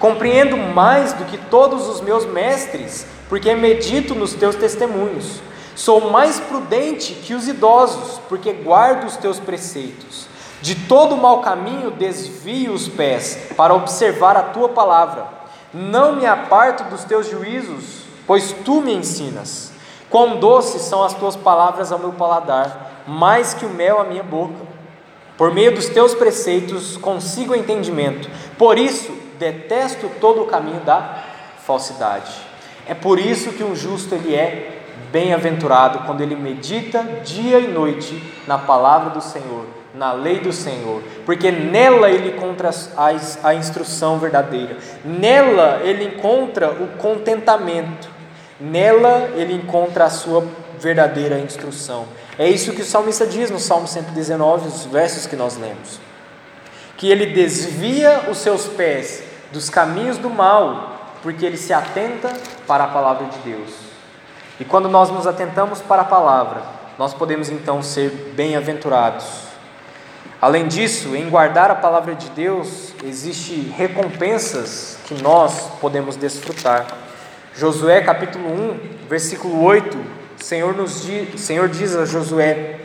Compreendo 0.03 0.57
mais 0.57 1.13
do 1.13 1.25
que 1.27 1.39
todos 1.39 1.89
os 1.89 2.01
meus 2.01 2.27
mestres, 2.27 3.07
porque 3.29 3.55
medito 3.55 4.17
nos 4.17 4.35
teus 4.35 4.57
testemunhos. 4.57 5.41
Sou 5.77 6.11
mais 6.11 6.41
prudente 6.41 7.13
que 7.13 7.35
os 7.35 7.47
idosos, 7.47 8.21
porque 8.29 8.53
guardo 8.53 9.05
os 9.05 9.17
teus 9.17 9.39
preceitos. 9.39 10.27
De 10.61 10.75
todo 10.75 11.17
mau 11.17 11.41
caminho 11.41 11.93
desvio 11.93 12.73
os 12.73 12.89
pés, 12.89 13.53
para 13.57 13.75
observar 13.75 14.37
a 14.37 14.43
tua 14.43 14.71
palavra. 14.71 15.25
Não 15.73 16.17
me 16.17 16.27
aparto 16.27 16.83
dos 16.91 17.05
teus 17.05 17.31
juízos, 17.31 18.03
pois 18.27 18.51
tu 18.65 18.81
me 18.81 18.93
ensinas. 18.93 19.71
Quão 20.11 20.41
doces 20.41 20.83
são 20.83 21.05
as 21.05 21.15
tuas 21.15 21.37
palavras 21.37 21.93
ao 21.93 22.01
meu 22.01 22.13
paladar, 22.13 23.05
mais 23.07 23.55
que 23.55 23.65
o 23.65 23.71
mel 23.71 24.01
à 24.01 24.05
minha 24.05 24.25
boca. 24.25 24.67
Por 25.39 25.55
meio 25.55 25.73
dos 25.73 25.89
teus 25.89 26.13
preceitos 26.13 26.97
consigo 26.97 27.55
entendimento. 27.55 28.29
Por 28.59 28.77
isso, 28.77 29.22
detesto 29.43 30.09
todo 30.21 30.43
o 30.43 30.47
caminho 30.47 30.81
da 30.81 31.25
falsidade. 31.67 32.33
É 32.87 32.95
por 32.95 33.19
isso 33.19 33.53
que 33.53 33.65
um 33.65 33.75
justo 33.75 34.15
ele 34.15 34.37
é 34.37 34.79
bem-aventurado 35.11 36.01
quando 36.07 36.21
ele 36.21 36.37
medita 36.37 37.03
dia 37.25 37.59
e 37.59 37.67
noite 37.67 38.23
na 38.47 38.57
palavra 38.57 39.11
do 39.11 39.21
Senhor, 39.21 39.67
na 39.93 40.13
lei 40.13 40.39
do 40.39 40.53
Senhor, 40.53 41.03
porque 41.27 41.51
nela 41.51 42.09
ele 42.09 42.31
encontra 42.31 42.71
a, 42.97 43.49
a 43.49 43.55
instrução 43.55 44.19
verdadeira, 44.19 44.77
nela 45.05 45.81
ele 45.83 46.05
encontra 46.05 46.71
o 46.71 46.97
contentamento, 46.99 48.09
nela 48.61 49.31
ele 49.35 49.55
encontra 49.55 50.05
a 50.05 50.11
sua 50.11 50.47
verdadeira 50.79 51.39
instrução. 51.39 52.07
É 52.39 52.49
isso 52.49 52.73
que 52.73 52.83
o 52.83 52.85
salmista 52.85 53.27
diz 53.27 53.51
no 53.51 53.59
Salmo 53.59 53.89
119, 53.89 54.69
os 54.69 54.85
versos 54.87 55.27
que 55.27 55.37
nós 55.37 55.57
lemos. 55.57 56.01
Que 56.97 57.11
ele 57.11 57.27
desvia 57.27 58.29
os 58.31 58.39
seus 58.39 58.67
pés 58.67 59.32
dos 59.53 59.69
caminhos 59.69 60.19
do 60.19 60.31
mal, 60.31 61.13
porque 61.23 61.45
ele 61.45 61.57
se 61.57 61.73
atenta 61.73 62.33
para 62.67 62.85
a 62.85 62.89
palavra 62.89 63.27
de 63.27 63.39
Deus. 63.39 63.71
E 64.59 64.65
quando 64.65 64.89
nós 64.89 65.11
nos 65.11 65.27
atentamos 65.27 65.81
para 65.81 66.03
a 66.03 66.07
palavra, 66.07 66.63
nós 66.99 67.15
podemos 67.15 67.49
então 67.51 67.83
ser 67.83 68.33
bem-aventurados. 68.35 69.25
Além 70.41 70.67
disso, 70.67 71.15
em 71.15 71.29
guardar 71.31 71.71
a 71.71 71.75
palavra 71.75 72.15
de 72.15 72.29
Deus, 72.31 72.93
existe 73.05 73.73
recompensas 73.77 74.99
que 75.05 75.23
nós 75.23 75.69
podemos 75.81 76.17
desfrutar. 76.17 76.87
Josué 77.55 78.01
capítulo 78.01 78.49
1, 78.49 79.09
versículo 79.09 79.63
8, 79.63 79.97
o 80.41 80.43
Senhor 80.43 80.75
nos 80.75 81.03
diz, 81.03 81.41
Senhor 81.41 81.69
diz 81.69 81.95
a 81.95 82.05
Josué: 82.05 82.81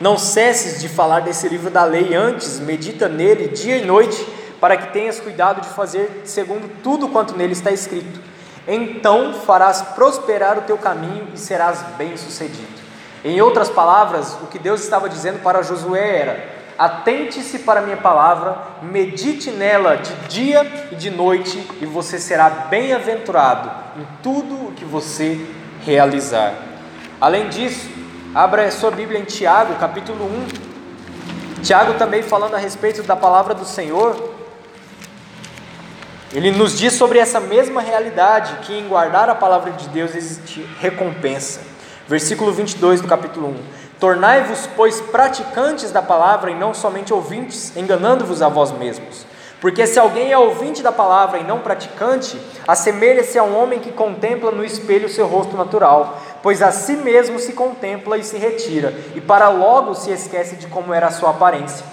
Não 0.00 0.16
cesses 0.16 0.80
de 0.80 0.88
falar 0.88 1.20
desse 1.20 1.48
livro 1.48 1.70
da 1.70 1.84
lei 1.84 2.14
antes, 2.14 2.58
medita 2.60 3.08
nele 3.08 3.48
dia 3.48 3.76
e 3.76 3.84
noite 3.84 4.39
para 4.60 4.76
que 4.76 4.92
tenhas 4.92 5.18
cuidado 5.18 5.60
de 5.60 5.68
fazer 5.68 6.22
segundo 6.24 6.70
tudo 6.82 7.08
quanto 7.08 7.36
nele 7.36 7.52
está 7.52 7.70
escrito. 7.70 8.20
Então 8.68 9.32
farás 9.32 9.82
prosperar 9.82 10.58
o 10.58 10.62
teu 10.62 10.76
caminho 10.76 11.28
e 11.34 11.38
serás 11.38 11.82
bem-sucedido. 11.96 12.80
Em 13.24 13.40
outras 13.40 13.68
palavras, 13.68 14.36
o 14.42 14.46
que 14.46 14.58
Deus 14.58 14.82
estava 14.82 15.08
dizendo 15.08 15.42
para 15.42 15.62
Josué 15.62 16.18
era: 16.18 16.48
atente-se 16.78 17.60
para 17.60 17.80
a 17.80 17.82
minha 17.82 17.96
palavra, 17.96 18.56
medite 18.82 19.50
nela 19.50 19.96
de 19.96 20.14
dia 20.28 20.88
e 20.92 20.94
de 20.94 21.10
noite, 21.10 21.66
e 21.80 21.86
você 21.86 22.18
será 22.18 22.48
bem-aventurado 22.48 23.70
em 23.98 24.06
tudo 24.22 24.68
o 24.68 24.72
que 24.72 24.84
você 24.84 25.46
realizar. 25.84 26.54
Além 27.20 27.48
disso, 27.48 27.90
abra 28.34 28.70
sua 28.70 28.90
Bíblia 28.90 29.18
em 29.18 29.24
Tiago, 29.24 29.74
capítulo 29.74 30.24
1. 30.24 31.62
Tiago 31.62 31.94
também 31.94 32.22
falando 32.22 32.54
a 32.54 32.58
respeito 32.58 33.02
da 33.02 33.14
palavra 33.14 33.52
do 33.52 33.66
Senhor, 33.66 34.39
ele 36.32 36.52
nos 36.52 36.78
diz 36.78 36.92
sobre 36.92 37.18
essa 37.18 37.40
mesma 37.40 37.80
realidade, 37.80 38.58
que 38.62 38.72
em 38.72 38.86
guardar 38.86 39.28
a 39.28 39.34
palavra 39.34 39.72
de 39.72 39.88
Deus 39.88 40.14
existe 40.14 40.60
recompensa. 40.78 41.60
Versículo 42.06 42.52
22 42.52 43.00
do 43.00 43.08
capítulo 43.08 43.48
1: 43.48 43.56
Tornai-vos, 43.98 44.68
pois, 44.76 45.00
praticantes 45.00 45.90
da 45.90 46.00
palavra 46.00 46.52
e 46.52 46.54
não 46.54 46.72
somente 46.72 47.12
ouvintes, 47.12 47.76
enganando-vos 47.76 48.42
a 48.42 48.48
vós 48.48 48.70
mesmos. 48.70 49.26
Porque 49.60 49.86
se 49.86 49.98
alguém 49.98 50.32
é 50.32 50.38
ouvinte 50.38 50.82
da 50.82 50.92
palavra 50.92 51.38
e 51.38 51.44
não 51.44 51.58
praticante, 51.58 52.40
assemelha-se 52.66 53.38
a 53.38 53.42
um 53.42 53.60
homem 53.60 53.80
que 53.80 53.92
contempla 53.92 54.50
no 54.50 54.64
espelho 54.64 55.08
seu 55.08 55.26
rosto 55.26 55.56
natural, 55.56 56.18
pois 56.42 56.62
a 56.62 56.70
si 56.70 56.96
mesmo 56.96 57.38
se 57.38 57.52
contempla 57.52 58.16
e 58.16 58.24
se 58.24 58.38
retira, 58.38 58.94
e 59.14 59.20
para 59.20 59.48
logo 59.48 59.94
se 59.94 60.10
esquece 60.10 60.56
de 60.56 60.68
como 60.68 60.94
era 60.94 61.08
a 61.08 61.10
sua 61.10 61.30
aparência. 61.30 61.84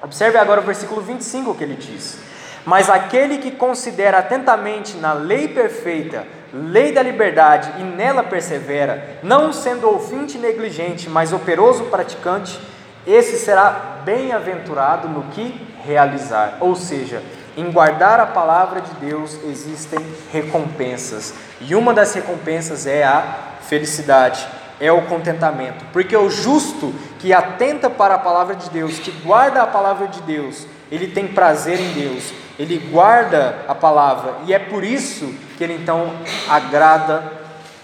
Observe 0.00 0.38
agora 0.38 0.60
o 0.60 0.64
versículo 0.64 1.00
25 1.00 1.54
que 1.54 1.64
ele 1.64 1.74
diz: 1.74 2.18
mas 2.64 2.88
aquele 2.88 3.38
que 3.38 3.50
considera 3.50 4.18
atentamente 4.18 4.96
na 4.96 5.12
lei 5.12 5.48
perfeita, 5.48 6.24
lei 6.52 6.92
da 6.92 7.02
liberdade, 7.02 7.72
e 7.78 7.82
nela 7.82 8.22
persevera, 8.22 9.18
não 9.22 9.52
sendo 9.52 9.88
ouvinte 9.88 10.38
negligente, 10.38 11.08
mas 11.08 11.32
operoso 11.32 11.84
praticante, 11.84 12.60
esse 13.06 13.36
será 13.36 14.00
bem-aventurado 14.04 15.08
no 15.08 15.24
que 15.24 15.66
realizar. 15.84 16.58
Ou 16.60 16.76
seja, 16.76 17.22
em 17.56 17.70
guardar 17.70 18.20
a 18.20 18.26
palavra 18.26 18.80
de 18.80 18.92
Deus 18.94 19.38
existem 19.44 19.98
recompensas, 20.32 21.34
e 21.60 21.74
uma 21.74 21.92
das 21.92 22.14
recompensas 22.14 22.86
é 22.86 23.02
a 23.02 23.22
felicidade, 23.62 24.46
é 24.80 24.90
o 24.90 25.02
contentamento, 25.02 25.84
porque 25.92 26.16
o 26.16 26.28
justo 26.28 26.92
que 27.18 27.32
atenta 27.32 27.88
para 27.88 28.14
a 28.14 28.18
palavra 28.18 28.54
de 28.54 28.68
Deus, 28.70 28.98
que 28.98 29.10
guarda 29.10 29.62
a 29.62 29.66
palavra 29.66 30.08
de 30.08 30.20
Deus, 30.22 30.66
ele 30.92 31.08
tem 31.08 31.26
prazer 31.26 31.80
em 31.80 31.92
Deus, 31.94 32.34
ele 32.58 32.76
guarda 32.78 33.64
a 33.66 33.74
palavra 33.74 34.34
e 34.44 34.52
é 34.52 34.58
por 34.58 34.84
isso 34.84 35.34
que 35.56 35.64
ele 35.64 35.72
então 35.72 36.12
agrada 36.46 37.32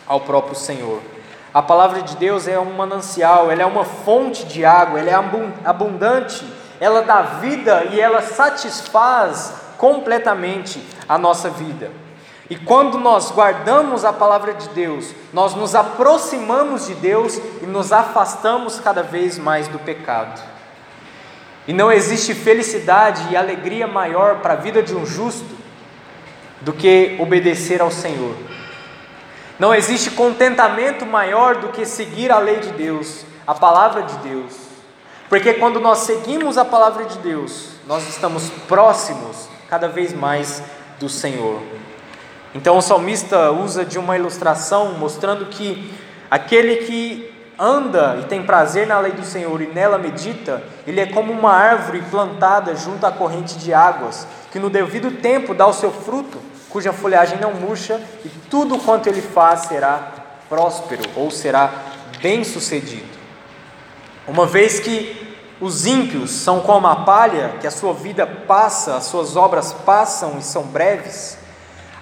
ao 0.06 0.20
próprio 0.20 0.54
Senhor. 0.54 1.00
A 1.54 1.62
palavra 1.62 2.02
de 2.02 2.14
Deus 2.16 2.46
é 2.46 2.58
um 2.60 2.76
manancial, 2.76 3.50
ela 3.50 3.62
é 3.62 3.66
uma 3.66 3.84
fonte 3.84 4.44
de 4.44 4.62
água, 4.62 5.00
ela 5.00 5.08
é 5.08 5.14
abundante, 5.64 6.44
ela 6.78 7.00
dá 7.00 7.22
vida 7.22 7.84
e 7.90 7.98
ela 7.98 8.20
satisfaz 8.20 9.54
completamente 9.78 10.78
a 11.08 11.16
nossa 11.16 11.48
vida. 11.48 11.90
E 12.50 12.56
quando 12.56 12.98
nós 12.98 13.30
guardamos 13.30 14.04
a 14.04 14.12
palavra 14.12 14.52
de 14.52 14.68
Deus, 14.68 15.14
nós 15.32 15.54
nos 15.54 15.74
aproximamos 15.74 16.86
de 16.86 16.94
Deus 16.94 17.40
e 17.62 17.66
nos 17.66 17.90
afastamos 17.90 18.78
cada 18.78 19.02
vez 19.02 19.38
mais 19.38 19.66
do 19.66 19.78
pecado. 19.78 20.57
E 21.68 21.72
não 21.74 21.92
existe 21.92 22.34
felicidade 22.34 23.30
e 23.30 23.36
alegria 23.36 23.86
maior 23.86 24.36
para 24.36 24.54
a 24.54 24.56
vida 24.56 24.82
de 24.82 24.96
um 24.96 25.04
justo 25.04 25.54
do 26.62 26.72
que 26.72 27.14
obedecer 27.20 27.82
ao 27.82 27.90
Senhor. 27.90 28.34
Não 29.58 29.74
existe 29.74 30.12
contentamento 30.12 31.04
maior 31.04 31.56
do 31.56 31.68
que 31.68 31.84
seguir 31.84 32.32
a 32.32 32.38
lei 32.38 32.60
de 32.60 32.72
Deus, 32.72 33.26
a 33.46 33.52
palavra 33.54 34.02
de 34.02 34.16
Deus. 34.26 34.54
Porque 35.28 35.52
quando 35.52 35.78
nós 35.78 35.98
seguimos 35.98 36.56
a 36.56 36.64
palavra 36.64 37.04
de 37.04 37.18
Deus, 37.18 37.72
nós 37.86 38.08
estamos 38.08 38.48
próximos 38.66 39.46
cada 39.68 39.88
vez 39.88 40.14
mais 40.14 40.62
do 40.98 41.06
Senhor. 41.06 41.60
Então 42.54 42.78
o 42.78 42.82
salmista 42.82 43.50
usa 43.50 43.84
de 43.84 43.98
uma 43.98 44.16
ilustração 44.16 44.94
mostrando 44.94 45.44
que 45.46 45.92
aquele 46.30 46.76
que 46.76 47.27
anda 47.58 48.18
e 48.20 48.24
tem 48.26 48.42
prazer 48.42 48.86
na 48.86 49.00
lei 49.00 49.12
do 49.12 49.24
Senhor 49.24 49.60
e 49.60 49.66
nela 49.66 49.98
medita, 49.98 50.62
ele 50.86 51.00
é 51.00 51.06
como 51.06 51.32
uma 51.32 51.52
árvore 51.52 52.02
plantada 52.10 52.76
junto 52.76 53.04
à 53.04 53.10
corrente 53.10 53.58
de 53.58 53.74
águas, 53.74 54.26
que 54.52 54.58
no 54.58 54.70
devido 54.70 55.10
tempo 55.20 55.54
dá 55.54 55.66
o 55.66 55.72
seu 55.72 55.90
fruto, 55.90 56.38
cuja 56.70 56.92
folhagem 56.92 57.38
não 57.38 57.52
murcha, 57.52 58.00
e 58.24 58.28
tudo 58.50 58.78
quanto 58.78 59.08
ele 59.08 59.22
faz 59.22 59.62
será 59.62 60.12
próspero 60.48 61.02
ou 61.16 61.30
será 61.30 61.70
bem-sucedido. 62.22 63.18
Uma 64.26 64.46
vez 64.46 64.78
que 64.78 65.36
os 65.60 65.86
ímpios 65.86 66.30
são 66.30 66.60
como 66.60 66.86
a 66.86 66.96
palha, 66.96 67.54
que 67.60 67.66
a 67.66 67.70
sua 67.70 67.92
vida 67.92 68.26
passa, 68.26 68.96
as 68.96 69.04
suas 69.04 69.36
obras 69.36 69.72
passam 69.72 70.38
e 70.38 70.42
são 70.42 70.62
breves, 70.64 71.38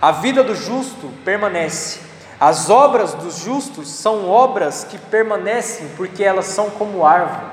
a 0.00 0.12
vida 0.12 0.44
do 0.44 0.54
justo 0.54 1.11
permanece. 1.24 2.05
As 2.39 2.68
obras 2.68 3.14
dos 3.14 3.39
justos 3.39 3.89
são 3.89 4.28
obras 4.28 4.84
que 4.84 4.99
permanecem 4.99 5.89
porque 5.97 6.22
elas 6.22 6.47
são 6.47 6.68
como 6.68 7.07
árvore. 7.07 7.47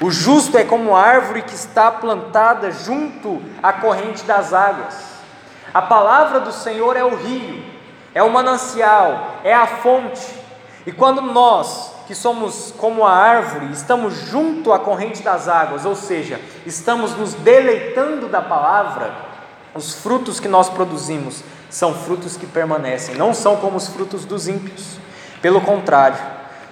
O 0.00 0.10
justo 0.10 0.56
é 0.56 0.64
como 0.64 0.94
árvore 0.94 1.42
que 1.42 1.54
está 1.54 1.90
plantada 1.90 2.70
junto 2.70 3.42
à 3.62 3.72
corrente 3.72 4.22
das 4.24 4.52
águas. 4.52 4.94
A 5.72 5.82
palavra 5.82 6.40
do 6.40 6.52
Senhor 6.52 6.96
é 6.96 7.04
o 7.04 7.16
rio, 7.16 7.64
é 8.14 8.22
o 8.22 8.30
manancial, 8.30 9.38
é 9.42 9.52
a 9.52 9.66
fonte. 9.66 10.24
E 10.86 10.92
quando 10.92 11.20
nós, 11.20 11.90
que 12.06 12.14
somos 12.14 12.72
como 12.78 13.04
a 13.04 13.12
árvore, 13.12 13.72
estamos 13.72 14.14
junto 14.14 14.72
à 14.72 14.78
corrente 14.78 15.22
das 15.22 15.48
águas, 15.48 15.84
ou 15.84 15.96
seja, 15.96 16.40
estamos 16.64 17.16
nos 17.16 17.34
deleitando 17.34 18.28
da 18.28 18.42
palavra, 18.42 19.12
os 19.74 19.94
frutos 19.94 20.38
que 20.38 20.46
nós 20.46 20.68
produzimos 20.68 21.42
são 21.74 21.92
frutos 21.92 22.36
que 22.36 22.46
permanecem, 22.46 23.16
não 23.16 23.34
são 23.34 23.56
como 23.56 23.76
os 23.76 23.88
frutos 23.88 24.24
dos 24.24 24.46
ímpios. 24.46 24.96
Pelo 25.42 25.60
contrário, 25.60 26.16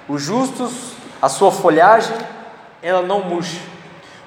os 0.08 0.22
justos, 0.22 0.92
a 1.20 1.28
sua 1.28 1.50
folhagem, 1.50 2.16
ela 2.80 3.02
não 3.02 3.20
murcha. 3.20 3.58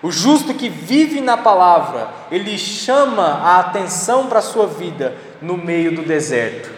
O 0.04 0.12
justo 0.12 0.54
que 0.54 0.68
vive 0.68 1.22
na 1.22 1.38
palavra, 1.38 2.10
ele 2.30 2.58
chama 2.58 3.40
a 3.42 3.60
atenção 3.62 4.28
para 4.28 4.40
a 4.40 4.42
sua 4.42 4.68
vida 4.68 5.16
no 5.42 5.56
meio 5.56 5.96
do 5.96 6.02
deserto. 6.02 6.70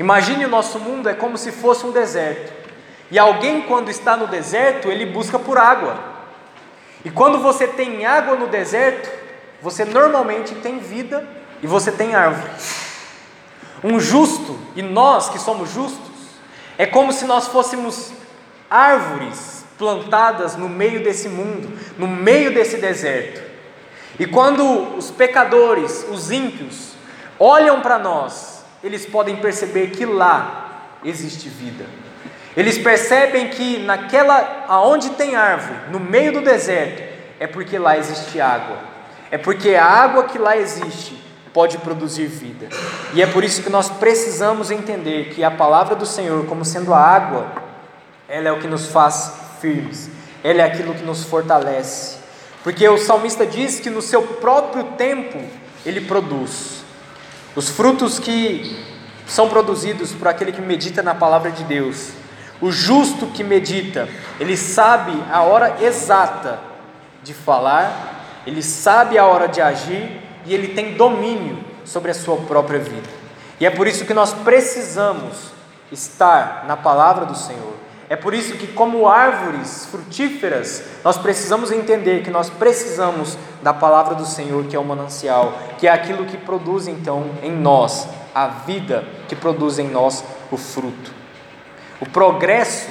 Imagine 0.00 0.46
o 0.46 0.48
nosso 0.48 0.78
mundo 0.78 1.06
é 1.06 1.12
como 1.12 1.36
se 1.36 1.52
fosse 1.52 1.84
um 1.84 1.92
deserto. 1.92 2.50
E 3.10 3.18
alguém, 3.18 3.60
quando 3.60 3.90
está 3.90 4.16
no 4.16 4.26
deserto, 4.26 4.88
ele 4.88 5.04
busca 5.04 5.38
por 5.38 5.58
água. 5.58 5.98
E 7.04 7.10
quando 7.10 7.40
você 7.40 7.66
tem 7.66 8.06
água 8.06 8.36
no 8.36 8.46
deserto, 8.46 9.10
você 9.60 9.84
normalmente 9.84 10.54
tem 10.54 10.78
vida 10.78 11.28
e 11.62 11.66
você 11.66 11.92
tem 11.92 12.14
árvore. 12.14 12.87
Um 13.82 14.00
justo, 14.00 14.58
e 14.74 14.82
nós 14.82 15.28
que 15.28 15.38
somos 15.38 15.70
justos, 15.72 16.16
é 16.76 16.86
como 16.86 17.12
se 17.12 17.24
nós 17.24 17.46
fôssemos 17.48 18.12
árvores 18.70 19.64
plantadas 19.78 20.56
no 20.56 20.68
meio 20.68 21.02
desse 21.02 21.28
mundo, 21.28 21.70
no 21.96 22.06
meio 22.06 22.52
desse 22.52 22.78
deserto. 22.78 23.40
E 24.18 24.26
quando 24.26 24.96
os 24.96 25.10
pecadores, 25.10 26.04
os 26.10 26.30
ímpios, 26.30 26.94
olham 27.38 27.80
para 27.80 27.98
nós, 27.98 28.64
eles 28.82 29.06
podem 29.06 29.36
perceber 29.36 29.90
que 29.90 30.04
lá 30.04 30.98
existe 31.04 31.48
vida. 31.48 31.86
Eles 32.56 32.76
percebem 32.76 33.50
que 33.50 33.78
naquela 33.78 34.64
aonde 34.66 35.10
tem 35.10 35.36
árvore, 35.36 35.78
no 35.92 36.00
meio 36.00 36.32
do 36.32 36.40
deserto, 36.40 37.02
é 37.38 37.46
porque 37.46 37.78
lá 37.78 37.96
existe 37.96 38.40
água. 38.40 38.78
É 39.30 39.38
porque 39.38 39.76
a 39.76 39.84
água 39.84 40.24
que 40.24 40.38
lá 40.38 40.56
existe 40.56 41.27
pode 41.58 41.76
produzir 41.78 42.26
vida. 42.26 42.68
E 43.12 43.20
é 43.20 43.26
por 43.26 43.42
isso 43.42 43.64
que 43.64 43.68
nós 43.68 43.90
precisamos 43.90 44.70
entender 44.70 45.30
que 45.34 45.42
a 45.42 45.50
palavra 45.50 45.96
do 45.96 46.06
Senhor, 46.06 46.46
como 46.46 46.64
sendo 46.64 46.94
a 46.94 47.00
água, 47.00 47.50
ela 48.28 48.46
é 48.48 48.52
o 48.52 48.60
que 48.60 48.68
nos 48.68 48.86
faz 48.86 49.32
firmes. 49.60 50.08
Ela 50.44 50.62
é 50.62 50.64
aquilo 50.64 50.94
que 50.94 51.02
nos 51.02 51.24
fortalece. 51.24 52.18
Porque 52.62 52.88
o 52.88 52.96
salmista 52.96 53.44
diz 53.44 53.80
que 53.80 53.90
no 53.90 54.00
seu 54.00 54.22
próprio 54.22 54.84
tempo 54.96 55.36
ele 55.84 56.02
produz. 56.02 56.84
Os 57.56 57.68
frutos 57.70 58.20
que 58.20 58.78
são 59.26 59.48
produzidos 59.48 60.12
por 60.12 60.28
aquele 60.28 60.52
que 60.52 60.62
medita 60.62 61.02
na 61.02 61.12
palavra 61.12 61.50
de 61.50 61.64
Deus. 61.64 62.10
O 62.60 62.70
justo 62.70 63.26
que 63.26 63.42
medita, 63.42 64.08
ele 64.38 64.56
sabe 64.56 65.20
a 65.28 65.42
hora 65.42 65.78
exata 65.82 66.60
de 67.24 67.34
falar, 67.34 68.44
ele 68.46 68.62
sabe 68.62 69.18
a 69.18 69.26
hora 69.26 69.48
de 69.48 69.60
agir 69.60 70.27
e 70.48 70.54
ele 70.54 70.68
tem 70.68 70.94
domínio 70.94 71.58
sobre 71.84 72.10
a 72.10 72.14
sua 72.14 72.36
própria 72.38 72.80
vida. 72.80 73.08
E 73.60 73.66
é 73.66 73.70
por 73.70 73.86
isso 73.86 74.06
que 74.06 74.14
nós 74.14 74.32
precisamos 74.32 75.52
estar 75.92 76.64
na 76.66 76.76
palavra 76.76 77.26
do 77.26 77.36
Senhor. 77.36 77.74
É 78.08 78.16
por 78.16 78.32
isso 78.32 78.54
que, 78.54 78.66
como 78.66 79.06
árvores 79.06 79.86
frutíferas, 79.90 80.82
nós 81.04 81.18
precisamos 81.18 81.70
entender 81.70 82.22
que 82.22 82.30
nós 82.30 82.48
precisamos 82.48 83.36
da 83.62 83.74
palavra 83.74 84.14
do 84.14 84.24
Senhor, 84.24 84.64
que 84.64 84.74
é 84.74 84.78
o 84.78 84.84
manancial, 84.84 85.52
que 85.76 85.86
é 85.86 85.90
aquilo 85.90 86.24
que 86.24 86.38
produz 86.38 86.88
então 86.88 87.26
em 87.42 87.52
nós 87.52 88.08
a 88.34 88.46
vida, 88.48 89.04
que 89.28 89.36
produz 89.36 89.78
em 89.78 89.88
nós 89.88 90.24
o 90.50 90.56
fruto. 90.56 91.12
O 92.00 92.08
progresso, 92.08 92.90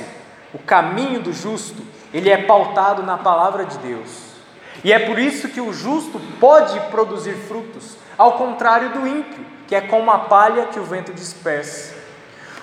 o 0.53 0.59
caminho 0.59 1.19
do 1.19 1.33
justo, 1.33 1.81
ele 2.13 2.29
é 2.29 2.37
pautado 2.37 3.01
na 3.01 3.17
palavra 3.17 3.65
de 3.65 3.77
Deus. 3.79 4.26
E 4.83 4.93
é 4.93 4.99
por 4.99 5.17
isso 5.17 5.49
que 5.49 5.61
o 5.61 5.73
justo 5.73 6.19
pode 6.39 6.79
produzir 6.91 7.33
frutos, 7.47 7.97
ao 8.17 8.33
contrário 8.33 8.89
do 8.91 9.07
ímpio, 9.07 9.45
que 9.67 9.75
é 9.75 9.81
como 9.81 10.09
a 10.11 10.19
palha 10.19 10.67
que 10.67 10.79
o 10.79 10.83
vento 10.83 11.13
dispersa. 11.13 11.95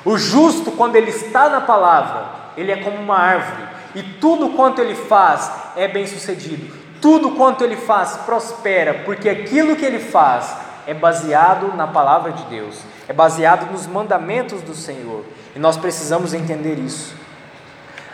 O 0.05 0.17
justo, 0.17 0.73
quando 0.73 0.97
ele 0.97 1.11
está 1.11 1.49
na 1.49 1.61
palavra, 1.61 2.27
ele 2.57 2.71
é 2.73 2.77
como 2.77 2.97
uma 2.97 3.17
árvore, 3.17 3.69
e 3.95 4.03
tudo 4.03 4.51
quanto 4.51 4.81
ele 4.81 4.95
faz 4.95 5.51
é 5.77 5.87
bem 5.87 6.07
sucedido, 6.07 6.75
tudo 7.01 7.33
quanto 7.33 7.63
ele 7.63 7.77
faz 7.77 8.17
prospera, 8.19 9.03
porque 9.05 9.29
aquilo 9.29 9.77
que 9.77 9.85
ele 9.85 9.99
faz 9.99 10.57
é 10.87 10.93
baseado 10.93 11.75
na 11.77 11.87
palavra 11.87 12.33
de 12.33 12.45
Deus, 12.45 12.79
é 13.09 13.13
baseado 13.13 13.71
nos 13.71 13.87
mandamentos 13.87 14.63
do 14.63 14.75
Senhor, 14.75 15.25
e 15.55 15.59
nós 15.59 15.77
precisamos 15.77 16.35
entender 16.35 16.79
isso. 16.79 17.15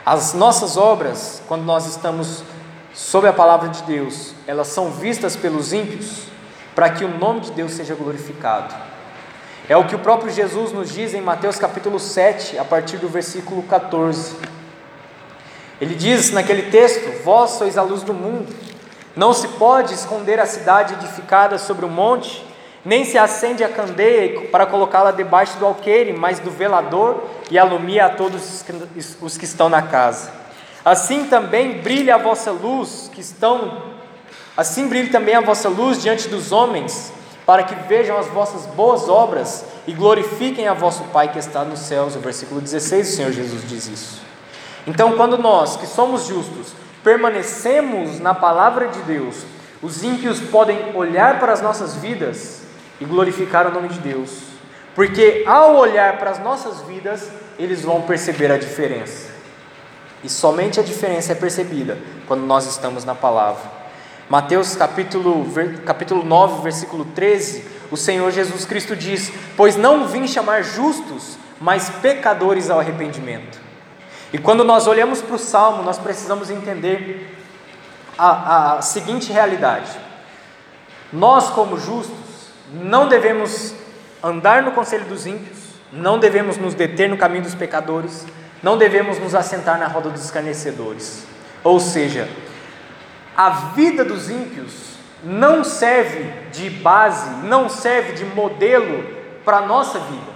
As 0.05 0.35
nossas 0.35 0.77
obras, 0.77 1.43
quando 1.47 1.63
nós 1.63 1.87
estamos 1.87 2.43
sob 2.93 3.27
a 3.29 3.33
palavra 3.33 3.69
de 3.69 3.83
Deus, 3.83 4.35
elas 4.47 4.69
são 4.69 4.91
vistas 4.91 5.37
pelos 5.37 5.73
ímpios 5.73 6.25
para 6.75 6.91
que 6.91 7.05
o 7.05 7.09
nome 7.09 7.41
de 7.41 7.53
Deus 7.53 7.73
seja 7.73 7.95
glorificado. 7.95 8.75
É 9.69 9.77
o 9.77 9.87
que 9.87 9.95
o 9.95 10.01
próprio 10.01 10.33
Jesus 10.33 10.73
nos 10.73 10.93
diz 10.93 11.15
em 11.15 11.21
Mateus 11.21 11.57
capítulo 11.57 12.01
7, 12.01 12.59
a 12.59 12.65
partir 12.65 12.97
do 12.97 13.09
versículo 13.09 13.63
14. 13.63 14.37
Ele 15.81 15.95
diz 15.95 16.31
naquele 16.33 16.71
texto: 16.71 17.23
Vós 17.23 17.53
sois 17.53 17.79
a 17.79 17.83
luz 17.83 18.03
do 18.03 18.13
mundo. 18.13 18.53
Não 19.15 19.33
se 19.33 19.47
pode 19.47 19.95
esconder 19.95 20.41
a 20.41 20.47
cidade 20.47 20.95
edificada 20.95 21.59
sobre 21.59 21.85
o 21.85 21.89
monte, 21.89 22.45
nem 22.85 23.05
se 23.05 23.19
acende 23.19 23.63
a 23.63 23.69
candeia 23.69 24.49
para 24.49 24.67
colocá-la 24.67 25.11
debaixo 25.11 25.59
do 25.59 25.67
alqueire, 25.67 26.13
mas 26.13 26.39
do 26.39 26.51
velador 26.51 27.23
e 27.51 27.59
alumia 27.59 28.07
a 28.07 28.11
todos 28.11 28.65
os 29.21 29.37
que 29.37 29.45
estão 29.45 29.69
na 29.69 29.83
casa. 29.83 30.40
Assim 30.91 31.27
também 31.27 31.81
brilha 31.83 32.17
a 32.17 32.19
vossa 32.19 32.51
luz, 32.51 33.09
que 33.15 33.21
estão 33.21 33.81
assim 34.57 34.89
brilhe 34.89 35.09
também 35.09 35.37
a 35.37 35.41
vossa 35.41 35.69
luz 35.69 36.03
diante 36.03 36.27
dos 36.27 36.51
homens, 36.51 37.13
para 37.47 37.63
que 37.63 37.77
vejam 37.87 38.19
as 38.19 38.27
vossas 38.27 38.67
boas 38.67 39.09
obras 39.09 39.65
e 39.87 39.93
glorifiquem 39.93 40.67
a 40.67 40.75
vosso 40.75 41.05
Pai 41.13 41.31
que 41.31 41.39
está 41.39 41.63
nos 41.65 41.79
céus. 41.79 42.17
O 42.17 42.19
versículo 42.19 42.61
16, 42.61 43.09
o 43.09 43.13
Senhor 43.13 43.31
Jesus 43.31 43.63
diz 43.69 43.87
isso. 43.87 44.21
Então, 44.85 45.13
quando 45.13 45.39
nós, 45.39 45.77
que 45.77 45.87
somos 45.87 46.27
justos, 46.27 46.73
permanecemos 47.05 48.19
na 48.19 48.35
palavra 48.35 48.89
de 48.89 49.01
Deus, 49.03 49.45
os 49.81 50.03
ímpios 50.03 50.41
podem 50.41 50.97
olhar 50.97 51.39
para 51.39 51.53
as 51.53 51.63
nossas 51.63 51.95
vidas 51.95 52.63
e 53.01 53.05
glorificar 53.05 53.65
o 53.69 53.73
nome 53.73 53.91
de 53.91 54.01
Deus, 54.01 54.39
porque 54.97 55.45
ao 55.47 55.77
olhar 55.77 56.19
para 56.19 56.31
as 56.31 56.41
nossas 56.41 56.81
vidas, 56.81 57.31
eles 57.61 57.83
vão 57.83 58.03
perceber 58.03 58.51
a 58.51 58.59
diferença. 58.59 59.30
E 60.23 60.29
somente 60.29 60.79
a 60.79 60.83
diferença 60.83 61.33
é 61.33 61.35
percebida 61.35 61.99
quando 62.27 62.43
nós 62.43 62.67
estamos 62.67 63.05
na 63.05 63.15
palavra. 63.15 63.81
Mateus 64.29 64.77
capítulo, 64.77 65.47
capítulo 65.85 66.25
9, 66.25 66.63
versículo 66.63 67.05
13, 67.05 67.65
o 67.91 67.97
Senhor 67.97 68.31
Jesus 68.31 68.65
Cristo 68.65 68.95
diz: 68.95 69.33
Pois 69.57 69.77
não 69.77 70.07
vim 70.07 70.27
chamar 70.29 70.63
justos, 70.63 71.37
mas 71.61 71.91
pecadores 71.91 72.71
ao 72.71 72.79
arrependimento. 72.79 73.59
E 74.33 74.39
quando 74.39 74.63
nós 74.63 74.87
olhamos 74.87 75.21
para 75.21 75.35
o 75.35 75.39
salmo, 75.39 75.83
nós 75.83 75.99
precisamos 75.99 76.51
entender 76.51 77.37
a, 78.17 78.77
a 78.77 78.83
seguinte 78.83 79.33
realidade: 79.33 79.91
nós, 81.13 81.51
como 81.51 81.79
justos, 81.79 82.53
não 82.73 83.09
devemos 83.09 83.75
andar 84.23 84.63
no 84.63 84.73
conselho 84.73 85.07
dos 85.07 85.27
ímpios, 85.27 85.59
não 85.93 86.19
devemos 86.19 86.57
nos 86.57 86.75
deter 86.75 87.09
no 87.09 87.17
caminho 87.17 87.43
dos 87.43 87.55
pecadores, 87.55 88.27
não 88.63 88.77
devemos 88.77 89.19
nos 89.19 89.35
assentar 89.35 89.79
na 89.79 89.87
roda 89.87 90.11
dos 90.11 90.25
escarnecedores. 90.25 91.25
Ou 91.65 91.81
seja, 91.81 92.29
a 93.37 93.51
vida 93.75 94.05
dos 94.05 94.29
ímpios 94.29 94.91
não 95.23 95.65
serve 95.65 96.31
de 96.51 96.71
base, 96.71 97.31
não 97.45 97.69
serve 97.69 98.13
de 98.13 98.25
modelo 98.25 99.05
para 99.45 99.59
a 99.59 99.67
nossa 99.67 99.99
vida. 99.99 100.31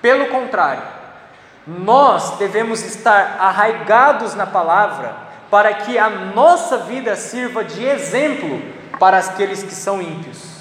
Pelo 0.00 0.26
contrário, 0.26 0.82
nós 1.66 2.36
devemos 2.38 2.82
estar 2.82 3.38
arraigados 3.40 4.34
na 4.34 4.46
palavra 4.46 5.16
para 5.50 5.72
que 5.72 5.98
a 5.98 6.10
nossa 6.10 6.78
vida 6.78 7.16
sirva 7.16 7.64
de 7.64 7.84
exemplo 7.84 8.60
para 8.98 9.18
aqueles 9.18 9.62
que 9.62 9.74
são 9.74 10.02
ímpios. 10.02 10.54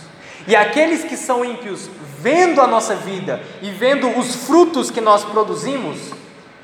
E 0.47 0.55
aqueles 0.55 1.03
que 1.03 1.15
são 1.15 1.43
ímpios, 1.43 1.89
vendo 2.19 2.61
a 2.61 2.67
nossa 2.67 2.95
vida 2.95 3.41
e 3.61 3.69
vendo 3.69 4.07
os 4.17 4.45
frutos 4.45 4.91
que 4.91 5.01
nós 5.01 5.23
produzimos, 5.23 6.11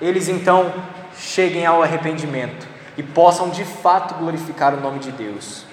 eles 0.02 0.28
então 0.28 0.74
cheguem 1.18 1.66
ao 1.66 1.84
arrependimento 1.84 2.68
e 2.97 3.04
possam 3.04 3.50
de 3.50 3.64
fato 3.64 4.16
glorificar 4.16 4.74
o 4.74 4.80
nome 4.82 5.00
de 5.00 5.12
Deus. 5.12 5.66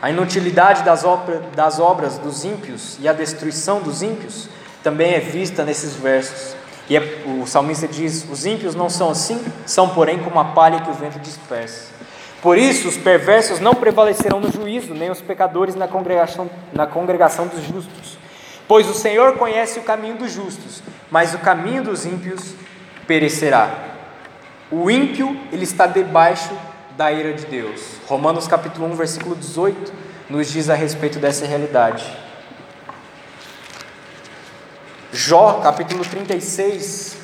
A 0.00 0.10
inutilidade 0.10 0.82
das, 0.82 1.04
obra, 1.04 1.42
das 1.54 1.80
obras 1.80 2.18
dos 2.18 2.44
ímpios 2.44 2.98
e 3.00 3.08
a 3.08 3.12
destruição 3.12 3.80
dos 3.80 4.02
ímpios 4.02 4.48
também 4.82 5.14
é 5.14 5.20
vista 5.20 5.64
nesses 5.64 5.94
versos. 5.94 6.54
E 6.88 6.96
é, 6.96 7.24
o 7.26 7.46
salmista 7.46 7.88
diz: 7.88 8.26
Os 8.30 8.46
ímpios 8.46 8.74
não 8.74 8.88
são 8.88 9.10
assim, 9.10 9.42
são, 9.64 9.88
porém, 9.88 10.18
como 10.18 10.38
a 10.38 10.44
palha 10.44 10.80
que 10.80 10.90
o 10.90 10.94
vento 10.94 11.18
dispersa. 11.18 11.96
Por 12.40 12.56
isso, 12.58 12.86
os 12.86 12.96
perversos 12.96 13.58
não 13.58 13.74
prevalecerão 13.74 14.38
no 14.38 14.52
juízo, 14.52 14.94
nem 14.94 15.10
os 15.10 15.20
pecadores 15.20 15.74
na 15.74 15.88
congregação, 15.88 16.48
na 16.72 16.86
congregação 16.86 17.48
dos 17.48 17.64
justos. 17.64 18.18
Pois 18.68 18.88
o 18.88 18.94
Senhor 18.94 19.34
conhece 19.34 19.78
o 19.78 19.82
caminho 19.82 20.16
dos 20.16 20.32
justos, 20.32 20.82
mas 21.10 21.34
o 21.34 21.38
caminho 21.38 21.82
dos 21.82 22.04
ímpios 22.04 22.54
perecerá. 23.06 23.70
O 24.70 24.90
ímpio, 24.90 25.38
ele 25.52 25.64
está 25.64 25.86
debaixo 25.86 26.52
da 26.96 27.12
ira 27.12 27.32
de 27.32 27.46
Deus. 27.46 27.82
Romanos 28.06 28.48
capítulo 28.48 28.86
1, 28.86 28.94
versículo 28.96 29.36
18 29.36 30.06
nos 30.28 30.50
diz 30.50 30.68
a 30.68 30.74
respeito 30.74 31.18
dessa 31.18 31.46
realidade. 31.46 32.04
Jó, 35.12 35.60
capítulo 35.62 36.04
36, 36.04 37.16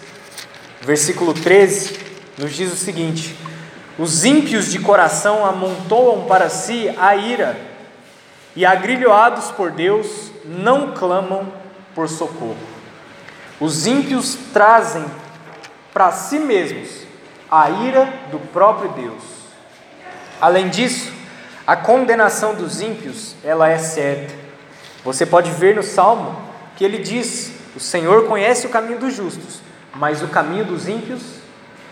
versículo 0.81 1.35
13, 1.35 1.99
nos 2.39 2.53
diz 2.55 2.73
o 2.73 2.77
seguinte: 2.77 3.37
Os 3.99 4.25
ímpios 4.25 4.71
de 4.71 4.79
coração 4.79 5.45
amontoam 5.45 6.27
para 6.27 6.49
si 6.49 6.89
a 6.97 7.17
ira, 7.17 7.59
e 8.55 8.65
agrilhoados 8.65 9.51
por 9.51 9.73
Deus 9.73 10.31
não 10.45 10.93
clamam 10.93 11.53
por 11.95 12.09
socorro. 12.09 12.57
Os 13.61 13.87
ímpios 13.87 14.37
trazem 14.53 15.05
para 15.93 16.11
si 16.13 16.39
mesmos 16.39 17.03
a 17.51 17.69
ira 17.69 18.13
do 18.31 18.39
próprio 18.39 18.91
Deus. 18.93 19.23
Além 20.41 20.69
disso, 20.69 21.13
a 21.67 21.77
condenação 21.77 22.55
dos 22.55 22.81
ímpios, 22.81 23.37
ela 23.45 23.69
é 23.69 23.79
certa. 23.79 24.35
Você 25.05 25.27
pode 25.27 25.51
ver 25.51 25.77
no 25.77 25.83
Salmo 25.83 26.37
que 26.77 26.85
ele 26.85 26.99
diz: 26.99 27.53
o 27.77 27.81
Senhor 27.81 28.27
conhece 28.27 28.67
o 28.67 28.71
caminho 28.71 28.99
dos 28.99 29.15
justos, 29.15 29.61
mas 29.95 30.23
o 30.23 30.29
caminho 30.29 30.65
dos 30.65 30.89
ímpios 30.89 31.23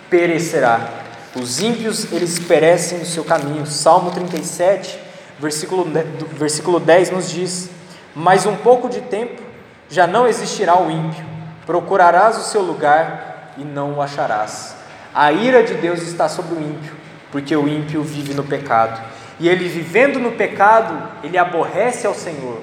perecerá. 0.09 0.89
Os 1.35 1.61
ímpios, 1.61 2.13
eles 2.13 2.39
perecem 2.41 2.99
no 2.99 3.07
seu 3.07 3.23
caminho. 3.23 3.65
Salmo 3.67 4.11
37, 4.11 4.99
versículo, 5.39 5.87
versículo 6.33 6.81
10 6.81 7.11
nos 7.11 7.31
diz: 7.31 7.71
Mas 8.15 8.47
um 8.47 8.57
pouco 8.57 8.89
de 8.89 9.01
tempo 9.03 9.41
já 9.89 10.07
não 10.07 10.27
existirá 10.27 10.81
o 10.81 10.91
ímpio, 10.91 11.25
procurarás 11.67 12.37
o 12.39 12.43
seu 12.43 12.63
lugar 12.63 13.30
e 13.57 13.65
não 13.65 13.95
o 13.95 14.03
acharás. 14.03 14.77
A 15.15 15.33
ira 15.33 15.63
de 15.63 15.75
Deus 15.75 16.03
está 16.03 16.29
sobre 16.29 16.55
o 16.55 16.61
ímpio, 16.61 16.93
porque 17.33 17.55
o 17.57 17.69
ímpio 17.69 18.03
vive 18.03 18.35
no 18.35 18.45
pecado. 18.45 19.01
E 19.39 19.49
ele 19.49 19.69
vivendo 19.69 20.19
no 20.19 20.33
pecado, 20.33 21.09
ele 21.25 21.39
aborrece 21.39 22.07
ao 22.07 22.15
Senhor. 22.15 22.61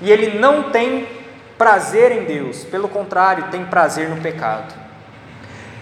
E 0.00 0.10
ele 0.10 0.38
não 0.38 0.70
tem 0.70 1.06
prazer 1.58 2.12
em 2.12 2.24
Deus, 2.24 2.64
pelo 2.64 2.88
contrário, 2.88 3.48
tem 3.50 3.64
prazer 3.64 4.08
no 4.08 4.16
pecado. 4.20 4.72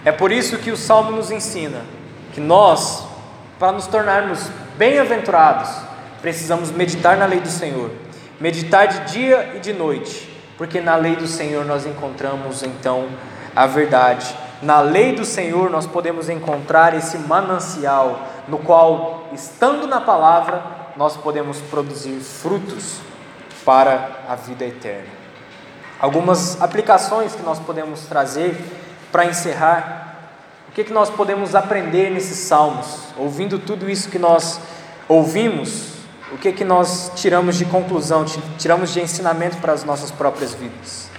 É 0.03 0.11
por 0.11 0.31
isso 0.31 0.57
que 0.57 0.71
o 0.71 0.77
salmo 0.77 1.11
nos 1.11 1.31
ensina 1.31 1.81
que 2.33 2.41
nós, 2.41 3.03
para 3.57 3.71
nos 3.71 3.87
tornarmos 3.87 4.49
bem-aventurados, 4.77 5.69
precisamos 6.21 6.71
meditar 6.71 7.17
na 7.17 7.25
lei 7.25 7.39
do 7.39 7.49
Senhor, 7.49 7.91
meditar 8.39 8.87
de 8.87 9.11
dia 9.11 9.53
e 9.55 9.59
de 9.59 9.73
noite, 9.73 10.29
porque 10.57 10.81
na 10.81 10.95
lei 10.95 11.15
do 11.15 11.27
Senhor 11.27 11.65
nós 11.65 11.85
encontramos 11.85 12.63
então 12.63 13.07
a 13.55 13.65
verdade. 13.65 14.33
Na 14.61 14.81
lei 14.81 15.13
do 15.13 15.23
Senhor 15.23 15.69
nós 15.69 15.87
podemos 15.87 16.27
encontrar 16.27 16.93
esse 16.93 17.17
manancial 17.17 18.27
no 18.47 18.57
qual, 18.57 19.29
estando 19.31 19.87
na 19.87 20.01
palavra, 20.01 20.61
nós 20.97 21.15
podemos 21.15 21.61
produzir 21.61 22.19
frutos 22.19 22.99
para 23.63 24.23
a 24.27 24.35
vida 24.35 24.65
eterna. 24.65 25.07
Algumas 25.99 26.61
aplicações 26.61 27.33
que 27.33 27.41
nós 27.41 27.57
podemos 27.59 28.01
trazer 28.01 28.57
para 29.11 29.25
encerrar. 29.25 30.15
O 30.67 30.71
que, 30.71 30.83
que 30.83 30.93
nós 30.93 31.09
podemos 31.09 31.55
aprender 31.55 32.09
nesses 32.09 32.39
salmos? 32.39 33.05
Ouvindo 33.17 33.59
tudo 33.59 33.89
isso 33.89 34.09
que 34.09 34.19
nós 34.19 34.59
ouvimos, 35.07 35.93
o 36.31 36.37
que, 36.37 36.51
que 36.51 36.63
nós 36.63 37.11
tiramos 37.15 37.57
de 37.57 37.65
conclusão, 37.65 38.25
tiramos 38.57 38.91
de 38.91 39.01
ensinamento 39.01 39.57
para 39.57 39.73
as 39.73 39.83
nossas 39.83 40.11
próprias 40.11 40.53
vidas? 40.53 41.09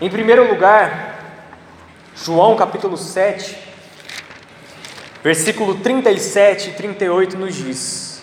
Em 0.00 0.10
primeiro 0.10 0.48
lugar, 0.48 1.21
João 2.14 2.56
capítulo 2.56 2.96
7, 2.96 3.56
versículo 5.24 5.76
37 5.76 6.68
e 6.68 6.72
38 6.74 7.38
nos 7.38 7.54
diz: 7.54 8.22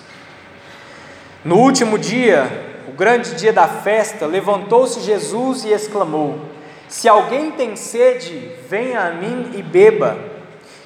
No 1.44 1.58
último 1.58 1.98
dia, 1.98 2.84
o 2.88 2.92
grande 2.92 3.36
dia 3.36 3.52
da 3.52 3.68
festa, 3.68 4.28
levantou-se 4.28 5.02
Jesus 5.02 5.66
e 5.66 5.70
exclamou: 5.70 6.40
Se 6.88 7.10
alguém 7.10 7.50
tem 7.52 7.76
sede, 7.76 8.52
venha 8.70 9.02
a 9.02 9.12
mim 9.12 9.52
e 9.56 9.64
beba. 9.64 10.18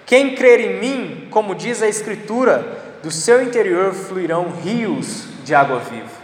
Quem 0.06 0.34
crer 0.34 0.62
em 0.62 0.80
mim, 0.80 1.28
como 1.30 1.54
diz 1.54 1.84
a 1.84 1.88
Escritura, 1.90 2.82
do 3.04 3.12
seu 3.12 3.44
interior 3.44 3.94
fluirão 3.94 4.54
rios 4.64 5.26
de 5.44 5.54
água 5.54 5.80
viva. 5.80 6.24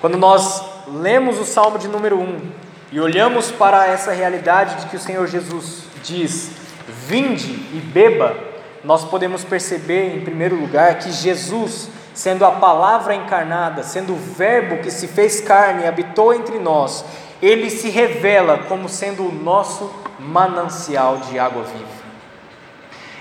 Quando 0.00 0.18
nós 0.18 0.64
lemos 0.88 1.38
o 1.38 1.44
Salmo 1.44 1.78
de 1.78 1.86
número 1.86 2.18
1 2.18 2.65
e 2.92 3.00
olhamos 3.00 3.50
para 3.50 3.86
essa 3.86 4.12
realidade 4.12 4.76
de 4.76 4.86
que 4.86 4.96
o 4.96 5.00
Senhor 5.00 5.26
Jesus 5.26 5.84
diz: 6.02 6.50
Vinde 6.86 7.50
e 7.50 7.80
beba, 7.80 8.36
nós 8.84 9.04
podemos 9.04 9.44
perceber, 9.44 10.16
em 10.16 10.20
primeiro 10.20 10.54
lugar, 10.54 10.98
que 10.98 11.10
Jesus 11.10 11.88
sendo 12.16 12.46
a 12.46 12.52
palavra 12.52 13.14
encarnada, 13.14 13.82
sendo 13.82 14.14
o 14.14 14.16
Verbo 14.16 14.82
que 14.82 14.90
se 14.90 15.06
fez 15.06 15.40
carne 15.40 15.82
e 15.82 15.86
habitou 15.86 16.32
entre 16.32 16.58
nós, 16.58 17.04
ele 17.42 17.68
se 17.68 17.90
revela 17.90 18.60
como 18.66 18.88
sendo 18.88 19.28
o 19.28 19.32
nosso 19.32 19.92
manancial 20.18 21.18
de 21.18 21.38
água 21.38 21.64
viva. 21.64 22.06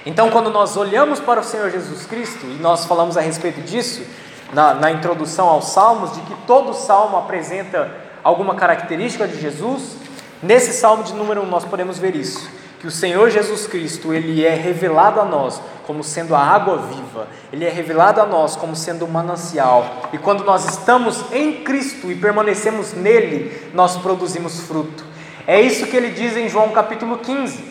Então, 0.05 0.29
quando 0.29 0.49
nós 0.49 0.77
olhamos 0.77 1.19
para 1.19 1.41
o 1.41 1.43
Senhor 1.43 1.69
Jesus 1.69 2.05
Cristo, 2.05 2.45
e 2.45 2.57
nós 2.61 2.85
falamos 2.85 3.17
a 3.17 3.21
respeito 3.21 3.59
disso 3.61 4.05
na, 4.53 4.73
na 4.75 4.91
introdução 4.91 5.49
aos 5.49 5.65
Salmos, 5.65 6.13
de 6.13 6.21
que 6.21 6.35
todo 6.47 6.73
salmo 6.73 7.17
apresenta 7.17 8.04
alguma 8.25 8.55
característica 8.55 9.27
de 9.27 9.39
Jesus, 9.39 9.97
nesse 10.41 10.73
salmo 10.73 11.03
de 11.03 11.13
número 11.13 11.43
1 11.43 11.45
nós 11.45 11.63
podemos 11.63 11.99
ver 11.99 12.15
isso 12.15 12.49
que 12.79 12.87
o 12.87 12.91
Senhor 12.91 13.31
Jesus 13.31 13.65
Cristo, 13.65 14.13
ele 14.13 14.45
é 14.45 14.53
revelado 14.53 15.19
a 15.19 15.25
nós 15.25 15.61
como 15.87 16.03
sendo 16.03 16.35
a 16.35 16.39
água 16.39 16.77
viva, 16.77 17.27
ele 17.51 17.65
é 17.65 17.69
revelado 17.69 18.21
a 18.21 18.25
nós 18.27 18.55
como 18.55 18.75
sendo 18.75 19.05
o 19.05 19.07
manancial. 19.07 20.09
E 20.13 20.19
quando 20.19 20.43
nós 20.43 20.69
estamos 20.69 21.31
em 21.31 21.63
Cristo 21.63 22.11
e 22.11 22.15
permanecemos 22.15 22.93
nele, 22.93 23.71
nós 23.73 23.97
produzimos 23.97 24.59
fruto. 24.61 25.03
É 25.47 25.59
isso 25.59 25.87
que 25.87 25.97
ele 25.97 26.09
diz 26.09 26.37
em 26.37 26.47
João 26.47 26.69
capítulo 26.69 27.17
15. 27.17 27.63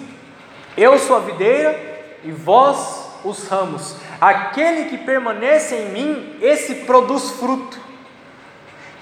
Eu 0.77 0.99
sou 0.99 1.17
a 1.17 1.21
videira 1.21 1.79
e 2.25 2.33
vós 2.33 3.09
os 3.25 3.47
ramos. 3.47 3.95
Aquele 4.21 4.87
que 4.87 4.99
permanece 4.99 5.77
em 5.77 5.91
mim, 5.91 6.37
esse 6.41 6.75
produz 6.87 7.31
fruto. 7.31 7.84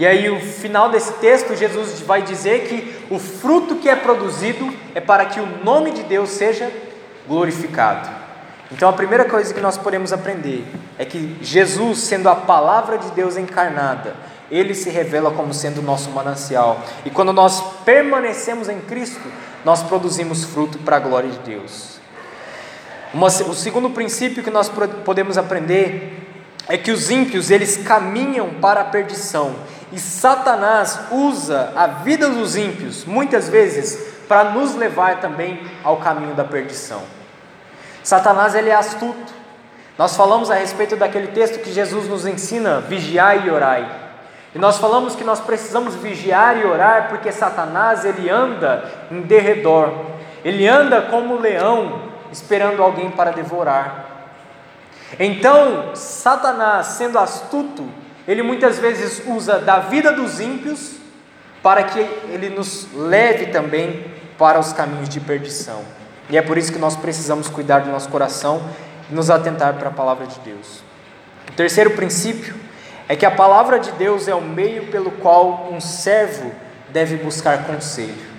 E 0.02 0.04
aí, 0.04 0.28
o 0.28 0.40
final 0.40 0.90
desse 0.90 1.12
texto, 1.20 1.54
Jesus 1.54 2.00
vai 2.00 2.22
dizer 2.22 2.66
que 2.66 3.06
o 3.08 3.20
fruto 3.20 3.76
que 3.76 3.88
é 3.88 3.94
produzido 3.94 4.68
é 4.96 5.00
para 5.00 5.26
que 5.26 5.38
o 5.38 5.46
nome 5.62 5.92
de 5.92 6.02
Deus 6.02 6.30
seja 6.30 6.72
glorificado. 7.28 8.10
Então, 8.72 8.88
a 8.88 8.92
primeira 8.92 9.24
coisa 9.26 9.54
que 9.54 9.60
nós 9.60 9.78
podemos 9.78 10.12
aprender 10.12 10.66
é 10.98 11.04
que 11.04 11.38
Jesus, 11.40 12.00
sendo 12.00 12.28
a 12.28 12.34
palavra 12.34 12.98
de 12.98 13.12
Deus 13.12 13.36
encarnada, 13.36 14.16
ele 14.50 14.74
se 14.74 14.90
revela 14.90 15.30
como 15.30 15.54
sendo 15.54 15.78
o 15.78 15.84
nosso 15.84 16.10
manancial. 16.10 16.82
E 17.04 17.10
quando 17.10 17.32
nós 17.32 17.62
permanecemos 17.84 18.68
em 18.68 18.80
Cristo, 18.80 19.22
nós 19.64 19.84
produzimos 19.84 20.42
fruto 20.42 20.78
para 20.78 20.96
a 20.96 20.98
glória 20.98 21.30
de 21.30 21.38
Deus. 21.38 22.00
Uma, 23.14 23.28
o 23.28 23.54
segundo 23.54 23.88
princípio 23.90 24.42
que 24.42 24.50
nós 24.50 24.68
podemos 25.04 25.38
aprender 25.38 26.18
é 26.68 26.76
que 26.76 26.90
os 26.90 27.08
ímpios 27.08 27.52
eles 27.52 27.76
caminham 27.76 28.54
para 28.60 28.80
a 28.80 28.84
perdição 28.84 29.54
e 29.92 29.98
Satanás 29.98 30.98
usa 31.10 31.72
a 31.76 31.86
vida 31.86 32.30
dos 32.30 32.56
ímpios 32.56 33.04
muitas 33.04 33.48
vezes 33.48 34.12
para 34.26 34.44
nos 34.44 34.74
levar 34.74 35.20
também 35.20 35.60
ao 35.84 35.98
caminho 35.98 36.34
da 36.34 36.44
perdição. 36.44 37.02
Satanás 38.02 38.54
ele 38.54 38.70
é 38.70 38.74
astuto. 38.74 39.32
Nós 39.98 40.16
falamos 40.16 40.50
a 40.50 40.54
respeito 40.54 40.96
daquele 40.96 41.28
texto 41.28 41.60
que 41.60 41.70
Jesus 41.70 42.08
nos 42.08 42.26
ensina: 42.26 42.80
vigiai 42.80 43.46
e 43.46 43.50
orai. 43.50 43.86
E 44.54 44.58
nós 44.58 44.78
falamos 44.78 45.14
que 45.14 45.24
nós 45.24 45.40
precisamos 45.40 45.94
vigiar 45.94 46.58
e 46.58 46.64
orar 46.64 47.08
porque 47.08 47.30
Satanás 47.30 48.04
ele 48.04 48.30
anda 48.30 48.90
em 49.10 49.20
derredor. 49.20 49.92
Ele 50.42 50.66
anda 50.66 51.02
como 51.02 51.34
um 51.34 51.40
leão 51.40 52.10
esperando 52.32 52.82
alguém 52.82 53.10
para 53.10 53.30
devorar. 53.30 54.06
Então, 55.18 55.94
Satanás, 55.94 56.86
sendo 56.86 57.18
astuto, 57.18 57.86
ele 58.26 58.42
muitas 58.42 58.78
vezes 58.78 59.22
usa 59.26 59.58
da 59.58 59.80
vida 59.80 60.12
dos 60.12 60.40
ímpios 60.40 60.92
para 61.62 61.84
que 61.84 62.00
ele 62.30 62.48
nos 62.48 62.88
leve 62.94 63.46
também 63.46 64.04
para 64.38 64.58
os 64.58 64.72
caminhos 64.72 65.08
de 65.08 65.20
perdição. 65.20 65.82
E 66.28 66.36
é 66.36 66.42
por 66.42 66.56
isso 66.56 66.72
que 66.72 66.78
nós 66.78 66.96
precisamos 66.96 67.48
cuidar 67.48 67.80
do 67.80 67.90
nosso 67.90 68.08
coração 68.08 68.62
e 69.10 69.14
nos 69.14 69.30
atentar 69.30 69.74
para 69.74 69.88
a 69.88 69.92
palavra 69.92 70.26
de 70.26 70.38
Deus. 70.40 70.82
O 71.48 71.52
terceiro 71.52 71.90
princípio 71.90 72.54
é 73.08 73.16
que 73.16 73.26
a 73.26 73.30
palavra 73.30 73.78
de 73.78 73.90
Deus 73.92 74.28
é 74.28 74.34
o 74.34 74.40
meio 74.40 74.86
pelo 74.86 75.10
qual 75.10 75.68
um 75.72 75.80
servo 75.80 76.52
deve 76.90 77.16
buscar 77.16 77.66
conselho. 77.66 78.32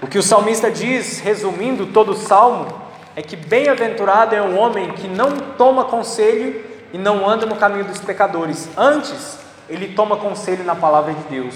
O 0.00 0.06
que 0.06 0.18
o 0.18 0.22
salmista 0.22 0.70
diz, 0.70 1.20
resumindo 1.20 1.86
todo 1.86 2.12
o 2.12 2.16
salmo, 2.16 2.82
é 3.14 3.22
que 3.22 3.36
bem-aventurado 3.36 4.34
é 4.34 4.42
o 4.42 4.56
homem 4.56 4.92
que 4.92 5.06
não 5.06 5.36
toma 5.56 5.84
conselho 5.84 6.71
e 6.92 6.98
não 6.98 7.28
anda 7.28 7.46
no 7.46 7.56
caminho 7.56 7.84
dos 7.84 8.00
pecadores. 8.00 8.68
Antes, 8.76 9.38
ele 9.68 9.94
toma 9.94 10.16
conselho 10.16 10.64
na 10.64 10.74
palavra 10.74 11.14
de 11.14 11.22
Deus. 11.24 11.54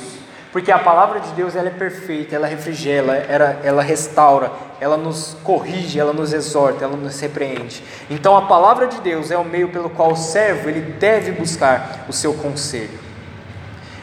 Porque 0.53 0.73
a 0.73 0.79
palavra 0.79 1.21
de 1.21 1.29
Deus 1.33 1.55
ela 1.55 1.69
é 1.69 1.73
perfeita, 1.73 2.35
ela 2.35 2.47
refrigera, 2.47 3.15
ela, 3.29 3.61
ela 3.63 3.83
restaura, 3.83 4.51
ela 4.81 4.97
nos 4.97 5.37
corrige, 5.45 6.01
ela 6.01 6.15
nos 6.15 6.33
exorta, 6.33 6.85
ela 6.85 6.97
nos 6.97 7.21
repreende. 7.21 7.85
Então 8.09 8.35
a 8.35 8.43
palavra 8.43 8.87
de 8.87 8.99
Deus 9.03 9.31
é 9.31 9.37
o 9.37 9.45
meio 9.45 9.69
pelo 9.69 9.91
qual 9.91 10.13
o 10.13 10.17
servo 10.17 10.71
ele 10.71 10.81
deve 10.93 11.33
buscar 11.33 12.07
o 12.09 12.13
seu 12.13 12.33
conselho. 12.33 12.99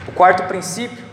O 0.06 0.12
quarto 0.12 0.44
princípio 0.44 1.04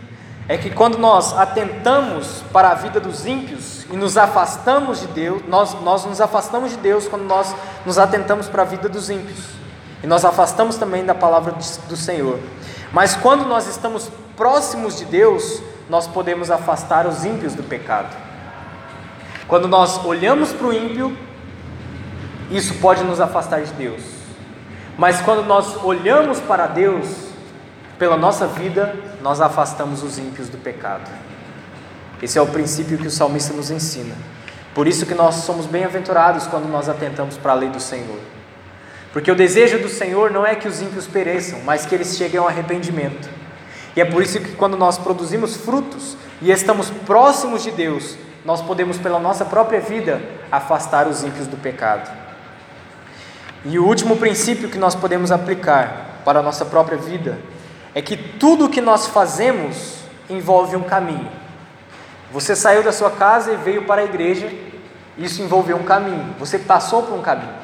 é 0.48 0.56
que 0.56 0.70
quando 0.70 0.96
nós 0.96 1.36
atentamos 1.36 2.44
para 2.52 2.70
a 2.70 2.74
vida 2.74 3.00
dos 3.00 3.26
ímpios 3.26 3.84
e 3.90 3.96
nos 3.96 4.16
afastamos 4.16 5.00
de 5.00 5.08
Deus, 5.08 5.42
nós, 5.48 5.74
nós 5.82 6.04
nos 6.04 6.20
afastamos 6.20 6.70
de 6.70 6.76
Deus 6.76 7.08
quando 7.08 7.24
nós 7.24 7.52
nos 7.84 7.98
atentamos 7.98 8.48
para 8.48 8.62
a 8.62 8.66
vida 8.66 8.88
dos 8.88 9.10
ímpios. 9.10 9.61
E 10.02 10.06
nós 10.06 10.24
afastamos 10.24 10.76
também 10.76 11.04
da 11.04 11.14
palavra 11.14 11.54
do 11.88 11.96
Senhor. 11.96 12.38
Mas 12.92 13.14
quando 13.14 13.44
nós 13.44 13.68
estamos 13.68 14.10
próximos 14.36 14.98
de 14.98 15.04
Deus, 15.04 15.62
nós 15.88 16.06
podemos 16.06 16.50
afastar 16.50 17.06
os 17.06 17.24
ímpios 17.24 17.54
do 17.54 17.62
pecado. 17.62 18.14
Quando 19.46 19.68
nós 19.68 20.04
olhamos 20.04 20.52
para 20.52 20.66
o 20.66 20.72
ímpio, 20.72 21.16
isso 22.50 22.74
pode 22.74 23.04
nos 23.04 23.20
afastar 23.20 23.62
de 23.62 23.72
Deus. 23.74 24.02
Mas 24.98 25.20
quando 25.20 25.44
nós 25.44 25.82
olhamos 25.82 26.40
para 26.40 26.66
Deus, 26.66 27.08
pela 27.98 28.16
nossa 28.16 28.46
vida, 28.46 28.94
nós 29.22 29.40
afastamos 29.40 30.02
os 30.02 30.18
ímpios 30.18 30.48
do 30.48 30.58
pecado. 30.58 31.08
Esse 32.20 32.38
é 32.38 32.42
o 32.42 32.46
princípio 32.46 32.98
que 32.98 33.06
o 33.06 33.10
salmista 33.10 33.54
nos 33.54 33.70
ensina. 33.70 34.14
Por 34.74 34.86
isso 34.86 35.06
que 35.06 35.14
nós 35.14 35.36
somos 35.36 35.66
bem-aventurados 35.66 36.46
quando 36.46 36.68
nós 36.68 36.88
atentamos 36.88 37.36
para 37.36 37.52
a 37.52 37.54
lei 37.54 37.68
do 37.68 37.80
Senhor. 37.80 38.18
Porque 39.12 39.30
o 39.30 39.34
desejo 39.34 39.78
do 39.78 39.88
Senhor 39.88 40.30
não 40.30 40.46
é 40.46 40.54
que 40.54 40.66
os 40.66 40.80
ímpios 40.80 41.06
pereçam, 41.06 41.60
mas 41.64 41.84
que 41.84 41.94
eles 41.94 42.16
cheguem 42.16 42.40
ao 42.40 42.48
arrependimento. 42.48 43.28
E 43.94 44.00
é 44.00 44.04
por 44.04 44.22
isso 44.22 44.40
que 44.40 44.52
quando 44.52 44.76
nós 44.76 44.96
produzimos 44.96 45.56
frutos 45.56 46.16
e 46.40 46.50
estamos 46.50 46.88
próximos 46.88 47.62
de 47.62 47.70
Deus, 47.70 48.16
nós 48.44 48.62
podemos, 48.62 48.96
pela 48.96 49.18
nossa 49.18 49.44
própria 49.44 49.80
vida, 49.80 50.20
afastar 50.50 51.06
os 51.06 51.22
ímpios 51.22 51.46
do 51.46 51.56
pecado. 51.58 52.10
E 53.64 53.78
o 53.78 53.86
último 53.86 54.16
princípio 54.16 54.70
que 54.70 54.78
nós 54.78 54.94
podemos 54.94 55.30
aplicar 55.30 56.22
para 56.24 56.40
a 56.40 56.42
nossa 56.42 56.64
própria 56.64 56.96
vida 56.96 57.38
é 57.94 58.00
que 58.00 58.16
tudo 58.16 58.64
o 58.64 58.68
que 58.70 58.80
nós 58.80 59.06
fazemos 59.06 59.98
envolve 60.28 60.74
um 60.74 60.82
caminho. 60.82 61.28
Você 62.32 62.56
saiu 62.56 62.82
da 62.82 62.92
sua 62.92 63.10
casa 63.10 63.52
e 63.52 63.56
veio 63.56 63.84
para 63.84 64.00
a 64.00 64.04
igreja, 64.04 64.50
isso 65.18 65.42
envolveu 65.42 65.76
um 65.76 65.84
caminho. 65.84 66.34
Você 66.38 66.58
passou 66.58 67.02
por 67.02 67.16
um 67.16 67.20
caminho. 67.20 67.61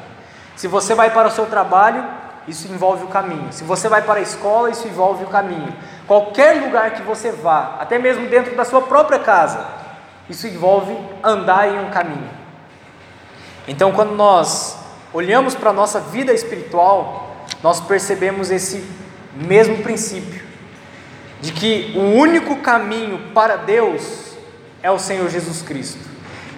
Se 0.59 0.67
você 0.67 0.93
vai 0.93 1.09
para 1.11 1.29
o 1.29 1.31
seu 1.31 1.45
trabalho, 1.45 2.03
isso 2.45 2.67
envolve 2.67 3.05
o 3.05 3.07
caminho. 3.07 3.47
Se 3.49 3.63
você 3.63 3.87
vai 3.87 4.01
para 4.01 4.19
a 4.19 4.21
escola, 4.21 4.69
isso 4.69 4.89
envolve 4.89 5.23
o 5.23 5.27
caminho. 5.27 5.73
Qualquer 6.05 6.61
lugar 6.61 6.91
que 6.95 7.01
você 7.01 7.31
vá, 7.31 7.77
até 7.79 7.97
mesmo 7.97 8.27
dentro 8.27 8.53
da 8.57 8.65
sua 8.65 8.81
própria 8.81 9.19
casa, 9.19 9.65
isso 10.29 10.45
envolve 10.47 10.97
andar 11.23 11.69
em 11.69 11.79
um 11.79 11.89
caminho. 11.89 12.29
Então, 13.69 13.93
quando 13.93 14.11
nós 14.11 14.77
olhamos 15.13 15.55
para 15.55 15.69
a 15.69 15.73
nossa 15.73 16.01
vida 16.01 16.33
espiritual, 16.33 17.37
nós 17.63 17.79
percebemos 17.79 18.51
esse 18.51 18.85
mesmo 19.33 19.77
princípio, 19.81 20.43
de 21.39 21.53
que 21.53 21.93
o 21.95 22.01
único 22.01 22.57
caminho 22.57 23.31
para 23.33 23.55
Deus 23.55 24.33
é 24.83 24.91
o 24.91 24.99
Senhor 24.99 25.29
Jesus 25.29 25.61
Cristo, 25.61 26.05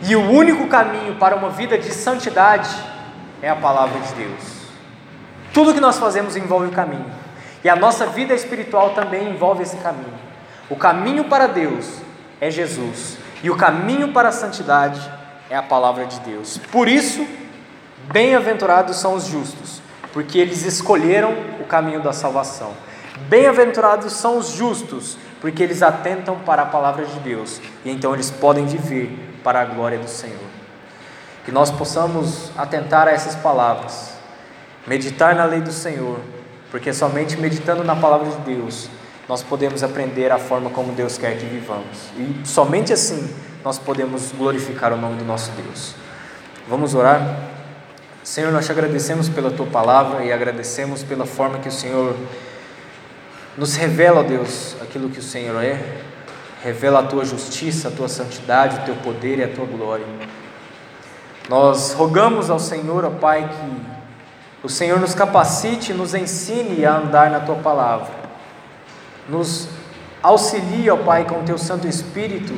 e 0.02 0.16
o 0.16 0.28
único 0.28 0.68
caminho 0.68 1.18
para 1.18 1.36
uma 1.36 1.52
vida 1.52 1.78
de 1.78 1.94
santidade 1.94 2.90
é 3.42 3.50
a 3.50 3.56
palavra 3.56 4.00
de 4.00 4.14
Deus. 4.14 4.62
Tudo 5.54 5.74
que 5.74 5.82
nós 5.82 5.98
fazemos 5.98 6.36
envolve 6.36 6.68
o 6.68 6.72
caminho, 6.72 7.12
e 7.64 7.70
a 7.70 7.76
nossa 7.76 8.06
vida 8.06 8.34
espiritual 8.34 8.92
também 8.92 9.30
envolve 9.30 9.64
esse 9.64 9.78
caminho. 9.78 10.14
O 10.70 10.76
caminho 10.76 11.26
para 11.26 11.48
Deus 11.48 11.98
é 12.40 12.50
Jesus, 12.50 13.18
e 13.44 13.50
o 13.50 13.58
caminho 13.58 14.14
para 14.14 14.30
a 14.30 14.32
santidade 14.32 15.02
é 15.50 15.56
a 15.56 15.62
palavra 15.64 16.06
de 16.06 16.20
Deus. 16.22 16.58
Por 16.72 16.88
isso, 16.88 17.28
bem-aventurados 18.12 18.98
são 18.98 19.16
os 19.16 19.26
justos, 19.26 19.82
porque 20.14 20.38
eles 20.38 20.64
escolheram 20.64 21.36
o 21.60 21.66
caminho 21.66 22.02
da 22.02 22.14
salvação. 22.14 22.72
Bem-aventurados 23.28 24.14
são 24.14 24.38
os 24.38 24.52
justos, 24.52 25.18
porque 25.42 25.62
eles 25.62 25.82
atentam 25.82 26.38
para 26.40 26.62
a 26.62 26.66
palavra 26.66 27.06
de 27.06 27.20
Deus, 27.20 27.60
e 27.84 27.92
então 27.92 28.14
eles 28.14 28.32
podem 28.32 28.66
viver 28.66 29.40
para 29.44 29.62
a 29.62 29.66
glória 29.66 30.00
do 30.00 30.08
Senhor. 30.08 30.61
Que 31.46 31.52
nós 31.52 31.72
possamos 31.72 32.52
atentar 32.58 33.08
a 33.08 33.12
essas 33.12 33.36
palavras, 33.36 34.14
meditar 34.86 35.36
na 35.36 35.46
lei 35.46 35.62
do 35.62 35.72
Senhor, 35.72 36.20
porque 36.70 36.94
somente 36.94 37.38
meditando 37.38 37.84
na 37.84 37.96
palavra 37.96 38.30
de 38.30 38.56
Deus 38.56 38.90
nós 39.28 39.42
podemos 39.42 39.82
aprender 39.82 40.32
a 40.32 40.38
forma 40.38 40.70
como 40.70 40.92
Deus 40.92 41.18
quer 41.18 41.38
que 41.38 41.46
vivamos, 41.46 42.10
e 42.18 42.42
somente 42.46 42.92
assim 42.92 43.34
nós 43.64 43.80
podemos 43.80 44.32
glorificar 44.32 44.92
o 44.92 44.98
nome 44.98 45.18
do 45.18 45.26
nosso 45.26 45.52
Deus. 45.52 45.96
Vamos 46.68 46.94
orar? 46.94 47.38
Senhor, 48.24 48.52
nós 48.52 48.66
te 48.66 48.72
agradecemos 48.72 49.30
pela 49.30 49.50
tua 49.50 49.66
palavra 49.66 50.24
e 50.24 50.32
agradecemos 50.32 51.04
pela 51.04 51.26
forma 51.26 51.60
que 51.60 51.70
o 51.70 51.72
Senhor 51.72 52.16
nos 53.58 53.76
revela, 53.76 54.20
ó 54.20 54.24
Deus, 54.24 54.76
aquilo 54.82 55.10
que 55.10 55.20
o 55.20 55.24
Senhor 55.24 55.64
é, 55.64 55.80
revela 56.64 57.00
a 57.00 57.04
tua 57.04 57.26
justiça, 57.26 57.88
a 57.88 57.92
tua 57.92 58.08
santidade, 58.08 58.78
o 58.78 58.86
teu 58.86 58.96
poder 58.98 59.40
e 59.40 59.44
a 59.44 59.48
tua 59.48 59.66
glória. 59.66 60.06
Nós 61.52 61.92
rogamos 61.92 62.50
ao 62.50 62.58
Senhor, 62.58 63.04
ó 63.04 63.10
Pai, 63.10 63.50
que 63.50 64.66
o 64.66 64.70
Senhor 64.70 65.02
nos 65.02 65.14
capacite, 65.14 65.92
nos 65.92 66.14
ensine 66.14 66.86
a 66.86 66.96
andar 66.96 67.30
na 67.30 67.42
tua 67.42 67.56
palavra. 67.56 68.08
Nos 69.28 69.68
auxilie, 70.24 70.90
ó 70.90 70.96
Pai, 70.96 71.26
com 71.26 71.42
o 71.42 71.44
teu 71.44 71.58
Santo 71.58 71.90
Espírito 71.90 72.54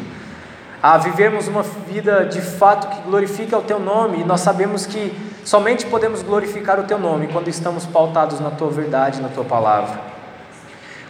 a 0.80 1.00
vivermos 1.00 1.48
uma 1.48 1.64
vida 1.64 2.24
de 2.26 2.39
fato 2.39 2.88
que 2.88 3.02
glorifique 3.02 3.56
ao 3.56 3.64
teu 3.64 3.80
nome. 3.80 4.20
E 4.20 4.24
nós 4.24 4.41
sabemos 4.41 4.86
que 4.86 5.12
somente 5.44 5.88
podemos 5.88 6.22
glorificar 6.22 6.80
o 6.80 6.84
teu 6.84 7.00
nome 7.00 7.30
quando 7.30 7.48
estamos 7.48 7.88
pautados 7.88 8.39
na 8.39 8.52
tua 8.52 8.70
verdade, 8.70 9.24
na 9.24 9.30
tua 9.30 9.44
palavra. 9.44 10.00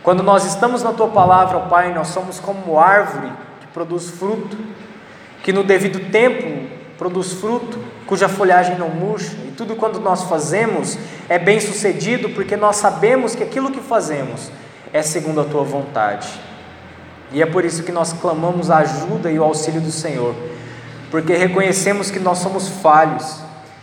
Quando 0.01 0.23
nós 0.23 0.45
estamos 0.45 0.83
na 0.83 0.93
tua 0.93 1.09
palavra, 1.09 1.57
ó 1.57 1.61
Pai, 1.67 1.93
nós 1.93 2.07
somos 2.07 2.39
como 2.39 2.79
árvore 2.79 3.29
que 3.59 3.67
produz 3.67 4.09
fruto, 4.09 4.57
que 5.43 5.51
no 5.51 5.65
devido 5.65 6.09
tempo 6.09 6.72
produz 6.97 7.33
fruto, 7.33 7.79
cuja 8.05 8.29
folhagem 8.29 8.77
não 8.77 8.89
murcha, 8.89 9.33
e 9.47 9.51
tudo 9.51 9.75
quando 9.75 9.99
nós 9.99 10.23
fazemos 10.23 10.97
é 11.27 11.39
bem 11.39 11.59
sucedido, 11.59 12.29
porque 12.29 12.55
nós 12.55 12.77
sabemos 12.77 13.35
que 13.35 13.43
aquilo 13.43 13.71
que 13.71 13.79
fazemos 13.79 14.51
é 14.91 15.01
segundo 15.01 15.41
a 15.41 15.43
tua 15.43 15.63
vontade. 15.63 16.27
E 17.31 17.41
é 17.41 17.45
por 17.45 17.65
isso 17.65 17.83
que 17.83 17.91
nós 17.91 18.13
clamamos 18.13 18.69
a 18.69 18.77
ajuda 18.77 19.31
e 19.31 19.39
o 19.39 19.43
auxílio 19.43 19.81
do 19.81 19.91
Senhor, 19.91 20.35
porque 21.09 21.33
reconhecemos 21.33 22.11
que 22.11 22.19
nós 22.19 22.37
somos 22.37 22.67
falhos, 22.67 23.39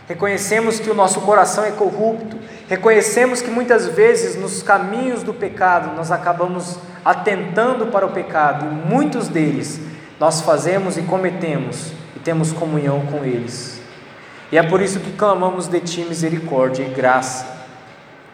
reconhecemos 0.07 0.79
que 0.79 0.89
o 0.89 0.93
nosso 0.93 1.19
coração 1.21 1.65
é 1.65 1.71
corrupto, 1.71 2.37
reconhecemos 2.69 3.41
que 3.41 3.51
muitas 3.51 3.87
vezes 3.87 4.37
nos 4.37 4.63
caminhos 4.63 5.21
do 5.21 5.33
pecado 5.33 5.95
nós 5.95 6.11
acabamos 6.11 6.77
atentando 7.03 7.87
para 7.87 8.05
o 8.05 8.11
pecado, 8.11 8.65
e 8.65 8.87
muitos 8.87 9.27
deles 9.27 9.81
nós 10.17 10.39
fazemos 10.41 10.97
e 10.97 11.01
cometemos 11.01 12.00
temos 12.23 12.51
comunhão 12.51 13.05
com 13.07 13.23
eles. 13.23 13.81
E 14.51 14.57
é 14.57 14.63
por 14.63 14.81
isso 14.81 14.99
que 14.99 15.11
clamamos 15.13 15.67
de 15.67 15.79
Ti 15.79 16.01
misericórdia 16.01 16.83
e 16.83 16.89
graça. 16.89 17.45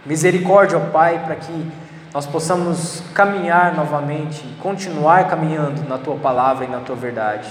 Misericórdia, 0.05 0.77
ó 0.77 0.91
Pai, 0.91 1.21
para 1.23 1.35
que 1.35 1.71
nós 2.13 2.25
possamos 2.25 3.03
caminhar 3.13 3.75
novamente, 3.75 4.43
continuar 4.61 5.27
caminhando 5.27 5.87
na 5.87 5.97
Tua 5.97 6.15
palavra 6.15 6.65
e 6.65 6.67
na 6.67 6.79
Tua 6.79 6.95
verdade. 6.95 7.47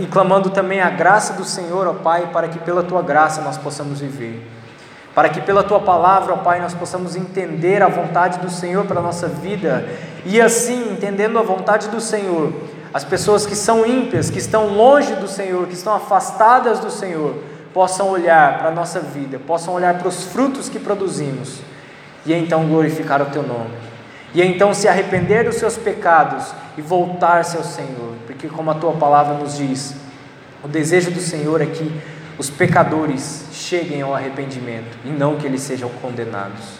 E, 0.00 0.06
clamando 0.06 0.50
também 0.50 0.80
a 0.80 0.90
graça 0.90 1.34
do 1.34 1.44
Senhor, 1.44 1.86
ó 1.86 1.94
Pai, 1.94 2.30
para 2.32 2.48
que 2.48 2.58
pela 2.58 2.82
Tua 2.82 3.02
graça 3.02 3.42
nós 3.42 3.58
possamos 3.58 4.00
viver. 4.00 4.46
para 5.14 5.28
que 5.28 5.40
pela 5.40 5.62
tua 5.62 5.78
palavra, 5.78 6.34
ó 6.34 6.36
Pai, 6.38 6.60
nós 6.60 6.74
possamos 6.74 7.14
entender 7.14 7.82
a 7.82 7.88
vontade 7.88 8.40
do 8.40 8.50
Senhor 8.50 8.84
para 8.84 8.98
a 8.98 9.02
nossa 9.02 9.28
vida 9.28 9.88
e 10.26 10.40
assim, 10.40 10.92
entendendo 10.92 11.38
a 11.38 11.42
vontade 11.42 11.88
do 11.88 12.00
Senhor, 12.00 12.52
as 12.94 13.02
pessoas 13.02 13.44
que 13.44 13.56
são 13.56 13.84
ímpias, 13.84 14.30
que 14.30 14.38
estão 14.38 14.68
longe 14.68 15.16
do 15.16 15.26
Senhor, 15.26 15.66
que 15.66 15.74
estão 15.74 15.92
afastadas 15.92 16.78
do 16.78 16.92
Senhor, 16.92 17.42
possam 17.72 18.08
olhar 18.08 18.56
para 18.56 18.68
a 18.68 18.70
nossa 18.70 19.00
vida, 19.00 19.36
possam 19.36 19.74
olhar 19.74 19.98
para 19.98 20.06
os 20.06 20.22
frutos 20.22 20.68
que 20.68 20.78
produzimos 20.78 21.58
e 22.24 22.32
então 22.32 22.68
glorificar 22.68 23.20
o 23.20 23.26
teu 23.26 23.42
nome. 23.42 23.74
E 24.32 24.40
então 24.40 24.72
se 24.72 24.86
arrepender 24.86 25.44
dos 25.44 25.56
seus 25.56 25.76
pecados 25.76 26.54
e 26.78 26.82
voltar-se 26.82 27.56
ao 27.56 27.64
Senhor, 27.64 28.14
porque 28.28 28.46
como 28.46 28.70
a 28.70 28.74
tua 28.74 28.92
palavra 28.92 29.34
nos 29.34 29.56
diz, 29.56 29.96
o 30.62 30.68
desejo 30.68 31.10
do 31.10 31.20
Senhor 31.20 31.60
é 31.60 31.66
que 31.66 32.00
os 32.38 32.48
pecadores 32.48 33.46
cheguem 33.50 34.02
ao 34.02 34.14
arrependimento 34.14 34.96
e 35.04 35.08
não 35.08 35.34
que 35.34 35.46
eles 35.48 35.62
sejam 35.62 35.88
condenados. 36.00 36.78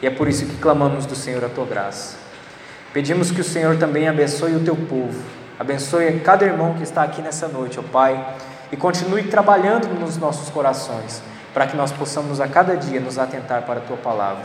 E 0.00 0.06
é 0.06 0.10
por 0.10 0.28
isso 0.28 0.46
que 0.46 0.56
clamamos 0.56 1.04
do 1.04 1.14
Senhor 1.14 1.44
a 1.44 1.48
tua 1.50 1.66
graça. 1.66 2.16
Pedimos 2.94 3.30
que 3.30 3.42
o 3.42 3.44
Senhor 3.44 3.76
também 3.76 4.08
abençoe 4.08 4.56
o 4.56 4.60
teu 4.60 4.76
povo, 4.76 5.41
abençoe 5.58 6.20
cada 6.20 6.44
irmão 6.44 6.74
que 6.74 6.82
está 6.82 7.02
aqui 7.02 7.22
nessa 7.22 7.48
noite, 7.48 7.78
ó 7.78 7.82
Pai, 7.82 8.36
e 8.70 8.76
continue 8.76 9.24
trabalhando 9.24 9.88
nos 9.98 10.16
nossos 10.16 10.48
corações, 10.48 11.22
para 11.52 11.66
que 11.66 11.76
nós 11.76 11.92
possamos 11.92 12.40
a 12.40 12.48
cada 12.48 12.76
dia 12.76 13.00
nos 13.00 13.18
atentar 13.18 13.62
para 13.62 13.80
a 13.80 13.82
tua 13.82 13.96
palavra. 13.96 14.44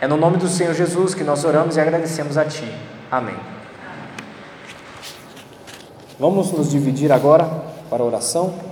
É 0.00 0.08
no 0.08 0.16
nome 0.16 0.38
do 0.38 0.48
Senhor 0.48 0.74
Jesus 0.74 1.14
que 1.14 1.22
nós 1.22 1.44
oramos 1.44 1.76
e 1.76 1.80
agradecemos 1.80 2.38
a 2.38 2.44
Ti. 2.44 2.72
Amém. 3.10 3.36
Vamos 6.18 6.52
nos 6.52 6.70
dividir 6.70 7.12
agora 7.12 7.44
para 7.88 8.02
a 8.02 8.06
oração. 8.06 8.69